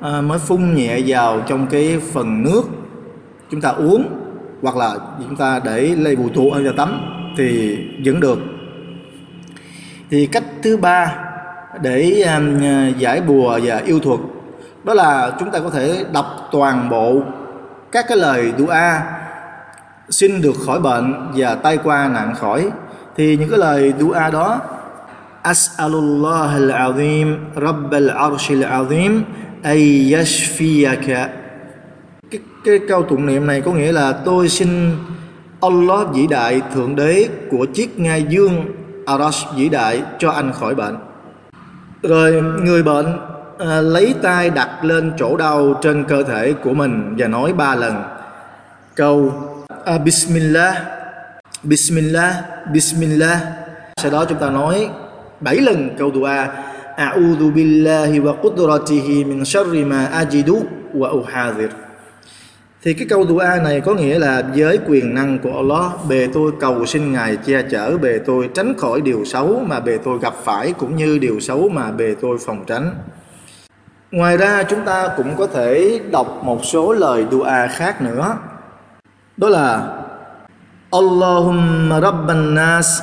à, 0.00 0.20
mới 0.20 0.38
phun 0.38 0.74
nhẹ 0.74 1.00
vào 1.06 1.40
trong 1.46 1.66
cái 1.66 2.00
phần 2.12 2.42
nước 2.42 2.62
chúng 3.50 3.60
ta 3.60 3.68
uống 3.68 4.04
hoặc 4.62 4.76
là 4.76 4.96
chúng 5.18 5.36
ta 5.36 5.60
để 5.64 5.80
lấy 5.80 6.16
bùi 6.16 6.30
tụ 6.34 6.50
ở 6.50 6.60
nhà 6.60 6.72
tắm 6.76 7.00
thì 7.36 7.78
vẫn 8.04 8.20
được 8.20 8.38
thì 10.12 10.26
cách 10.26 10.44
thứ 10.62 10.76
ba 10.76 11.14
để 11.80 12.22
um, 12.22 12.60
giải 12.98 13.20
bùa 13.20 13.58
và 13.62 13.76
yêu 13.76 14.00
thuật 14.00 14.20
đó 14.84 14.94
là 14.94 15.32
chúng 15.40 15.50
ta 15.50 15.58
có 15.58 15.70
thể 15.70 16.04
đọc 16.12 16.48
toàn 16.52 16.88
bộ 16.90 17.20
các 17.92 18.04
cái 18.08 18.18
lời 18.18 18.52
dua 18.58 18.74
xin 20.10 20.42
được 20.42 20.56
khỏi 20.66 20.80
bệnh 20.80 21.30
và 21.36 21.54
tay 21.54 21.78
qua 21.84 22.08
nạn 22.08 22.34
khỏi. 22.34 22.70
Thì 23.16 23.36
những 23.36 23.50
cái 23.50 23.58
lời 23.58 23.92
dua 23.98 24.14
đó 24.32 24.60
As'alullah 25.42 26.48
al-azim 26.60 27.36
رب 27.56 27.90
العرش 27.90 28.50
azim 28.50 29.20
ay 29.62 30.12
yashfiyaka. 30.12 31.28
Cái, 32.30 32.40
cái 32.64 32.78
câu 32.88 33.02
tụng 33.02 33.26
niệm 33.26 33.46
này 33.46 33.60
có 33.60 33.72
nghĩa 33.72 33.92
là 33.92 34.12
tôi 34.12 34.48
xin 34.48 34.96
Allah 35.60 36.08
vĩ 36.12 36.26
đại 36.26 36.60
thượng 36.74 36.96
đế 36.96 37.28
của 37.50 37.66
chiếc 37.74 37.98
ngai 37.98 38.22
dương 38.22 38.81
Arash 39.06 39.46
vĩ 39.56 39.68
đại 39.68 40.02
cho 40.18 40.30
anh 40.30 40.52
khỏi 40.52 40.74
bệnh. 40.74 40.96
Rồi 42.02 42.42
người 42.42 42.82
bệnh 42.82 43.06
à, 43.58 43.80
lấy 43.80 44.14
tay 44.22 44.50
đặt 44.50 44.84
lên 44.84 45.12
chỗ 45.18 45.36
đau 45.36 45.80
trên 45.82 46.04
cơ 46.04 46.22
thể 46.22 46.52
của 46.52 46.74
mình 46.74 47.14
và 47.18 47.26
nói 47.26 47.52
ba 47.52 47.74
lần. 47.74 48.02
Câu 48.94 49.32
à, 49.84 49.98
Bismillah 49.98 50.76
Bismillah 51.62 52.34
Bismillah. 52.72 53.38
Sau 53.96 54.10
đó 54.10 54.24
chúng 54.24 54.38
ta 54.38 54.50
nói 54.50 54.88
bảy 55.40 55.56
lần 55.56 55.90
câu 55.98 56.10
dua 56.14 56.28
A'udhu 56.96 57.50
billahi 57.50 58.20
wa 58.20 58.36
qudratihi 58.36 59.24
min 59.24 59.44
sharri 59.44 59.84
ma 59.84 60.12
ajidu 60.12 60.62
wa 60.94 61.08
uhadhir 61.08 61.70
thì 62.84 62.94
cái 62.94 63.06
câu 63.10 63.26
dua 63.28 63.44
này 63.64 63.80
có 63.80 63.94
nghĩa 63.94 64.18
là 64.18 64.42
với 64.56 64.78
quyền 64.88 65.14
năng 65.14 65.38
của 65.38 65.56
Allah, 65.56 65.92
bề 66.08 66.28
tôi 66.32 66.52
cầu 66.60 66.86
xin 66.86 67.12
ngài 67.12 67.36
che 67.36 67.62
chở, 67.62 67.98
bề 67.98 68.18
tôi 68.26 68.50
tránh 68.54 68.74
khỏi 68.78 69.00
điều 69.00 69.24
xấu 69.24 69.62
mà 69.66 69.80
bề 69.80 69.98
tôi 70.04 70.18
gặp 70.18 70.34
phải, 70.44 70.72
cũng 70.72 70.96
như 70.96 71.18
điều 71.18 71.40
xấu 71.40 71.68
mà 71.68 71.90
bề 71.90 72.14
tôi 72.20 72.38
phòng 72.46 72.64
tránh. 72.66 72.94
Ngoài 74.10 74.36
ra, 74.36 74.62
chúng 74.62 74.84
ta 74.84 75.08
cũng 75.16 75.36
có 75.36 75.46
thể 75.46 76.00
đọc 76.10 76.40
một 76.44 76.64
số 76.64 76.92
lời 76.92 77.24
dua 77.30 77.46
khác 77.70 78.02
nữa. 78.02 78.36
Đó 79.36 79.48
là, 79.48 79.98
Allahumma 80.90 82.00
rabban 82.00 82.54
nas 82.54 83.02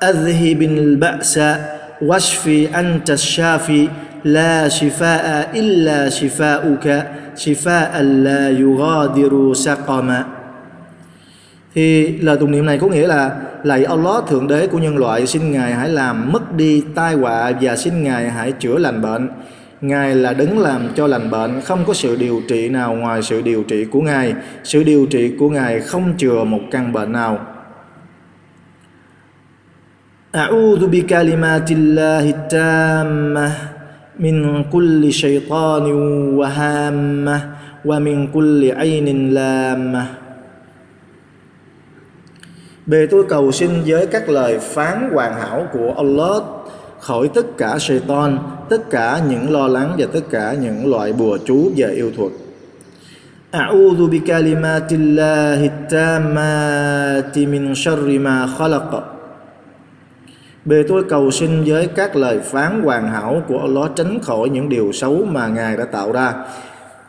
adhibil 0.00 0.98
ba'sa 0.98 1.54
washfi 2.00 2.68
anta 2.72 3.14
shafi 3.14 3.88
la 4.27 4.69
shifaa 4.69 5.53
illa 5.53 6.09
shifauka 6.09 7.03
shifaan 7.35 8.23
la 8.23 8.49
yughadiru 8.59 9.53
saqama 9.53 10.23
thì 11.75 12.17
lời 12.17 12.37
tụng 12.37 12.51
niệm 12.51 12.65
này 12.65 12.77
có 12.77 12.87
nghĩa 12.87 13.07
là 13.07 13.31
lạy 13.63 13.83
Allah 13.83 14.23
thượng 14.27 14.47
đế 14.47 14.67
của 14.67 14.77
nhân 14.77 14.97
loại 14.97 15.27
xin 15.27 15.51
ngài 15.51 15.73
hãy 15.73 15.89
làm 15.89 16.31
mất 16.31 16.55
đi 16.55 16.83
tai 16.95 17.13
họa 17.13 17.51
và 17.61 17.75
xin 17.75 18.03
ngài 18.03 18.29
hãy 18.29 18.51
chữa 18.51 18.77
lành 18.77 19.01
bệnh 19.01 19.29
ngài 19.81 20.15
là 20.15 20.33
đấng 20.33 20.59
làm 20.59 20.87
cho 20.95 21.07
lành 21.07 21.31
bệnh 21.31 21.61
không 21.61 21.85
có 21.87 21.93
sự 21.93 22.15
điều 22.15 22.41
trị 22.47 22.69
nào 22.69 22.93
ngoài 22.95 23.23
sự 23.23 23.41
điều 23.41 23.63
trị 23.63 23.85
của 23.85 24.01
ngài 24.01 24.33
sự 24.63 24.83
điều 24.83 25.05
trị 25.05 25.31
của 25.39 25.49
ngài 25.49 25.79
không 25.79 26.13
chừa 26.17 26.43
một 26.43 26.61
căn 26.71 26.93
bệnh 26.93 27.11
nào 27.11 27.39
أعوذ 30.35 30.81
بكلمات 30.87 31.71
الله 31.71 32.25
التامة 32.29 33.51
من 34.19 34.63
كل 34.63 35.13
شيطان 35.13 35.85
وهامة 36.37 37.37
ومن 37.85 38.27
كل 38.27 38.71
عين 38.71 39.33
لامة 39.33 40.05
Bề 42.85 43.07
tôi 43.11 43.23
cầu 43.29 43.51
xin 43.51 43.69
với 43.85 44.07
các 44.07 44.29
lời 44.29 44.59
phán 44.59 45.09
hoàn 45.13 45.33
hảo 45.33 45.67
của 45.73 45.93
Allah 45.97 46.43
khỏi 46.99 47.29
tất 47.33 47.57
cả 47.57 47.77
Satan, 47.79 48.37
tất 48.69 48.89
cả 48.89 49.21
những 49.29 49.51
lo 49.51 49.67
lắng 49.67 49.95
và 49.97 50.05
tất 50.13 50.19
cả 50.29 50.55
những 50.61 50.91
loại 50.91 51.13
bùa 51.13 51.37
chú 51.45 51.71
và 51.77 51.87
yêu 51.87 52.11
thuật. 52.17 52.31
أعوذ 53.53 54.09
بكلمات 54.09 54.89
الله 54.91 55.59
التامات 55.73 57.37
من 57.37 57.75
شر 57.75 58.19
ما 58.19 58.47
خلق 58.47 59.13
Bề 60.68 60.82
tôi 60.88 61.04
cầu 61.08 61.30
xin 61.30 61.64
với 61.66 61.86
các 61.86 62.16
lời 62.16 62.38
phán 62.38 62.82
hoàn 62.82 63.08
hảo 63.08 63.42
của 63.48 63.58
Allah 63.58 63.90
tránh 63.96 64.18
khỏi 64.22 64.48
những 64.48 64.68
điều 64.68 64.92
xấu 64.92 65.24
mà 65.24 65.48
Ngài 65.48 65.76
đã 65.76 65.84
tạo 65.84 66.12
ra. 66.12 66.34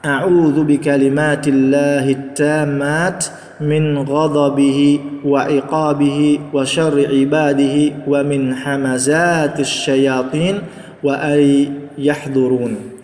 A'udhu 0.01 0.64
bi 0.64 0.78
kalimatillahi 0.78 2.16
tamat 2.36 3.14
min 3.60 4.05
ghadabihi 4.05 4.99
wa 5.24 5.47
iqabihi 5.47 6.39
wa 6.51 6.66
sharri 6.66 7.05
ibadihi 7.05 7.91
wa 8.07 8.24
min 8.24 8.51
hamazati 8.51 9.64
shayatin 9.64 10.55
wa 11.03 11.20
ay 11.20 11.68
yahdurun. 11.97 12.99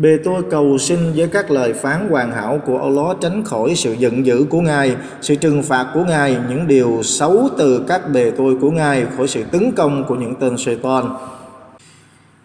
Bề 0.00 0.18
tôi 0.24 0.42
cầu 0.50 0.78
xin 0.78 0.98
với 1.16 1.28
các 1.28 1.50
lời 1.50 1.72
phán 1.72 2.08
hoàn 2.10 2.32
hảo 2.32 2.60
của 2.66 2.78
Allah 2.78 3.16
tránh 3.20 3.44
khỏi 3.44 3.74
sự 3.74 3.92
giận 3.92 4.26
dữ 4.26 4.44
của 4.50 4.60
Ngài, 4.60 4.96
sự 5.20 5.34
trừng 5.34 5.62
phạt 5.62 5.86
của 5.94 6.04
Ngài, 6.04 6.36
những 6.48 6.66
điều 6.66 7.00
xấu 7.02 7.48
từ 7.58 7.84
các 7.88 8.12
bề 8.12 8.30
tôi 8.36 8.56
của 8.60 8.70
Ngài, 8.70 9.06
khỏi 9.16 9.28
sự 9.28 9.42
tấn 9.52 9.72
công 9.72 10.04
của 10.08 10.14
những 10.14 10.34
tên 10.40 10.58
Satan. 10.58 11.04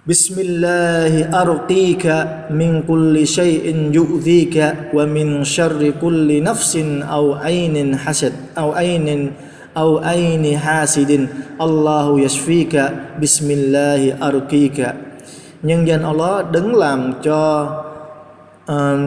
Bismillahi 0.05 1.23
arqika 1.31 2.25
min 2.49 2.83
kulli 2.87 3.25
shay'in 3.25 3.91
yu'dhika 3.93 4.75
wa 4.93 5.13
min 5.13 5.45
sharri 5.45 5.91
kulli 6.01 6.41
nafsin 6.41 7.01
aw 7.01 7.33
aynin 7.33 7.93
hasad 7.93 8.33
aw 8.55 8.71
aynin 8.71 9.31
aw 9.73 9.97
ayni 9.97 10.53
hasidin. 10.53 11.27
Allahu 11.57 12.17
yashfika. 12.17 12.89
Bismillahi 13.19 14.11
arqika 14.19 15.04
nhân 15.65 15.87
danh 15.87 16.03
Allah 16.03 16.51
đứng 16.51 16.75
làm 16.75 17.13
cho 17.23 17.69
uh, 18.71 18.99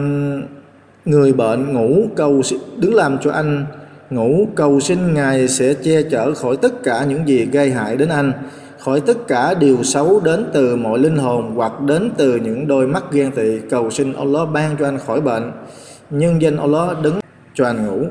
người 1.05 1.33
bệnh 1.33 1.73
ngủ 1.73 2.07
cầu 2.15 2.41
đứng 2.77 2.95
làm 2.95 3.17
cho 3.21 3.31
anh 3.31 3.65
ngủ 4.09 4.47
cầu 4.55 4.79
xin 4.79 5.13
ngài 5.13 5.47
sẽ 5.47 5.73
che 5.73 6.01
chở 6.01 6.33
khỏi 6.33 6.57
tất 6.57 6.83
cả 6.83 7.05
những 7.05 7.27
gì 7.27 7.45
gây 7.45 7.71
hại 7.71 7.97
đến 7.97 8.09
anh 8.09 8.33
khỏi 8.79 9.01
tất 9.01 9.27
cả 9.27 9.53
điều 9.53 9.83
xấu 9.83 10.19
đến 10.19 10.45
từ 10.53 10.75
mọi 10.75 10.99
linh 10.99 11.17
hồn 11.17 11.51
hoặc 11.55 11.81
đến 11.81 12.11
từ 12.17 12.35
những 12.35 12.67
đôi 12.67 12.87
mắt 12.87 13.03
ghen 13.11 13.31
tị 13.31 13.59
cầu 13.69 13.89
xin 13.89 14.13
Allah 14.13 14.49
ban 14.53 14.77
cho 14.79 14.85
anh 14.85 14.97
khỏi 14.97 15.21
bệnh. 15.21 15.51
Nhân 16.09 16.41
danh 16.41 16.57
Allah 16.57 17.01
đứng 17.01 17.19
cho 17.53 17.65
anh 17.65 17.87
ngủ. 17.87 18.05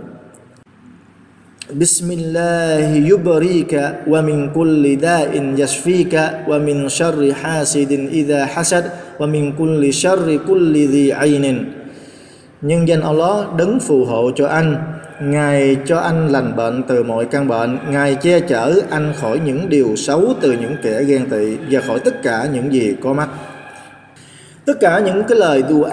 بسم 1.71 2.11
الله 2.11 3.07
يبريك 3.07 3.73
ومن 4.07 4.51
كل 4.51 4.83
داء 4.99 5.31
يشفيك 5.57 6.13
ومن 6.47 6.89
شر 6.89 7.33
حاسد 7.33 7.91
إذا 8.11 8.45
حسد 8.45 8.85
ومن 9.19 9.43
كل 9.55 9.93
شر 9.93 10.27
كل 10.47 10.73
ذي 10.75 11.13
عين 11.13 11.45
Nhân 12.63 12.87
danh 12.87 13.01
Allah 13.01 13.55
đấng 13.57 13.79
phù 13.79 14.05
hộ 14.05 14.31
cho 14.35 14.47
anh 14.47 14.75
Ngài 15.21 15.77
cho 15.85 15.97
anh 15.97 16.31
lành 16.31 16.55
bệnh 16.55 16.83
từ 16.87 17.03
mọi 17.03 17.25
căn 17.25 17.47
bệnh 17.47 17.77
Ngài 17.91 18.15
che 18.15 18.39
chở 18.39 18.81
anh 18.89 19.13
khỏi 19.21 19.39
những 19.45 19.69
điều 19.69 19.95
xấu 19.95 20.33
từ 20.41 20.51
những 20.51 20.75
kẻ 20.83 21.03
ghen 21.03 21.29
tị 21.29 21.57
Và 21.69 21.81
khỏi 21.81 21.99
tất 21.99 22.23
cả 22.23 22.47
những 22.53 22.73
gì 22.73 22.95
có 23.03 23.13
mắt 23.13 23.29
tất 24.68 24.80
cả 24.80 24.98
những 24.98 25.22
cái 25.28 25.38
lời 25.38 25.62
dua 25.68 25.88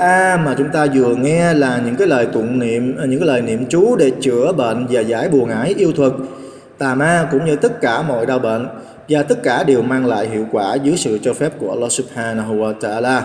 mà 0.46 0.56
chúng 0.58 0.70
ta 0.70 0.86
vừa 0.94 1.16
nghe 1.16 1.54
là 1.54 1.82
những 1.86 1.96
cái 1.96 2.08
lời 2.08 2.28
tụng 2.34 2.60
niệm 2.60 2.98
à, 2.98 3.06
những 3.06 3.20
cái 3.20 3.28
lời 3.28 3.42
niệm 3.42 3.66
chú 3.70 3.96
để 3.96 4.12
chữa 4.22 4.52
bệnh 4.52 4.88
và 4.90 5.02
giải 5.02 5.30
buồn 5.30 5.50
ải 5.50 5.74
yêu 5.78 5.92
thuật 5.92 6.14
tà 6.78 6.96
ma 6.96 7.28
cũng 7.32 7.46
như 7.46 7.56
tất 7.56 7.82
cả 7.82 8.02
mọi 8.02 8.26
đau 8.26 8.40
bệnh 8.40 8.68
và 9.10 9.24
tất 9.24 9.44
cả 9.44 9.64
đều 9.64 9.82
mang 9.82 10.06
lại 10.06 10.28
hiệu 10.28 10.46
quả 10.52 10.76
dưới 10.76 10.98
sự 10.98 11.20
cho 11.24 11.34
phép 11.34 11.52
của 11.60 11.70
Allah 11.70 11.92
Subhanahu 11.92 12.56
wa 12.56 12.74
Ta'ala. 12.80 13.22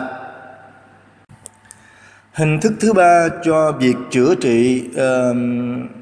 Hình 2.33 2.61
thức 2.61 2.73
thứ 2.81 2.93
ba 2.93 3.29
cho 3.45 3.73
việc 3.73 3.97
chữa 4.11 4.35
trị 4.35 4.85
uh, 4.91 5.37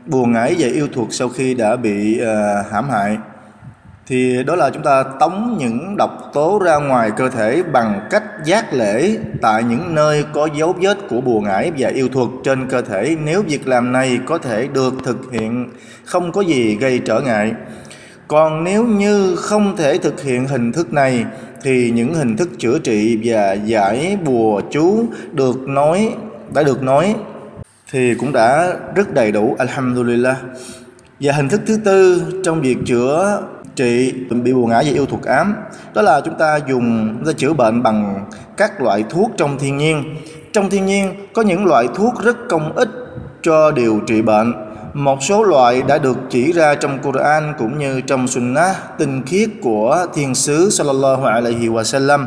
buồn 0.06 0.32
ngải 0.32 0.54
và 0.58 0.68
yêu 0.68 0.88
thuật 0.94 1.08
sau 1.10 1.28
khi 1.28 1.54
đã 1.54 1.76
bị 1.76 2.20
uh, 2.22 2.72
hãm 2.72 2.90
hại 2.90 3.18
thì 4.08 4.42
đó 4.46 4.56
là 4.56 4.70
chúng 4.70 4.82
ta 4.82 5.02
tống 5.02 5.56
những 5.58 5.96
độc 5.96 6.30
tố 6.34 6.60
ra 6.64 6.76
ngoài 6.76 7.10
cơ 7.16 7.28
thể 7.28 7.62
bằng 7.72 8.00
cách 8.10 8.22
giác 8.44 8.74
lễ 8.74 9.16
tại 9.42 9.64
những 9.64 9.94
nơi 9.94 10.24
có 10.32 10.48
dấu 10.58 10.72
vết 10.80 10.98
của 11.10 11.20
bùa 11.20 11.40
ngải 11.40 11.72
và 11.78 11.88
yêu 11.88 12.08
thuật 12.08 12.28
trên 12.44 12.68
cơ 12.68 12.82
thể. 12.82 13.16
Nếu 13.24 13.42
việc 13.42 13.68
làm 13.68 13.92
này 13.92 14.18
có 14.26 14.38
thể 14.38 14.68
được 14.74 14.94
thực 15.04 15.32
hiện, 15.32 15.68
không 16.04 16.32
có 16.32 16.40
gì 16.40 16.76
gây 16.76 16.98
trở 16.98 17.20
ngại. 17.20 17.52
Còn 18.28 18.64
nếu 18.64 18.84
như 18.84 19.36
không 19.36 19.76
thể 19.76 19.98
thực 19.98 20.22
hiện 20.22 20.46
hình 20.46 20.72
thức 20.72 20.92
này, 20.92 21.24
thì 21.62 21.90
những 21.90 22.14
hình 22.14 22.36
thức 22.36 22.48
chữa 22.58 22.78
trị 22.78 23.18
và 23.24 23.52
giải 23.52 24.18
bùa 24.24 24.60
chú 24.70 25.04
được 25.32 25.68
nói, 25.68 26.10
đã 26.54 26.62
được 26.62 26.82
nói 26.82 27.14
thì 27.92 28.14
cũng 28.14 28.32
đã 28.32 28.72
rất 28.94 29.14
đầy 29.14 29.32
đủ, 29.32 29.56
alhamdulillah. 29.58 30.36
Và 31.20 31.32
hình 31.32 31.48
thức 31.48 31.60
thứ 31.66 31.76
tư 31.84 32.22
trong 32.44 32.60
việc 32.60 32.76
chữa 32.86 33.42
trị 33.78 34.14
bị 34.30 34.52
buồn 34.52 34.70
ngã 34.70 34.82
và 34.84 34.92
yêu 34.92 35.06
thuộc 35.06 35.22
ám. 35.22 35.54
Đó 35.94 36.02
là 36.02 36.20
chúng 36.20 36.38
ta 36.38 36.58
dùng, 36.68 37.14
chúng 37.18 37.26
ta 37.26 37.32
chữa 37.32 37.52
bệnh 37.52 37.82
bằng 37.82 38.24
các 38.56 38.80
loại 38.80 39.04
thuốc 39.10 39.30
trong 39.36 39.58
thiên 39.58 39.76
nhiên. 39.76 40.16
Trong 40.52 40.70
thiên 40.70 40.86
nhiên 40.86 41.14
có 41.32 41.42
những 41.42 41.66
loại 41.66 41.88
thuốc 41.94 42.14
rất 42.24 42.36
công 42.48 42.76
ích 42.76 42.88
cho 43.42 43.70
điều 43.70 44.00
trị 44.06 44.22
bệnh. 44.22 44.52
Một 44.94 45.22
số 45.22 45.42
loại 45.42 45.82
đã 45.82 45.98
được 45.98 46.16
chỉ 46.30 46.52
ra 46.52 46.74
trong 46.74 46.98
Quran 46.98 47.54
cũng 47.58 47.78
như 47.78 48.00
trong 48.00 48.28
Sunnah, 48.28 48.76
tinh 48.98 49.22
khiết 49.26 49.48
của 49.62 50.06
thiên 50.14 50.34
sứ 50.34 50.70
sallallahu 50.70 51.24
alaihi 51.24 51.68
wasallam. 51.68 52.24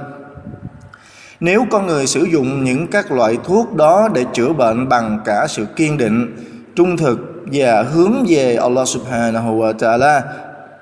Nếu 1.40 1.66
con 1.72 1.88
người 1.88 2.08
sử 2.08 2.24
dụng 2.24 2.64
những 2.64 2.88
các 2.88 3.12
loại 3.12 3.38
thuốc 3.44 3.76
đó 3.76 4.10
để 4.14 4.26
chữa 4.34 4.54
bệnh 4.54 4.90
bằng 4.90 5.20
cả 5.26 5.48
sự 5.50 5.66
kiên 5.76 5.98
định, 5.98 6.36
trung 6.76 6.98
thực 6.98 7.20
và 7.46 7.84
hướng 7.84 8.14
về 8.28 8.56
Allah 8.56 8.88
subhanahu 8.88 9.62
wa 9.62 9.74
ta'ala 9.74 10.22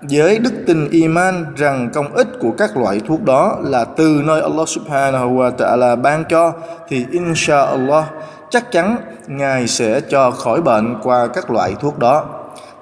với 0.02 0.40
đức 0.40 0.54
tin 0.68 0.90
iman 0.90 1.46
rằng 1.56 1.90
công 1.94 2.14
ích 2.14 2.28
của 2.40 2.52
các 2.58 2.78
loại 2.78 3.02
thuốc 3.08 3.24
đó 3.24 3.58
là 3.62 3.86
từ 3.86 4.22
nơi 4.26 4.42
Allah 4.42 4.70
subhanahu 4.70 5.30
wa 5.30 5.52
ta'ala 5.56 6.02
ban 6.02 6.24
cho 6.30 6.54
thì 6.88 7.06
insha 7.12 7.62
Allah 7.66 8.06
chắc 8.50 8.72
chắn 8.72 8.98
Ngài 9.30 9.68
sẽ 9.68 10.02
cho 10.10 10.32
khỏi 10.32 10.62
bệnh 10.62 10.96
qua 11.04 11.28
các 11.28 11.52
loại 11.52 11.76
thuốc 11.80 12.00
đó. 12.00 12.26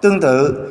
Tương 0.01 0.21
tự, 0.21 0.67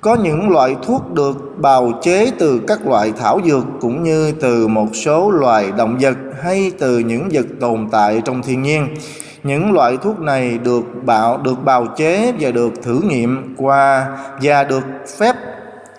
có 0.00 0.14
những 0.14 0.50
loại 0.50 0.76
thuốc 0.82 1.14
được 1.14 1.36
bào 1.58 1.92
chế 2.02 2.30
từ 2.38 2.60
các 2.66 2.86
loại 2.86 3.12
thảo 3.18 3.40
dược 3.44 3.64
cũng 3.80 4.02
như 4.02 4.32
từ 4.32 4.68
một 4.68 4.88
số 4.92 5.30
loài 5.30 5.72
động 5.76 5.98
vật 6.00 6.16
hay 6.42 6.72
từ 6.78 6.98
những 6.98 7.28
vật 7.32 7.46
tồn 7.60 7.88
tại 7.92 8.22
trong 8.24 8.42
thiên 8.42 8.62
nhiên. 8.62 8.94
Những 9.42 9.72
loại 9.72 9.96
thuốc 10.02 10.20
này 10.20 10.58
được 10.58 10.84
bào 11.04 11.38
được 11.38 11.64
bào 11.64 11.86
chế 11.96 12.32
và 12.40 12.50
được 12.50 12.72
thử 12.82 13.00
nghiệm 13.04 13.54
qua 13.56 14.06
và 14.42 14.64
được 14.64 14.84
phép 15.18 15.36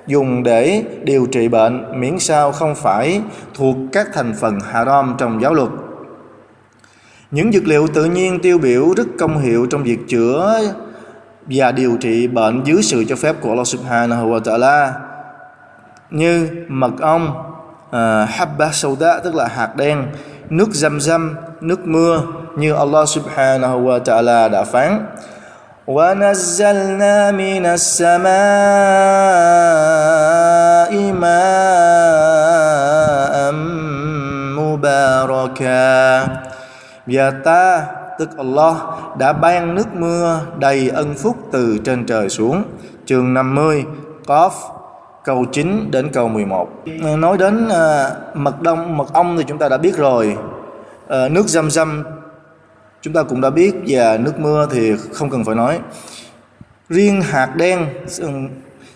dùng 0.06 0.42
để 0.42 0.84
điều 1.02 1.26
trị 1.26 1.48
bệnh 1.48 2.00
miễn 2.00 2.18
sao 2.18 2.52
không 2.52 2.74
phải 2.74 3.20
thuộc 3.54 3.76
các 3.92 4.08
thành 4.14 4.34
phần 4.40 4.60
haram 4.60 5.14
trong 5.18 5.42
giáo 5.42 5.54
luật. 5.54 5.68
Những 7.30 7.52
dược 7.52 7.66
liệu 7.66 7.86
tự 7.86 8.04
nhiên 8.04 8.38
tiêu 8.42 8.58
biểu 8.58 8.94
rất 8.96 9.06
công 9.18 9.38
hiệu 9.38 9.66
trong 9.70 9.82
việc 9.82 9.98
chữa 10.08 10.60
và 11.46 11.72
điều 11.72 11.96
trị 12.00 12.26
bệnh 12.26 12.62
dưới 12.64 12.82
sự 12.82 13.04
cho 13.08 13.16
phép 13.16 13.36
của 13.40 13.48
Allah 13.48 13.66
Subhanahu 13.66 14.30
wa 14.30 14.40
Ta'ala 14.40 14.92
như 16.10 16.48
mật 16.68 16.92
ong, 17.00 17.28
uh, 17.88 18.28
habba 18.28 18.72
sauda 18.72 19.20
tức 19.24 19.34
là 19.34 19.48
hạt 19.48 19.76
đen, 19.76 20.06
nước 20.50 20.68
zam 20.72 20.98
zam, 20.98 21.34
nước 21.60 21.86
mưa 21.86 22.22
như 22.56 22.72
Allah 22.72 23.08
Subhanahu 23.08 23.80
wa 23.80 24.02
Ta'ala 24.02 24.48
đã 24.48 24.64
phán. 24.64 25.06
ونزلنا 25.86 27.30
من 27.30 27.66
السماء 27.66 28.26
ماء 31.12 32.42
مباركا 34.58 36.26
và 37.06 37.30
ta 37.44 37.86
tức 38.18 38.36
Allah 38.36 38.76
đã 39.18 39.32
ban 39.32 39.74
nước 39.74 39.94
mưa 39.94 40.40
đầy 40.58 40.88
ân 40.88 41.14
phúc 41.14 41.36
từ 41.52 41.78
trên 41.84 42.06
trời 42.06 42.28
xuống 42.28 42.62
chương 43.06 43.34
50 43.34 43.84
Qaf 44.26 44.50
câu 45.24 45.44
9 45.52 45.90
đến 45.90 46.10
câu 46.12 46.28
11 46.28 46.68
nói 47.18 47.38
đến 47.38 47.66
uh, 47.66 47.72
mật 48.36 48.62
đông 48.62 48.96
mật 48.96 49.12
ong 49.12 49.36
thì 49.38 49.44
chúng 49.48 49.58
ta 49.58 49.68
đã 49.68 49.76
biết 49.76 49.96
rồi 49.96 50.36
uh, 51.06 51.30
nước 51.30 51.46
dâm 51.46 51.70
dâm 51.70 52.04
chúng 53.02 53.14
ta 53.14 53.22
cũng 53.22 53.40
đã 53.40 53.50
biết 53.50 53.74
và 53.86 54.16
nước 54.16 54.38
mưa 54.38 54.66
thì 54.70 54.92
không 55.12 55.30
cần 55.30 55.44
phải 55.44 55.54
nói 55.54 55.78
riêng 56.88 57.20
hạt 57.22 57.56
đen 57.56 57.86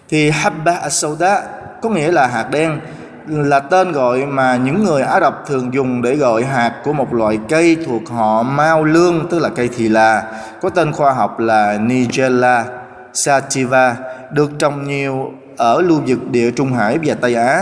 thì 0.08 0.30
habba 0.30 0.72
as-sauda 0.72 1.40
có 1.81 1.89
nghĩa 1.89 2.11
là 2.11 2.27
hạt 2.27 2.47
đen 2.51 2.79
là 3.27 3.59
tên 3.59 3.91
gọi 3.91 4.25
mà 4.25 4.55
những 4.55 4.83
người 4.83 5.01
Ả 5.01 5.19
Rập 5.19 5.43
thường 5.47 5.73
dùng 5.73 6.01
để 6.01 6.15
gọi 6.15 6.43
hạt 6.43 6.73
của 6.83 6.93
một 6.93 7.13
loại 7.13 7.39
cây 7.49 7.77
thuộc 7.85 8.09
họ 8.09 8.43
Mao 8.43 8.83
Lương, 8.83 9.27
tức 9.29 9.39
là 9.39 9.49
cây 9.49 9.69
thì 9.77 9.89
là. 9.89 10.23
Có 10.61 10.69
tên 10.69 10.91
khoa 10.91 11.13
học 11.13 11.39
là 11.39 11.77
Nigella 11.81 12.65
sativa, 13.13 13.95
được 14.31 14.51
trồng 14.59 14.87
nhiều 14.87 15.31
ở 15.57 15.81
lưu 15.81 16.01
vực 16.07 16.19
địa 16.31 16.51
Trung 16.51 16.73
Hải 16.73 16.99
và 17.03 17.15
Tây 17.21 17.35
Á. 17.35 17.61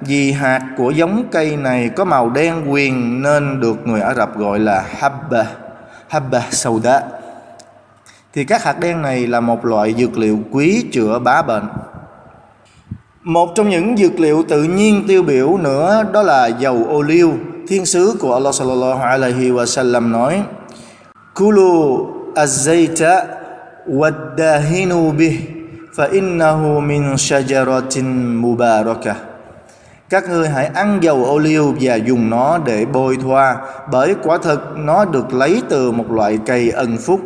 Vì 0.00 0.32
hạt 0.32 0.60
của 0.76 0.90
giống 0.90 1.24
cây 1.32 1.56
này 1.56 1.90
có 1.96 2.04
màu 2.04 2.30
đen 2.30 2.72
quyền 2.72 3.22
nên 3.22 3.60
được 3.60 3.86
người 3.86 4.00
Ả 4.00 4.14
Rập 4.14 4.38
gọi 4.38 4.58
là 4.58 4.84
habba 4.98 5.44
habba 6.08 6.42
sauda. 6.50 7.02
Thì 8.32 8.44
các 8.44 8.64
hạt 8.64 8.80
đen 8.80 9.02
này 9.02 9.26
là 9.26 9.40
một 9.40 9.64
loại 9.64 9.94
dược 9.98 10.18
liệu 10.18 10.38
quý 10.50 10.84
chữa 10.92 11.18
bá 11.18 11.42
bệnh 11.42 11.68
một 13.24 13.52
trong 13.54 13.68
những 13.68 13.96
dược 13.96 14.20
liệu 14.20 14.42
tự 14.48 14.62
nhiên 14.62 15.04
tiêu 15.08 15.22
biểu 15.22 15.56
nữa 15.56 16.04
đó 16.12 16.22
là 16.22 16.46
dầu 16.46 16.86
ô 16.88 17.02
liu, 17.02 17.32
thiên 17.68 17.86
sứ 17.86 18.16
của 18.20 18.34
Allah 18.34 18.54
sallallahu 18.54 19.02
alaihi 19.02 19.50
wasallam 19.50 20.10
nói. 20.10 20.42
Kulu 21.34 22.06
az-zayta 22.34 23.24
wad-dahinu 23.86 25.16
bih, 25.16 25.38
fa 25.96 26.08
innahu 26.12 26.80
min 26.80 27.14
shajaratin 27.14 28.40
mubarakah 28.40 29.16
các 30.10 30.28
ngươi 30.28 30.48
hãy 30.48 30.66
ăn 30.66 30.98
dầu 31.02 31.24
ô 31.24 31.38
liu 31.38 31.74
và 31.80 31.94
dùng 31.94 32.30
nó 32.30 32.58
để 32.58 32.84
bôi 32.84 33.16
thoa, 33.22 33.56
bởi 33.92 34.14
quả 34.22 34.38
thực 34.38 34.60
nó 34.76 35.04
được 35.04 35.34
lấy 35.34 35.62
từ 35.68 35.90
một 35.90 36.10
loại 36.10 36.38
cây 36.46 36.70
ân 36.70 36.96
phúc. 36.98 37.20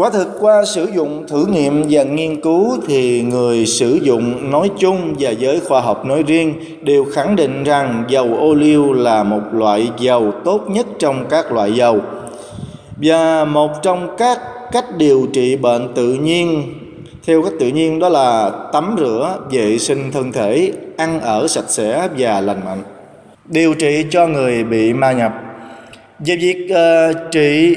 Quả 0.00 0.10
thực 0.10 0.28
qua 0.40 0.64
sử 0.64 0.88
dụng 0.94 1.26
thử 1.28 1.46
nghiệm 1.46 1.82
và 1.90 2.02
nghiên 2.02 2.40
cứu 2.40 2.78
thì 2.86 3.22
người 3.22 3.66
sử 3.66 3.98
dụng 4.02 4.50
nói 4.50 4.70
chung 4.78 5.14
và 5.18 5.30
giới 5.30 5.60
khoa 5.60 5.80
học 5.80 6.04
nói 6.06 6.22
riêng 6.26 6.54
đều 6.82 7.04
khẳng 7.04 7.36
định 7.36 7.64
rằng 7.64 8.04
dầu 8.08 8.36
ô 8.38 8.54
liu 8.54 8.92
là 8.92 9.22
một 9.22 9.40
loại 9.52 9.88
dầu 9.98 10.32
tốt 10.44 10.60
nhất 10.68 10.86
trong 10.98 11.26
các 11.30 11.52
loại 11.52 11.72
dầu. 11.72 12.00
Và 12.96 13.44
một 13.44 13.70
trong 13.82 14.16
các 14.18 14.38
cách 14.72 14.84
điều 14.96 15.26
trị 15.32 15.56
bệnh 15.56 15.94
tự 15.94 16.14
nhiên 16.14 16.74
theo 17.26 17.42
cách 17.42 17.52
tự 17.60 17.68
nhiên 17.68 17.98
đó 17.98 18.08
là 18.08 18.50
tắm 18.72 18.96
rửa, 18.98 19.38
vệ 19.50 19.78
sinh 19.78 20.12
thân 20.12 20.32
thể, 20.32 20.72
ăn 20.96 21.20
ở 21.20 21.48
sạch 21.48 21.68
sẽ 21.68 22.08
và 22.18 22.40
lành 22.40 22.60
mạnh. 22.64 22.82
Điều 23.44 23.74
trị 23.74 24.04
cho 24.10 24.26
người 24.26 24.64
bị 24.64 24.92
ma 24.92 25.12
nhập. 25.12 25.32
Về 26.18 26.36
việc 26.36 26.68
uh, 26.70 27.30
trị 27.30 27.76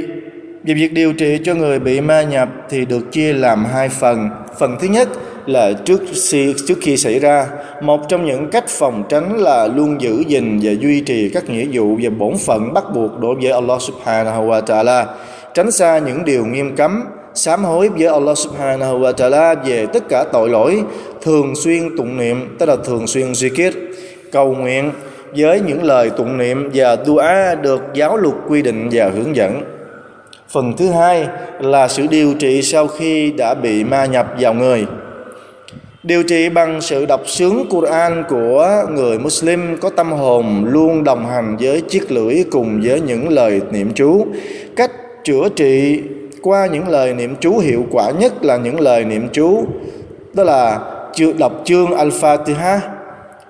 về 0.64 0.74
việc 0.74 0.94
điều 0.94 1.14
trị 1.14 1.40
cho 1.46 1.56
người 1.56 1.80
bị 1.80 2.02
ma 2.02 2.22
nhập 2.22 2.50
thì 2.70 2.86
được 2.86 3.12
chia 3.12 3.34
làm 3.34 3.66
hai 3.66 3.90
phần. 3.90 4.30
Phần 4.60 4.76
thứ 4.80 4.88
nhất 4.88 5.10
là 5.46 5.74
trước 5.86 6.02
khi, 6.32 6.54
trước 6.68 6.78
khi 6.82 6.98
xảy 6.98 7.20
ra, 7.20 7.48
một 7.82 8.10
trong 8.10 8.26
những 8.26 8.50
cách 8.50 8.68
phòng 8.68 9.04
tránh 9.10 9.38
là 9.38 9.68
luôn 9.68 10.02
giữ 10.02 10.24
gìn 10.28 10.60
và 10.64 10.72
duy 10.80 11.02
trì 11.02 11.30
các 11.30 11.50
nghĩa 11.50 11.66
vụ 11.72 11.98
và 12.02 12.10
bổn 12.10 12.34
phận 12.46 12.74
bắt 12.74 12.84
buộc 12.94 13.20
đối 13.20 13.36
với 13.36 13.52
Allah 13.52 13.82
Subhanahu 13.82 14.48
wa 14.48 14.62
Taala, 14.62 15.06
tránh 15.54 15.72
xa 15.72 16.00
những 16.00 16.26
điều 16.26 16.46
nghiêm 16.46 16.76
cấm, 16.76 17.04
sám 17.34 17.64
hối 17.64 17.90
với 17.90 18.08
Allah 18.08 18.38
Subhanahu 18.38 19.00
wa 19.00 19.12
Taala 19.12 19.56
về 19.56 19.86
tất 19.86 20.10
cả 20.10 20.24
tội 20.34 20.50
lỗi, 20.50 20.84
thường 21.22 21.56
xuyên 21.56 21.98
tụng 21.98 22.18
niệm, 22.18 22.56
tức 22.60 22.66
là 22.70 22.76
thường 22.86 23.08
xuyên 23.08 23.32
zikir, 23.32 23.72
cầu 24.32 24.56
nguyện 24.56 24.92
với 25.38 25.62
những 25.62 25.84
lời 25.84 26.10
tụng 26.10 26.38
niệm 26.38 26.70
và 26.74 26.98
dua 27.06 27.24
được 27.62 27.82
giáo 27.94 28.18
luật 28.18 28.36
quy 28.48 28.62
định 28.62 28.90
và 28.92 29.10
hướng 29.10 29.36
dẫn 29.36 29.62
phần 30.54 30.74
thứ 30.78 30.90
hai 30.90 31.28
là 31.60 31.88
sự 31.88 32.08
điều 32.08 32.34
trị 32.34 32.62
sau 32.62 32.88
khi 32.88 33.32
đã 33.32 33.54
bị 33.54 33.84
ma 33.84 34.06
nhập 34.06 34.28
vào 34.40 34.54
người. 34.54 34.86
Điều 36.04 36.24
trị 36.24 36.50
bằng 36.50 36.82
sự 36.82 37.06
đọc 37.06 37.22
sướng 37.26 37.66
Quran 37.70 38.24
của 38.30 38.86
người 38.92 39.20
Muslim 39.20 39.78
có 39.82 39.90
tâm 39.90 40.12
hồn 40.12 40.66
luôn 40.66 41.04
đồng 41.04 41.26
hành 41.26 41.58
với 41.60 41.82
chiếc 41.82 42.12
lưỡi 42.12 42.44
cùng 42.52 42.82
với 42.84 43.02
những 43.02 43.30
lời 43.30 43.62
niệm 43.72 43.92
chú. 43.96 44.26
Cách 44.76 44.92
chữa 45.24 45.50
trị 45.56 46.02
qua 46.42 46.68
những 46.68 46.88
lời 46.88 47.14
niệm 47.14 47.36
chú 47.40 47.58
hiệu 47.58 47.86
quả 47.92 48.12
nhất 48.12 48.46
là 48.46 48.58
những 48.58 48.80
lời 48.80 49.06
niệm 49.06 49.28
chú, 49.34 49.66
đó 50.34 50.44
là 50.44 50.80
đọc 51.38 51.62
chương 51.64 51.92
Al-Fatiha 51.92 52.80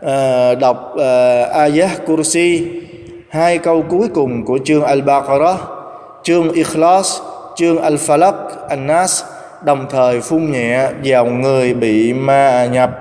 ờ, 0.02 0.56
đọc 0.56 0.94
ờ, 0.98 1.44
Ayah 1.44 2.06
Kursi, 2.06 2.68
hai 3.30 3.58
câu 3.58 3.82
cuối 3.90 4.08
cùng 4.14 4.46
của 4.46 4.60
chương 4.66 4.82
Al-Baqarah 4.82 5.73
chương 6.24 6.52
Ikhlas, 6.52 7.22
chương 7.56 7.78
Al-Falaq, 7.78 8.34
An-Nas 8.70 9.24
đồng 9.64 9.86
thời 9.90 10.22
phun 10.22 10.52
nhẹ 10.52 10.90
vào 11.04 11.26
người 11.26 11.74
bị 11.74 12.14
ma 12.14 12.66
nhập. 12.66 12.92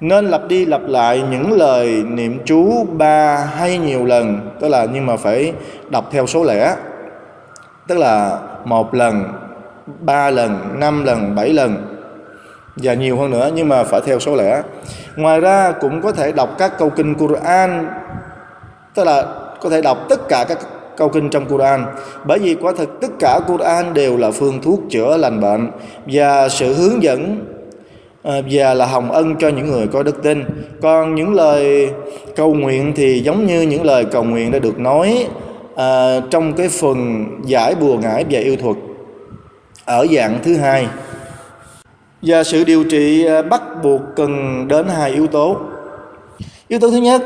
Nên 0.00 0.24
lặp 0.26 0.48
đi 0.48 0.66
lặp 0.66 0.80
lại 0.86 1.22
những 1.30 1.52
lời 1.52 2.02
niệm 2.08 2.38
chú 2.44 2.86
ba 2.92 3.36
hay 3.36 3.78
nhiều 3.78 4.04
lần, 4.04 4.50
tức 4.60 4.68
là 4.68 4.86
nhưng 4.92 5.06
mà 5.06 5.16
phải 5.16 5.52
đọc 5.90 6.08
theo 6.10 6.26
số 6.26 6.44
lẻ. 6.44 6.76
Tức 7.88 7.98
là 7.98 8.38
một 8.64 8.94
lần, 8.94 9.24
ba 9.86 10.30
lần, 10.30 10.58
năm 10.74 11.04
lần, 11.04 11.34
bảy 11.34 11.52
lần 11.52 11.86
và 12.76 12.94
nhiều 12.94 13.18
hơn 13.18 13.30
nữa 13.30 13.50
nhưng 13.54 13.68
mà 13.68 13.84
phải 13.84 14.00
theo 14.06 14.20
số 14.20 14.36
lẻ. 14.36 14.62
Ngoài 15.16 15.40
ra 15.40 15.72
cũng 15.80 16.02
có 16.02 16.12
thể 16.12 16.32
đọc 16.32 16.48
các 16.58 16.78
câu 16.78 16.90
kinh 16.90 17.14
Quran 17.14 17.88
tức 18.94 19.04
là 19.04 19.24
có 19.60 19.70
thể 19.70 19.82
đọc 19.82 19.98
tất 20.08 20.28
cả 20.28 20.44
các 20.48 20.58
câu 20.96 21.08
kinh 21.08 21.30
trong 21.30 21.46
Quran. 21.46 21.84
Bởi 22.24 22.38
vì 22.38 22.54
quả 22.54 22.72
thực 22.78 23.00
tất 23.00 23.08
cả 23.18 23.40
Quran 23.46 23.94
đều 23.94 24.16
là 24.16 24.30
phương 24.30 24.62
thuốc 24.62 24.80
chữa 24.90 25.16
lành 25.16 25.40
bệnh 25.40 25.70
và 26.06 26.48
sự 26.48 26.74
hướng 26.74 27.02
dẫn 27.02 27.46
à, 28.22 28.34
và 28.50 28.74
là 28.74 28.86
hồng 28.86 29.12
ân 29.12 29.36
cho 29.36 29.48
những 29.48 29.66
người 29.66 29.86
có 29.86 30.02
đức 30.02 30.22
tin. 30.22 30.44
Còn 30.82 31.14
những 31.14 31.34
lời 31.34 31.90
cầu 32.36 32.54
nguyện 32.54 32.92
thì 32.96 33.20
giống 33.20 33.46
như 33.46 33.62
những 33.62 33.84
lời 33.84 34.04
cầu 34.04 34.24
nguyện 34.24 34.50
đã 34.50 34.58
được 34.58 34.78
nói 34.78 35.26
à, 35.76 36.20
trong 36.30 36.52
cái 36.52 36.68
phần 36.68 37.26
giải 37.44 37.74
bùa 37.74 37.96
ngải 37.96 38.24
và 38.30 38.40
yêu 38.40 38.56
thuật 38.56 38.76
ở 39.84 40.06
dạng 40.16 40.38
thứ 40.44 40.56
hai. 40.56 40.86
Và 42.22 42.44
sự 42.44 42.64
điều 42.64 42.84
trị 42.84 43.26
à, 43.26 43.42
bắt 43.42 43.62
buộc 43.82 44.00
cần 44.16 44.64
đến 44.68 44.86
hai 44.88 45.10
yếu 45.10 45.26
tố. 45.26 45.56
Yếu 46.68 46.80
tố 46.80 46.90
thứ 46.90 46.96
nhất 46.96 47.22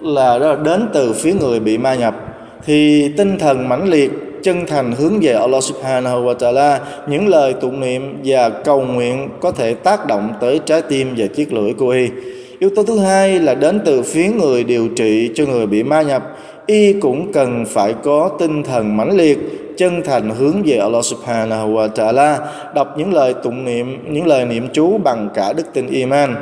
là 0.00 0.38
đó 0.38 0.48
là 0.48 0.56
đến 0.56 0.88
từ 0.92 1.12
phía 1.12 1.32
người 1.32 1.60
bị 1.60 1.78
ma 1.78 1.94
nhập 1.94 2.33
thì 2.66 3.08
tinh 3.16 3.38
thần 3.38 3.68
mãnh 3.68 3.88
liệt 3.88 4.10
chân 4.42 4.66
thành 4.66 4.92
hướng 4.92 5.20
về 5.22 5.32
Allah 5.32 5.62
Subhanahu 5.62 6.24
wa 6.24 6.34
Taala 6.34 6.80
những 7.08 7.28
lời 7.28 7.52
tụng 7.52 7.80
niệm 7.80 8.20
và 8.24 8.50
cầu 8.50 8.80
nguyện 8.80 9.28
có 9.40 9.50
thể 9.50 9.74
tác 9.74 10.06
động 10.06 10.32
tới 10.40 10.60
trái 10.66 10.82
tim 10.82 11.14
và 11.16 11.26
chiếc 11.26 11.52
lưỡi 11.52 11.72
của 11.72 11.88
y. 11.88 12.08
Yếu 12.58 12.70
tố 12.76 12.82
thứ 12.82 12.98
hai 12.98 13.40
là 13.40 13.54
đến 13.54 13.80
từ 13.84 14.02
phía 14.02 14.28
người 14.28 14.64
điều 14.64 14.88
trị 14.88 15.30
cho 15.34 15.46
người 15.46 15.66
bị 15.66 15.82
ma 15.82 16.02
nhập. 16.02 16.22
Y 16.66 16.92
cũng 16.92 17.32
cần 17.32 17.64
phải 17.68 17.94
có 18.02 18.30
tinh 18.38 18.62
thần 18.62 18.96
mãnh 18.96 19.16
liệt 19.16 19.38
chân 19.76 20.02
thành 20.04 20.30
hướng 20.30 20.62
về 20.66 20.76
Allah 20.76 21.04
Subhanahu 21.04 21.68
wa 21.74 21.88
Taala 21.88 22.38
đọc 22.74 22.94
những 22.98 23.14
lời 23.14 23.34
tụng 23.42 23.64
niệm 23.64 24.12
những 24.12 24.26
lời 24.26 24.44
niệm 24.44 24.68
chú 24.72 24.98
bằng 24.98 25.28
cả 25.34 25.52
đức 25.52 25.64
tin 25.72 25.86
iman. 25.86 26.36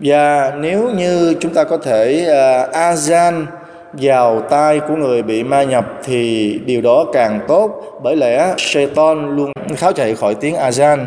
Và 0.00 0.52
nếu 0.60 0.90
như 0.96 1.34
chúng 1.40 1.54
ta 1.54 1.64
có 1.64 1.76
thể 1.76 2.22
uh, 2.22 2.74
azan 2.76 3.44
vào 3.92 4.40
tai 4.40 4.80
của 4.80 4.96
người 4.96 5.22
bị 5.22 5.44
ma 5.44 5.62
nhập 5.62 5.84
thì 6.04 6.54
điều 6.66 6.80
đó 6.80 7.04
càng 7.12 7.40
tốt. 7.48 7.70
Bởi 8.02 8.16
lẽ 8.16 8.54
Shaitan 8.58 9.36
luôn 9.36 9.52
kháo 9.76 9.92
chạy 9.92 10.14
khỏi 10.14 10.34
tiếng 10.34 10.54
azan. 10.54 11.04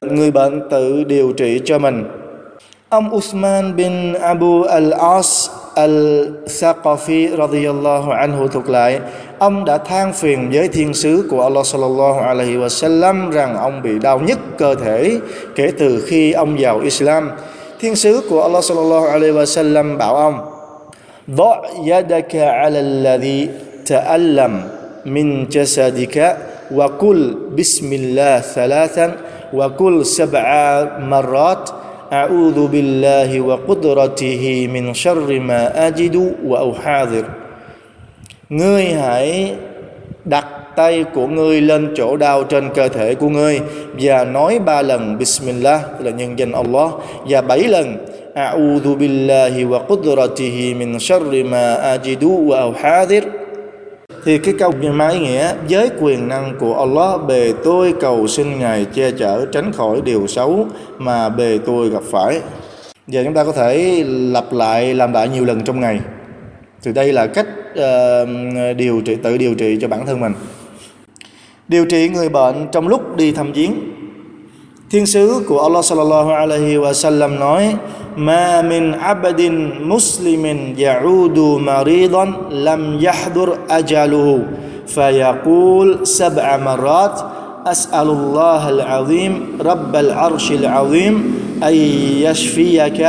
Người 0.00 0.30
bệnh 0.30 0.68
tự 0.70 1.04
điều 1.04 1.32
trị 1.32 1.60
cho 1.64 1.78
mình. 1.78 2.04
Ông 2.88 3.14
Usman 3.14 3.76
bin 3.76 4.12
Abu 4.12 4.62
al-As 4.62 5.48
al-Saqafi 5.74 7.36
radhiyallahu 7.36 8.10
anhu 8.10 8.48
thuộc 8.48 8.68
lại, 8.68 9.00
ông 9.38 9.64
đã 9.64 9.78
than 9.78 10.12
phiền 10.12 10.50
với 10.52 10.68
thiên 10.68 10.94
sứ 10.94 11.28
của 11.30 11.42
Allah 11.42 11.66
sallallahu 11.66 12.20
alaihi 12.20 12.56
wasallam 12.56 13.30
rằng 13.30 13.56
ông 13.56 13.82
bị 13.82 13.98
đau 13.98 14.18
nhức 14.18 14.38
cơ 14.58 14.74
thể 14.74 15.18
kể 15.54 15.70
từ 15.78 16.04
khi 16.06 16.32
ông 16.32 16.56
vào 16.58 16.80
Islam. 16.80 17.30
Thiên 17.80 17.96
sứ 17.96 18.20
của 18.30 18.42
Allah 18.42 18.64
sallallahu 18.64 19.06
alaihi 19.06 19.32
wasallam 19.32 19.98
bảo 19.98 20.16
ông 20.16 20.53
ضع 21.29 21.61
يدك 21.85 22.35
على 22.35 22.79
الذي 22.79 23.49
تألم 23.85 24.61
من 25.05 25.47
جسدك 25.49 26.37
وقل 26.71 27.37
بسم 27.57 27.93
الله 27.93 28.39
ثلاثا 28.39 29.07
وقل 29.53 30.05
سبع 30.05 30.47
مرات 30.99 31.69
أعوذ 32.13 32.67
بالله 32.67 33.41
وقدرته 33.41 34.67
من 34.73 34.93
شر 34.93 35.39
ما 35.39 35.87
أجد 35.87 36.15
وأحاذر 36.45 37.25
Ngươi 38.49 38.85
hãy 38.85 39.55
đặt 40.25 40.45
tay 40.75 41.05
của 41.13 41.27
ngươi 41.27 41.61
lên 41.61 41.93
chỗ 41.95 42.17
đau 42.17 42.43
trên 42.43 42.69
cơ 42.75 42.87
thể 42.89 43.15
của 43.15 43.29
ngươi 43.29 43.59
và 43.99 44.23
nói 44.25 44.59
ba 44.59 44.81
lần 44.81 45.17
Bismillah 45.17 45.81
tức 45.99 46.05
là 46.05 46.11
nhân 46.11 46.39
danh 46.39 46.51
Allah 46.51 46.91
và 47.29 47.41
bảy 47.41 47.63
lần 47.63 47.97
أعوذ 48.36 48.94
بالله 48.98 49.54
وقدرته 49.64 50.74
من 50.74 50.98
شر 50.98 51.32
ما 51.44 51.94
أجد 51.94 52.22
وأحاذر 52.24 53.24
thì 54.24 54.38
cái 54.38 54.54
câu 54.58 54.72
mà 54.92 55.08
ý 55.08 55.18
nghĩa 55.18 55.52
với 55.70 55.90
quyền 56.00 56.28
năng 56.28 56.54
của 56.60 56.78
Allah 56.78 57.26
bề 57.26 57.52
tôi 57.64 57.94
cầu 58.00 58.26
xin 58.26 58.58
ngài 58.58 58.84
che 58.84 59.10
chở 59.10 59.46
tránh 59.52 59.72
khỏi 59.72 60.00
điều 60.04 60.26
xấu 60.26 60.66
mà 60.98 61.28
bề 61.28 61.58
tôi 61.66 61.90
gặp 61.90 62.02
phải. 62.10 62.40
Giờ 63.06 63.22
chúng 63.24 63.34
ta 63.34 63.44
có 63.44 63.52
thể 63.52 64.04
lặp 64.06 64.52
lại 64.52 64.94
làm 64.94 65.12
lại 65.12 65.28
nhiều 65.28 65.44
lần 65.44 65.64
trong 65.64 65.80
ngày. 65.80 66.00
Thì 66.82 66.92
đây 66.92 67.12
là 67.12 67.26
cách 67.26 67.46
uh, 67.72 68.28
điều 68.76 69.00
trị 69.04 69.14
tự 69.14 69.36
điều 69.38 69.54
trị 69.54 69.78
cho 69.80 69.88
bản 69.88 70.06
thân 70.06 70.20
mình. 70.20 70.32
Điều 71.68 71.84
trị 71.86 72.08
người 72.08 72.28
bệnh 72.28 72.66
trong 72.72 72.88
lúc 72.88 73.16
đi 73.16 73.32
thăm 73.32 73.52
viếng. 73.52 73.74
Thiên 74.90 75.06
sứ 75.06 75.44
của 75.48 75.62
Allah 75.62 75.84
sallallahu 75.84 76.30
alaihi 76.30 76.76
wa 76.76 76.92
sallam 76.92 77.38
nói 77.38 77.74
ما 78.16 78.62
من 78.62 78.94
عبد 78.94 79.40
مسلم 79.82 80.74
يعود 80.78 81.38
مريضا 81.38 82.24
لم 82.50 82.98
يحضر 83.00 83.58
أجله 83.70 84.42
فيقول 84.86 86.06
سبع 86.06 86.56
مرات 86.56 87.20
أسأل 87.66 88.08
الله 88.08 88.68
العظيم 88.68 89.58
رب 89.60 89.96
العرش 89.96 90.52
العظيم 90.52 91.14
أن 91.62 91.74
يشفيك 92.22 93.00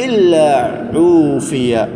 إلا 0.00 0.70
عوفي. 0.94 1.86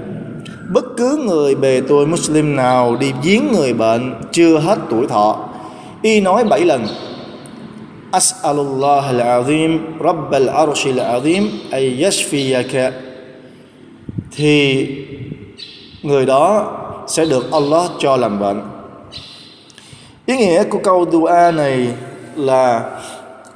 Bất 0.72 0.84
cứ 0.96 1.16
người 1.16 1.54
bề 1.54 1.80
tôi 1.88 2.06
Muslim 2.06 2.56
nào 2.56 2.96
đi 3.00 3.12
viếng 3.22 3.52
người 3.52 3.72
bệnh 3.72 4.14
chưa 4.32 4.58
hết 4.58 4.78
tuổi 4.90 5.06
thọ. 5.06 5.36
Y 6.02 6.20
nói 6.20 6.44
bảy 6.44 6.64
lần 6.64 6.86
أسأل 8.14 8.58
الله 8.58 9.10
العظيم 9.10 9.72
رب 10.00 10.34
العرش 10.34 10.82
azim 10.86 11.42
أن 11.72 11.82
يشفيك 11.82 12.92
thì 14.36 14.86
người 16.02 16.26
đó 16.26 16.72
sẽ 17.06 17.24
được 17.24 17.52
Allah 17.52 17.90
cho 17.98 18.16
làm 18.16 18.38
bệnh. 18.40 18.60
Ý 20.26 20.36
nghĩa 20.36 20.64
của 20.64 20.78
câu 20.78 21.06
dua 21.12 21.50
này 21.54 21.88
là, 22.36 22.90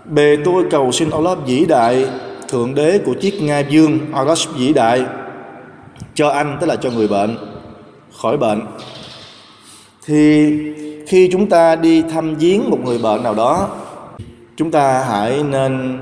bề 0.04 0.36
tôi 0.44 0.64
cầu 0.70 0.92
xin 0.92 1.10
Allah 1.10 1.38
vĩ 1.46 1.64
đại, 1.64 2.06
thượng 2.48 2.74
đế 2.74 2.98
của 2.98 3.14
chiếc 3.14 3.42
ngai 3.42 3.66
dương 3.68 3.98
Allah 4.12 4.38
vĩ 4.56 4.72
đại, 4.72 5.02
cho 6.14 6.28
anh, 6.28 6.58
tức 6.60 6.66
là 6.66 6.76
cho 6.76 6.90
người 6.90 7.08
bệnh 7.08 7.36
khỏi 8.22 8.36
bệnh 8.36 8.62
thì 10.06 10.52
khi 11.06 11.28
chúng 11.32 11.46
ta 11.46 11.76
đi 11.76 12.02
thăm 12.02 12.34
viếng 12.34 12.70
một 12.70 12.78
người 12.84 12.98
bệnh 12.98 13.22
nào 13.22 13.34
đó 13.34 13.68
chúng 14.56 14.70
ta 14.70 15.04
hãy 15.08 15.42
nên 15.50 15.98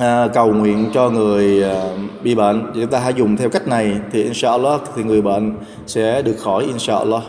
à, 0.00 0.28
cầu 0.34 0.52
nguyện 0.52 0.90
cho 0.94 1.10
người 1.10 1.62
à, 1.64 1.82
bị 2.22 2.34
bệnh. 2.34 2.72
Chúng 2.74 2.86
ta 2.86 2.98
hãy 2.98 3.14
dùng 3.14 3.36
theo 3.36 3.48
cách 3.48 3.68
này 3.68 3.92
thì 4.12 4.22
inshallah 4.22 4.80
thì 4.96 5.02
người 5.02 5.22
bệnh 5.22 5.54
sẽ 5.86 6.22
được 6.22 6.36
khỏi 6.38 6.64
inshallah. 6.64 7.22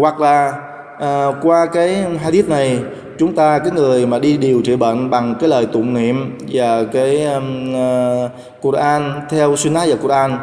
Hoặc 0.00 0.20
là 0.20 0.52
à, 0.98 1.26
qua 1.42 1.66
cái 1.66 2.04
hadith 2.22 2.48
này 2.48 2.78
chúng 3.18 3.34
ta 3.34 3.58
cái 3.58 3.70
người 3.70 4.06
mà 4.06 4.18
đi 4.18 4.36
điều 4.36 4.62
trị 4.62 4.76
bệnh 4.76 5.10
bằng 5.10 5.34
cái 5.40 5.48
lời 5.48 5.66
tụng 5.66 5.94
niệm 5.94 6.38
và 6.52 6.84
cái 6.84 7.24
um, 7.24 7.74
uh, 7.74 8.30
Quran 8.60 9.20
theo 9.30 9.56
sunnah 9.56 9.88
và 9.88 9.96
Quran 10.02 10.38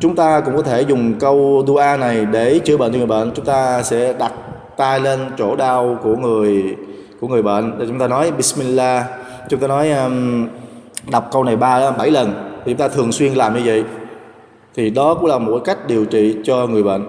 chúng 0.00 0.16
ta 0.16 0.40
cũng 0.40 0.56
có 0.56 0.62
thể 0.62 0.80
dùng 0.82 1.14
câu 1.18 1.64
dua 1.66 1.96
này 2.00 2.26
để 2.32 2.58
chữa 2.58 2.76
bệnh 2.76 2.92
cho 2.92 2.98
người 2.98 3.06
bệnh. 3.06 3.32
Chúng 3.34 3.44
ta 3.44 3.82
sẽ 3.82 4.12
đặt 4.12 4.32
tay 4.76 5.00
lên 5.00 5.20
chỗ 5.38 5.56
đau 5.56 5.98
của 6.02 6.16
người 6.16 6.76
của 7.19 7.27
người 7.27 7.41
bệnh 7.41 7.75
thì 7.79 7.85
chúng 7.87 7.99
ta 7.99 8.07
nói 8.07 8.31
Bismillah 8.31 9.05
chúng 9.49 9.59
ta 9.59 9.67
nói 9.67 9.91
um, 9.91 10.47
đọc 11.11 11.29
câu 11.31 11.43
này 11.43 11.55
ba 11.55 11.91
bảy 11.91 12.11
lần 12.11 12.33
thì 12.65 12.71
chúng 12.71 12.77
ta 12.77 12.87
thường 12.87 13.11
xuyên 13.11 13.33
làm 13.33 13.53
như 13.53 13.61
vậy 13.65 13.83
thì 14.75 14.89
đó 14.89 15.13
cũng 15.13 15.25
là 15.25 15.37
một 15.37 15.61
cách 15.65 15.87
điều 15.87 16.05
trị 16.05 16.35
cho 16.43 16.67
người 16.67 16.83
bệnh 16.83 17.05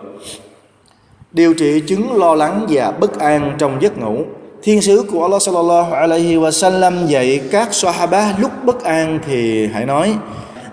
điều 1.32 1.54
trị 1.54 1.80
chứng 1.80 2.16
lo 2.16 2.34
lắng 2.34 2.66
và 2.68 2.90
bất 2.90 3.18
an 3.18 3.54
trong 3.58 3.82
giấc 3.82 3.98
ngủ 3.98 4.24
thiên 4.62 4.82
sứ 4.82 5.04
của 5.12 5.22
Allah 5.22 5.42
sallallahu 5.42 5.94
alaihi 5.94 6.36
wa 6.36 6.50
sallam 6.50 7.06
dạy 7.06 7.40
các 7.50 7.74
sahaba 7.74 8.34
lúc 8.38 8.50
bất 8.64 8.84
an 8.84 9.18
thì 9.26 9.66
hãy 9.66 9.86
nói 9.86 10.14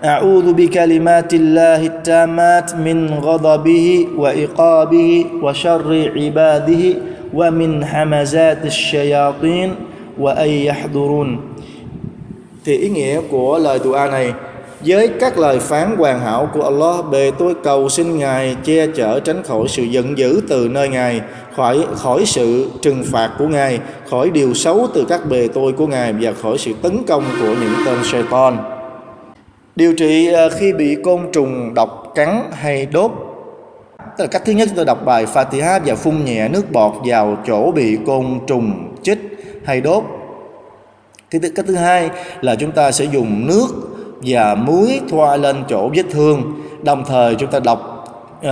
أعوذ 0.04 0.52
بكلمات 0.52 1.34
الله 1.34 1.80
التامات 1.86 2.68
من 2.74 2.98
غضبه 3.26 4.06
وإقابه 4.16 5.24
وشر 5.42 5.90
عباده 6.16 6.84
ومن 7.34 7.82
همزات 7.84 8.66
الشياطين 8.66 9.74
وأن 10.18 10.48
يحضرون 10.48 11.38
thì 12.64 12.76
ý 12.76 12.88
nghĩa 12.88 13.20
của 13.30 13.58
lời 13.58 13.78
dua 13.84 14.08
này 14.10 14.32
với 14.86 15.08
các 15.20 15.38
lời 15.38 15.58
phán 15.58 15.96
hoàn 15.96 16.20
hảo 16.20 16.50
của 16.54 16.62
Allah 16.62 17.10
bề 17.10 17.30
tôi 17.38 17.54
cầu 17.62 17.88
xin 17.88 18.18
Ngài 18.18 18.56
che 18.64 18.86
chở 18.86 19.20
tránh 19.20 19.42
khỏi 19.42 19.68
sự 19.68 19.82
giận 19.82 20.18
dữ 20.18 20.40
từ 20.48 20.68
nơi 20.68 20.88
Ngài 20.88 21.20
khỏi 21.56 21.86
khỏi 21.94 22.26
sự 22.26 22.70
trừng 22.82 23.04
phạt 23.12 23.30
của 23.38 23.46
Ngài 23.48 23.78
khỏi 24.10 24.30
điều 24.30 24.54
xấu 24.54 24.86
từ 24.94 25.04
các 25.08 25.20
bề 25.30 25.48
tôi 25.54 25.72
của 25.72 25.86
Ngài 25.86 26.12
và 26.12 26.32
khỏi 26.32 26.58
sự 26.58 26.72
tấn 26.82 27.02
công 27.06 27.24
của 27.40 27.54
những 27.60 27.74
tên 27.86 27.98
Satan 28.12 28.56
điều 29.76 29.94
trị 29.94 30.26
ờ, 30.26 30.50
khi 30.50 30.72
bị 30.72 30.96
côn 31.04 31.20
trùng 31.32 31.74
độc 31.74 32.12
cắn 32.14 32.50
hay 32.52 32.86
đốt 32.86 33.10
Tức 34.19 34.25
là 34.25 34.29
cách 34.31 34.41
thứ 34.45 34.53
nhất 34.53 34.67
chúng 34.69 34.77
ta 34.77 34.83
đọc 34.83 35.05
bài 35.05 35.25
Fatiha 35.33 35.79
và 35.85 35.95
phun 35.95 36.25
nhẹ 36.25 36.47
nước 36.47 36.71
bọt 36.71 36.93
vào 37.05 37.37
chỗ 37.47 37.71
bị 37.71 37.97
côn 38.05 38.39
trùng 38.47 38.95
chích 39.03 39.19
hay 39.65 39.81
đốt. 39.81 40.03
Cái 41.29 41.41
cách 41.55 41.65
thứ 41.67 41.75
hai 41.75 42.09
là 42.41 42.55
chúng 42.55 42.71
ta 42.71 42.91
sẽ 42.91 43.05
dùng 43.05 43.47
nước 43.47 43.67
và 44.21 44.55
muối 44.55 45.01
thoa 45.09 45.37
lên 45.37 45.63
chỗ 45.69 45.89
vết 45.95 46.03
thương. 46.11 46.61
Đồng 46.83 47.05
thời 47.05 47.35
chúng 47.35 47.51
ta 47.51 47.59
đọc 47.59 48.05
uh, 48.39 48.49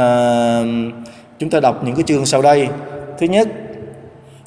chúng 1.39 1.49
ta 1.49 1.59
đọc 1.59 1.83
những 1.83 1.95
cái 1.95 2.03
chương 2.03 2.25
sau 2.25 2.41
đây. 2.41 2.67
Thứ 3.19 3.27
nhất 3.27 3.47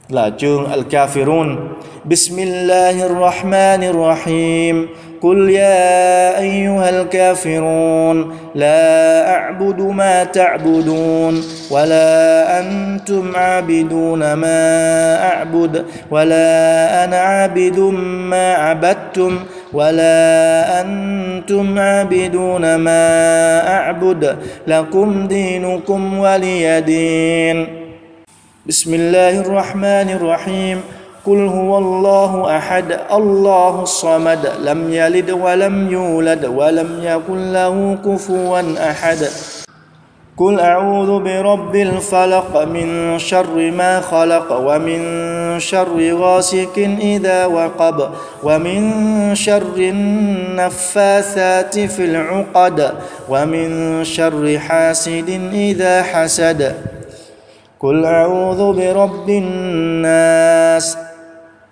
là 0.08 0.30
chương 0.38 0.64
Al-Kafirun. 0.64 1.56
Bismillahirrahmanirrahim. 2.04 4.86
قل 5.22 5.50
يا 5.50 6.38
أيها 6.40 6.90
الكافرون 6.90 8.36
لا 8.54 9.30
أعبد 9.34 9.80
ما 9.80 10.24
تعبدون 10.24 11.42
ولا 11.70 12.60
أنتم 12.60 13.36
عابدون 13.36 14.32
ما 14.32 14.62
أعبد 15.28 15.84
ولا 16.10 17.04
أنا 17.04 17.16
عابد 17.16 17.78
ما 18.30 18.54
عبدتم 18.54 19.38
ولا 19.72 20.80
أنتم 20.80 21.78
عابدون 21.78 22.74
ما 22.74 23.06
أعبد 23.76 24.36
لكم 24.66 25.26
دينكم 25.28 26.18
ولي 26.18 26.80
دين. 26.80 27.66
بسم 28.66 28.94
الله 28.94 29.40
الرحمن 29.40 30.08
الرحيم. 30.10 30.80
قل 31.26 31.46
هو 31.46 31.78
الله 31.78 32.56
احد 32.56 32.98
الله 33.12 33.82
الصمد 33.82 34.52
لم 34.64 34.92
يلد 34.92 35.30
ولم 35.30 35.92
يولد 35.92 36.44
ولم 36.44 37.00
يكن 37.02 37.52
له 37.52 37.98
كفوا 38.04 38.90
احد. 38.90 39.18
قل 40.36 40.60
اعوذ 40.60 41.20
برب 41.20 41.76
الفلق 41.76 42.64
من 42.64 43.18
شر 43.18 43.70
ما 43.70 44.00
خلق 44.00 44.52
ومن 44.52 45.00
شر 45.60 46.14
غاسق 46.14 46.96
اذا 47.00 47.46
وقب 47.46 48.10
ومن 48.42 48.80
شر 49.34 49.76
النفاثات 49.76 51.78
في 51.78 52.04
العقد 52.04 52.92
ومن 53.28 54.04
شر 54.04 54.58
حاسد 54.58 55.50
اذا 55.52 56.02
حسد. 56.02 56.74
قل 57.80 58.04
اعوذ 58.04 58.72
برب 58.72 59.28
الناس 59.28 60.96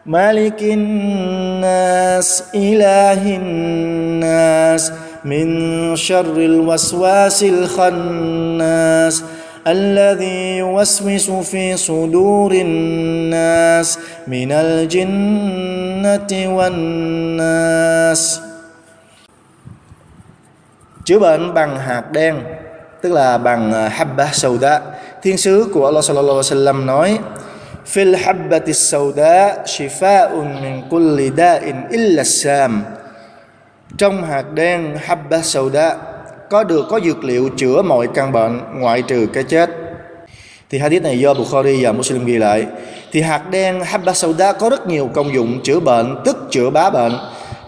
ملك 0.07 0.59
الناس 0.63 2.43
إله 2.55 3.23
الناس 3.35 4.91
من 5.25 5.47
شر 5.95 6.35
الوسواس 6.35 7.43
الخناس 7.43 9.23
الذي 9.67 10.57
يوسوس 10.57 11.31
في 11.31 11.77
صدور 11.77 12.51
الناس 12.51 13.99
من 14.27 14.51
الجنة 14.51 16.31
والناس 16.55 18.21
chữa 21.05 21.19
bệnh 21.19 21.53
bằng 21.53 21.79
hạt 21.79 22.11
đen 22.11 22.35
tức 23.01 23.11
là 23.11 23.37
bằng 23.37 23.89
habba 23.89 24.29
sauda 24.33 24.79
thiên 25.21 25.37
sứ 25.37 25.69
của 25.73 25.85
Allah 25.85 26.03
sallallahu 26.03 26.39
alaihi 26.39 26.51
wasallam 26.51 26.85
nói 26.85 27.19
fil 27.92 28.16
habbati 28.16 28.74
sauda 28.74 29.64
shifaa'un 29.64 30.62
min 30.62 30.82
kulli 30.90 31.30
da'in 31.36 31.76
illa 31.90 32.24
sam 32.24 32.84
trong 33.96 34.24
hạt 34.24 34.44
đen, 34.54 34.96
habba 35.04 35.42
sauda 35.42 35.96
có 36.50 36.64
được, 36.64 36.86
có 36.90 37.00
dược 37.00 37.24
liệu 37.24 37.48
chữa 37.56 37.82
mọi 37.82 38.08
căn 38.14 38.32
bệnh 38.32 38.60
ngoại 38.74 39.02
trừ 39.02 39.26
cái 39.32 39.44
chết. 39.44 39.70
Thì 40.70 40.78
hadith 40.78 41.02
này 41.02 41.18
do 41.18 41.34
Bukhari 41.34 41.84
và 41.84 41.92
Muslim 41.92 42.24
ghi 42.24 42.38
lại. 42.38 42.66
Thì 43.12 43.20
hạt 43.20 43.50
đen, 43.50 43.80
habba 43.84 44.12
sauda 44.12 44.52
có 44.52 44.70
rất 44.70 44.86
nhiều 44.86 45.10
công 45.14 45.34
dụng 45.34 45.60
chữa 45.62 45.80
bệnh, 45.80 46.16
tức 46.24 46.36
chữa 46.50 46.70
bá 46.70 46.90
bệnh. 46.90 47.12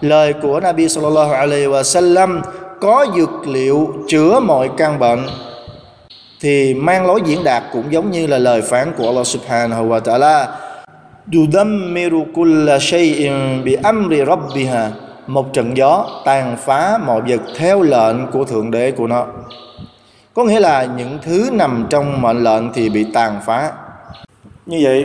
Lời 0.01 0.35
của 0.43 0.61
Nabi 0.61 0.89
sallallahu 0.89 1.33
alaihi 1.33 1.67
wasallam, 1.67 2.41
có 2.81 3.07
dược 3.17 3.49
liệu 3.49 3.95
chữa 4.09 4.41
mọi 4.41 4.71
căn 4.77 4.99
bệnh 4.99 5.27
thì 6.41 6.75
mang 6.75 7.07
lối 7.07 7.23
diễn 7.25 7.45
đạt 7.45 7.63
cũng 7.73 7.93
giống 7.93 8.11
như 8.11 8.27
là 8.27 8.39
lời 8.39 8.63
phán 8.63 8.93
của 8.97 9.07
Allah 9.07 9.27
Subhanahu 9.27 9.89
wa 9.89 10.01
Ta'ala, 10.01 10.47
Yudammiru 11.35 12.25
kulla 12.35 12.79
shay'in 12.79 13.65
bi 13.65 13.75
amri 13.83 14.25
rabbiha. 14.25 14.91
Một 15.27 15.53
trận 15.53 15.77
gió 15.77 16.07
tàn 16.25 16.57
phá 16.57 16.99
mọi 17.07 17.21
vật 17.21 17.41
theo 17.57 17.83
lệnh 17.83 18.27
của 18.27 18.45
thượng 18.45 18.71
đế 18.71 18.91
của 18.91 19.07
nó. 19.07 19.27
Có 20.35 20.45
nghĩa 20.45 20.61
là 20.61 20.89
những 20.97 21.19
thứ 21.23 21.51
nằm 21.53 21.87
trong 21.91 22.23
mệnh 22.23 22.45
lệnh 22.45 22.73
thì 22.73 22.89
bị 22.89 23.07
tàn 23.15 23.41
phá. 23.47 23.73
Như 24.67 24.81
vậy, 24.83 25.05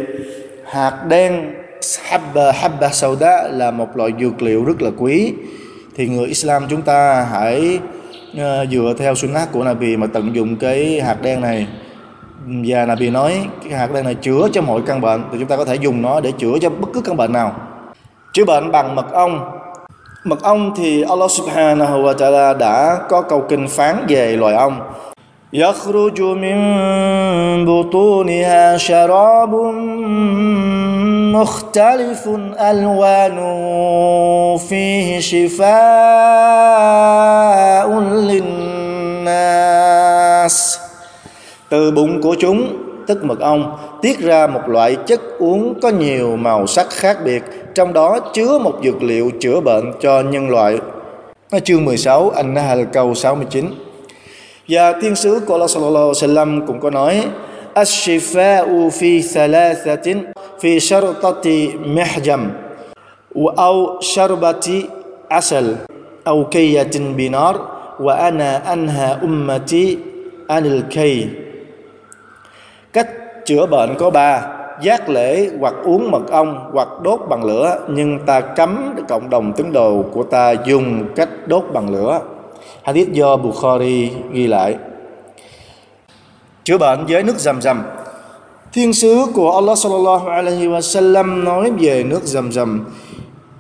hạt 0.66 1.06
đen 1.08 1.54
habba 2.04 2.52
habba 2.52 2.90
sauda 2.90 3.44
là 3.52 3.72
một 3.72 3.98
loại 3.98 4.12
dược 4.20 4.42
liệu 4.42 4.66
rất 4.66 4.82
là 4.82 4.90
quý. 4.98 5.34
Thì 5.96 6.08
người 6.08 6.28
Islam 6.28 6.66
chúng 6.70 6.82
ta 6.82 7.28
hãy 7.32 7.80
dựa 8.71 8.95
theo 8.99 9.15
sunnah 9.15 9.53
của 9.53 9.65
Nabi 9.65 9.97
mà 9.97 10.07
tận 10.13 10.35
dụng 10.35 10.57
cái 10.57 11.01
hạt 11.01 11.23
đen 11.23 11.41
này 11.41 11.67
và 12.47 12.87
Nabi 12.87 13.11
nói 13.11 13.47
cái 13.65 13.79
hạt 13.79 13.93
đen 13.95 14.05
này 14.05 14.15
chữa 14.15 14.49
cho 14.53 14.63
mọi 14.63 14.81
căn 14.87 15.01
bệnh 15.01 15.23
thì 15.33 15.39
chúng 15.39 15.49
ta 15.49 15.57
có 15.57 15.65
thể 15.65 15.75
dùng 15.75 16.03
nó 16.03 16.21
để 16.21 16.33
chữa 16.33 16.59
cho 16.61 16.71
bất 16.71 16.89
cứ 16.95 17.01
căn 17.01 17.17
bệnh 17.17 17.33
nào 17.33 17.53
chữa 18.33 18.45
bệnh 18.45 18.73
bằng 18.73 18.95
mật 18.95 19.13
ong 19.13 19.51
mật 20.25 20.43
ong 20.43 20.73
thì 20.77 21.03
Allah 21.03 21.31
subhanahu 21.31 22.03
wa 22.03 22.15
ta'ala 22.15 22.59
đã 22.59 22.99
có 23.09 23.23
câu 23.23 23.45
kinh 23.49 23.69
phán 23.69 24.07
về 24.09 24.37
loài 24.37 24.55
ong 24.55 24.81
يخرج 25.53 26.21
من 26.21 26.59
بطونها 27.65 28.77
شراب 28.77 29.55
مختلف 31.35 32.29
ألوانه 32.61 33.51
فيه 34.57 35.21
شفاء 35.21 35.71
للناس 38.29 39.57
từ 41.69 41.91
bụng 41.91 42.23
của 42.23 42.37
chúng 42.41 42.87
tức 43.07 43.25
mật 43.25 43.41
ong 43.41 43.77
tiết 44.03 44.21
ra 44.21 44.47
một 44.47 44.61
loại 44.67 44.97
chất 45.07 45.21
uống 45.39 45.81
có 45.81 45.89
nhiều 45.89 46.37
màu 46.37 46.67
sắc 46.67 46.91
khác 46.91 47.19
biệt 47.25 47.43
trong 47.75 47.93
đó 47.93 48.19
chứa 48.33 48.59
một 48.59 48.75
dược 48.85 49.03
liệu 49.03 49.31
chữa 49.41 49.61
bệnh 49.61 49.93
cho 50.01 50.21
nhân 50.21 50.51
loại 50.51 50.79
chương 51.65 51.85
16 51.85 52.31
An-Nahl 52.31 52.83
câu 52.93 53.15
69 53.15 53.67
và 54.69 54.93
thiên 54.93 55.17
sứ 55.17 55.41
của 55.47 55.55
Allah 55.55 55.71
sallallahu 55.71 56.13
alaihi 56.23 56.35
wasallam 56.35 56.67
cũng 56.67 56.81
có 56.81 56.91
nói 56.91 57.25
الشفاء 57.77 58.89
في 58.89 59.23
ثلاثة 59.23 60.17
في 60.61 60.81
شرطة 60.81 61.71
محجم 61.87 62.51
أو 63.37 64.01
شربة 64.01 64.85
عسل 65.31 65.77
أو 66.27 66.49
كية 66.49 66.91
بنار 67.17 67.74
wa 68.00 68.14
ana 68.16 68.58
anha 68.58 69.18
ummati 69.22 69.98
anil 70.48 70.82
kay 70.90 71.30
cách 72.94 73.08
chữa 73.46 73.66
bệnh 73.66 73.96
có 74.00 74.10
ba, 74.10 74.48
giác 74.82 75.10
lễ 75.10 75.50
hoặc 75.60 75.74
uống 75.84 76.12
mật 76.12 76.32
ong 76.32 76.70
hoặc 76.74 76.88
đốt 77.04 77.20
bằng 77.30 77.44
lửa, 77.46 77.80
nhưng 77.88 78.20
ta 78.26 78.42
cấm 78.42 78.96
cộng 79.10 79.30
đồng 79.30 79.54
tín 79.54 79.72
đồ 79.72 80.06
của 80.14 80.24
ta 80.24 80.52
dùng 80.66 81.06
cách 81.16 81.30
đốt 81.48 81.64
bằng 81.74 81.90
lửa. 81.90 82.22
Hadith 82.84 83.12
do 83.12 83.38
Bukhari 83.38 84.12
ghi 84.32 84.48
lại. 84.48 84.76
Chữa 86.64 86.78
bệnh 86.78 87.06
với 87.08 87.24
nước 87.24 87.36
zam 87.38 87.60
zam 87.60 87.82
thiên 88.74 88.94
sứ 88.94 89.26
của 89.34 89.52
Allah 89.52 89.78
sallallahu 89.78 90.28
alaihi 90.28 90.68
wasallam 90.68 91.44
nói 91.44 91.72
về 91.80 92.04
nước 92.04 92.22
zam 92.24 92.50
zam 92.50 92.80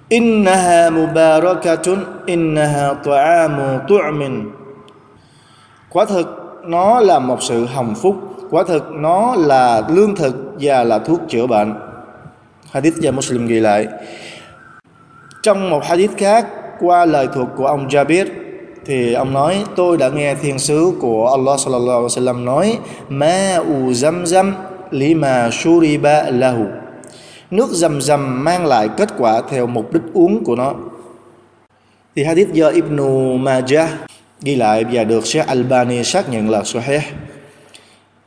innaha 0.10 0.90
mubarakatun 0.90 2.06
innaha 2.26 2.94
ta'amu 3.04 3.80
tu'min 3.88 4.52
quả 5.96 6.06
thực, 6.06 6.28
nó 6.68 7.00
là 7.00 7.20
một 7.20 7.44
sự 7.44 7.66
hồng 7.66 7.96
phúc. 7.96 8.16
Quả 8.50 8.64
thực, 8.68 8.92
nó 8.92 9.36
là 9.38 9.84
lương 9.90 10.16
thực 10.16 10.36
và 10.60 10.84
là 10.84 11.00
thuốc 11.00 11.20
chữa 11.28 11.48
bệnh. 11.48 11.74
Hadith 12.72 12.96
do 12.96 13.12
Muslim 13.12 13.48
ghi 13.48 13.60
lại. 13.60 13.88
Trong 15.44 15.70
một 15.70 15.84
hadith 15.86 16.18
khác, 16.18 16.48
qua 16.80 17.06
lời 17.06 17.28
thuộc 17.34 17.48
của 17.58 17.68
ông 17.68 17.88
Jabir, 17.88 18.26
thì 18.86 19.14
ông 19.14 19.34
nói, 19.34 19.64
tôi 19.76 19.98
đã 19.98 20.10
nghe 20.10 20.36
thiên 20.36 20.60
sứ 20.60 20.92
của 21.02 21.30
Allah 21.30 21.60
sallallahu 21.60 21.98
alaihi 21.98 22.08
wasallam 22.08 22.44
nói, 22.44 22.78
ma 23.10 23.56
u 23.56 23.92
zamzam 23.92 24.52
lima 24.92 25.50
shuriba 25.52 26.24
lahu 26.32 26.66
nước 27.56 27.70
dầm 27.72 28.02
dầm 28.02 28.44
mang 28.44 28.66
lại 28.66 28.90
kết 28.98 29.10
quả 29.18 29.42
theo 29.50 29.68
mục 29.68 29.94
đích 29.94 30.04
uống 30.14 30.44
của 30.44 30.56
nó 30.56 30.74
thì 32.16 32.24
hadith 32.24 32.54
do 32.54 32.70
Ibn 32.70 32.98
Majah 33.44 33.90
ghi 34.42 34.56
lại 34.56 34.86
và 34.92 35.04
được 35.04 35.26
Sheikh 35.26 35.48
Albani 35.48 36.04
xác 36.04 36.30
nhận 36.30 36.50
là 36.50 36.64
sahih 36.64 37.02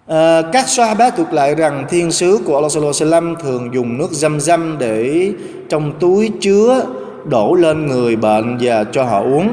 À, 0.09 0.43
các 0.53 0.68
Sahaba 0.68 1.11
thuộc 1.11 1.33
lại 1.33 1.55
rằng 1.55 1.87
thiên 1.89 2.11
sứ 2.11 2.39
của 2.47 2.55
Allah 2.55 2.72
sallallahu 2.72 2.95
alaihi 3.01 3.12
wasallam 3.12 3.35
thường 3.35 3.74
dùng 3.74 3.99
nước 3.99 4.09
dâm 4.11 4.41
dâm 4.41 4.79
để 4.79 5.31
trong 5.68 5.93
túi 6.01 6.31
chứa 6.41 6.87
đổ 7.24 7.55
lên 7.55 7.87
người 7.87 8.16
bệnh 8.16 8.59
và 8.61 8.85
cho 8.85 9.05
họ 9.05 9.22
uống. 9.22 9.49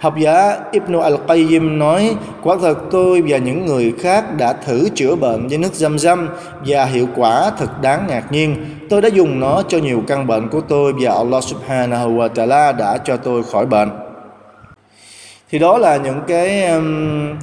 Học 0.00 0.14
giả 0.18 0.56
Ibn 0.72 0.92
al-Qayyim 0.92 1.78
nói, 1.78 2.16
quả 2.42 2.56
thật 2.60 2.78
tôi 2.90 3.22
và 3.28 3.38
những 3.38 3.66
người 3.66 3.94
khác 3.98 4.36
đã 4.36 4.52
thử 4.52 4.88
chữa 4.94 5.16
bệnh 5.16 5.48
với 5.48 5.58
nước 5.58 5.74
dâm 5.74 5.98
dâm 5.98 6.28
và 6.66 6.84
hiệu 6.84 7.08
quả 7.16 7.50
thật 7.58 7.82
đáng 7.82 8.06
ngạc 8.08 8.32
nhiên. 8.32 8.56
Tôi 8.90 9.02
đã 9.02 9.08
dùng 9.08 9.40
nó 9.40 9.62
cho 9.68 9.78
nhiều 9.78 10.02
căn 10.06 10.26
bệnh 10.26 10.48
của 10.48 10.60
tôi 10.60 10.92
và 11.00 11.14
Allah 11.14 11.44
subhanahu 11.44 12.10
wa 12.10 12.28
ta'ala 12.28 12.76
đã 12.76 12.98
cho 13.04 13.16
tôi 13.16 13.42
khỏi 13.42 13.66
bệnh. 13.66 13.90
Thì 15.50 15.58
đó 15.58 15.78
là 15.78 15.96
những 15.96 16.20
cái 16.28 16.66
um, 16.66 17.34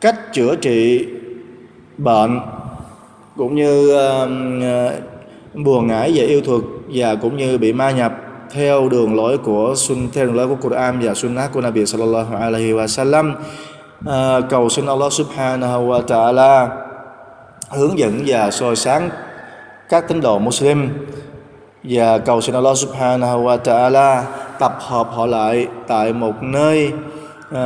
cách 0.00 0.16
chữa 0.32 0.56
trị 0.56 1.06
bệnh 1.98 2.40
cũng 3.36 3.54
như 3.54 3.98
um, 3.98 4.60
uh, 4.60 4.92
buồn 5.54 5.86
ngải 5.86 6.12
về 6.14 6.22
yêu 6.22 6.40
thuật 6.40 6.62
và 6.94 7.14
cũng 7.14 7.36
như 7.36 7.58
bị 7.58 7.72
ma 7.72 7.90
nhập 7.90 8.12
theo 8.50 8.88
đường 8.88 9.16
lối 9.16 9.38
của 9.38 9.74
sun 9.76 10.08
theo 10.12 10.26
đường 10.26 10.36
lối 10.36 10.48
của 10.48 10.56
Quran 10.60 11.00
và 11.02 11.14
Sunnah 11.14 11.52
của 11.52 11.60
Nabi 11.60 11.86
sallallahu 11.86 12.36
alaihi 12.36 12.72
wasallam 12.72 13.34
à, 14.06 14.40
cầu 14.50 14.68
xin 14.68 14.86
Allah 14.86 15.12
subhanahu 15.12 15.88
wa 15.88 16.02
ta'ala 16.02 16.68
hướng 17.70 17.98
dẫn 17.98 18.22
và 18.26 18.50
soi 18.50 18.76
sáng 18.76 19.10
các 19.88 20.08
tín 20.08 20.20
đồ 20.20 20.38
Muslim 20.38 20.88
và 21.82 22.18
cầu 22.18 22.40
xin 22.40 22.54
Allah 22.54 22.76
subhanahu 22.76 23.44
wa 23.44 23.58
ta'ala 23.58 24.22
tập 24.58 24.76
hợp 24.80 25.08
họ 25.10 25.26
lại 25.26 25.66
tại 25.86 26.12
một 26.12 26.42
nơi 26.42 26.92
à, 27.52 27.62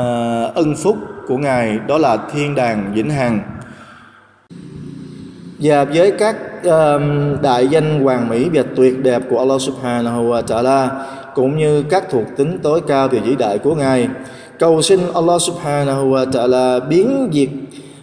ân 0.55 0.75
phúc 0.77 0.97
của 1.29 1.37
Ngài 1.37 1.79
đó 1.79 1.99
là 1.99 2.17
thiên 2.33 2.55
đàng 2.55 2.93
vĩnh 2.95 3.11
hằng 3.11 3.41
và 5.63 5.85
với 5.85 6.11
các 6.11 6.37
uh, 6.67 7.03
đại 7.43 7.69
danh 7.69 8.05
hoàng 8.05 8.29
mỹ 8.29 8.49
và 8.55 8.63
tuyệt 8.77 9.03
đẹp 9.03 9.23
của 9.31 9.39
Allah 9.39 9.61
subhanahu 9.61 10.23
wa 10.23 10.43
ta'ala 10.43 10.89
cũng 11.35 11.59
như 11.59 11.83
các 11.83 12.11
thuộc 12.11 12.25
tính 12.37 12.59
tối 12.63 12.81
cao 12.89 13.09
và 13.09 13.21
vĩ 13.25 13.37
đại 13.37 13.59
của 13.59 13.75
Ngài 13.75 14.09
cầu 14.59 14.83
xin 14.83 15.01
Allah 15.15 15.43
subhanahu 15.43 16.11
wa 16.11 16.31
ta'ala 16.31 16.89
biến 16.89 17.31
việc 17.33 17.51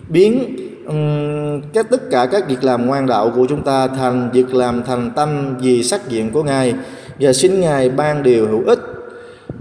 biến 0.10 0.56
um, 0.88 1.62
các 1.74 1.90
tất 1.90 2.02
cả 2.12 2.26
các 2.26 2.48
việc 2.48 2.64
làm 2.64 2.86
ngoan 2.86 3.08
đạo 3.08 3.32
của 3.36 3.46
chúng 3.50 3.62
ta 3.62 3.88
thành 3.88 4.30
việc 4.34 4.54
làm 4.54 4.84
thành 4.84 5.12
tâm 5.16 5.58
vì 5.58 5.84
sắc 5.84 6.10
diện 6.10 6.32
của 6.32 6.44
Ngài. 6.44 6.74
Và 7.20 7.34
xin 7.34 7.62
Ngài 7.62 7.90
ban 7.90 8.24
điều 8.24 8.48
hữu 8.48 8.64
ích 8.66 8.80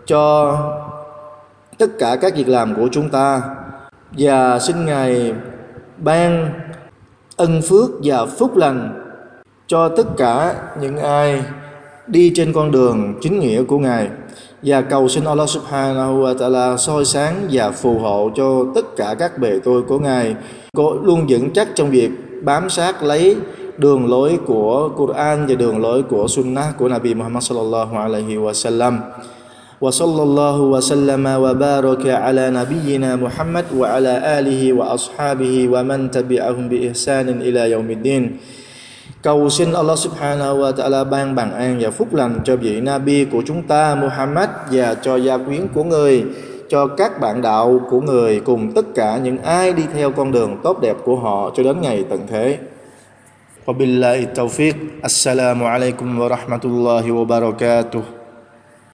cho 0.06 0.56
tất 1.78 1.90
cả 1.98 2.16
các 2.20 2.36
việc 2.36 2.48
làm 2.48 2.74
của 2.74 2.88
chúng 2.92 3.10
ta. 3.10 3.42
Và 4.12 4.58
xin 4.58 4.86
Ngài 4.86 5.32
ban 5.96 6.50
ân 7.38 7.62
phước 7.62 7.90
và 8.02 8.26
phúc 8.26 8.56
lành 8.56 9.04
cho 9.66 9.88
tất 9.88 10.06
cả 10.16 10.54
những 10.80 10.96
ai 10.96 11.42
đi 12.06 12.32
trên 12.34 12.52
con 12.52 12.70
đường 12.70 13.14
chính 13.20 13.40
nghĩa 13.40 13.62
của 13.62 13.78
Ngài 13.78 14.08
và 14.62 14.80
cầu 14.80 15.08
xin 15.08 15.24
Allah 15.24 15.48
subhanahu 15.48 16.22
wa 16.22 16.36
ta'ala 16.36 16.76
soi 16.76 17.04
sáng 17.04 17.34
và 17.50 17.70
phù 17.70 17.98
hộ 17.98 18.30
cho 18.36 18.64
tất 18.74 18.96
cả 18.96 19.14
các 19.18 19.38
bề 19.38 19.58
tôi 19.64 19.82
của 19.82 19.98
Ngài 19.98 20.36
có 20.76 20.96
luôn 21.02 21.26
vững 21.28 21.50
chắc 21.50 21.68
trong 21.74 21.90
việc 21.90 22.10
bám 22.42 22.70
sát 22.70 23.02
lấy 23.02 23.36
đường 23.76 24.10
lối 24.10 24.38
của 24.46 24.88
Quran 24.96 25.46
và 25.46 25.54
đường 25.54 25.80
lối 25.80 26.02
của 26.02 26.28
Sunnah 26.28 26.78
của 26.78 26.88
Nabi 26.88 27.14
Muhammad 27.14 27.44
sallallahu 27.44 27.96
alaihi 27.96 28.36
wasallam. 28.36 28.98
وصلى 29.83 30.23
الله 30.23 30.57
وسلم 30.61 31.25
وبارك 31.27 32.03
على 32.07 32.45
نبينا 32.49 33.15
محمد 33.15 33.65
وعلى 33.75 34.13
آله 34.39 34.61
وأصحابه 34.73 35.55
ومن 35.73 35.99
تبعهم 36.11 36.63
بإحسان 36.71 37.27
إلى 37.41 37.71
يوم 37.71 37.89
الدين 37.91 38.23
Cầu 39.23 39.49
xin 39.49 39.71
Allah 39.71 39.95
subhanahu 39.95 40.67
wa 40.67 40.71
ta'ala 40.75 41.03
ban 41.07 41.35
bằng 41.35 41.53
an 41.55 41.79
và 41.79 41.91
phúc 41.91 42.13
lành 42.13 42.39
cho 42.43 42.55
vị 42.55 42.81
Nabi 42.81 43.25
của 43.25 43.43
chúng 43.45 43.63
ta 43.63 43.95
Muhammad 43.95 44.49
và 44.71 44.95
cho 45.01 45.15
gia 45.15 45.37
quyến 45.37 45.67
của 45.73 45.83
người, 45.83 46.23
cho 46.69 46.87
các 46.87 47.19
bạn 47.19 47.41
đạo 47.41 47.81
của 47.89 48.01
người 48.01 48.39
cùng 48.39 48.71
tất 48.75 48.85
cả 48.95 49.17
những 49.17 49.37
ai 49.37 49.73
đi 49.73 49.83
theo 49.93 50.11
con 50.11 50.31
đường 50.31 50.59
tốt 50.63 50.81
đẹp 50.81 50.95
của 51.03 51.15
họ 51.15 51.51
cho 51.55 51.63
đến 51.63 51.81
ngày 51.81 52.03
tận 52.09 52.19
thế. 52.27 52.57
Wabillahi 53.65 54.25
tawfiq. 54.35 54.73
Assalamu 55.01 55.65
alaikum 55.65 56.19
wa 56.19 56.27
rahmatullahi 56.27 57.11
wa 57.11 57.25
barakatuh. 57.25 58.16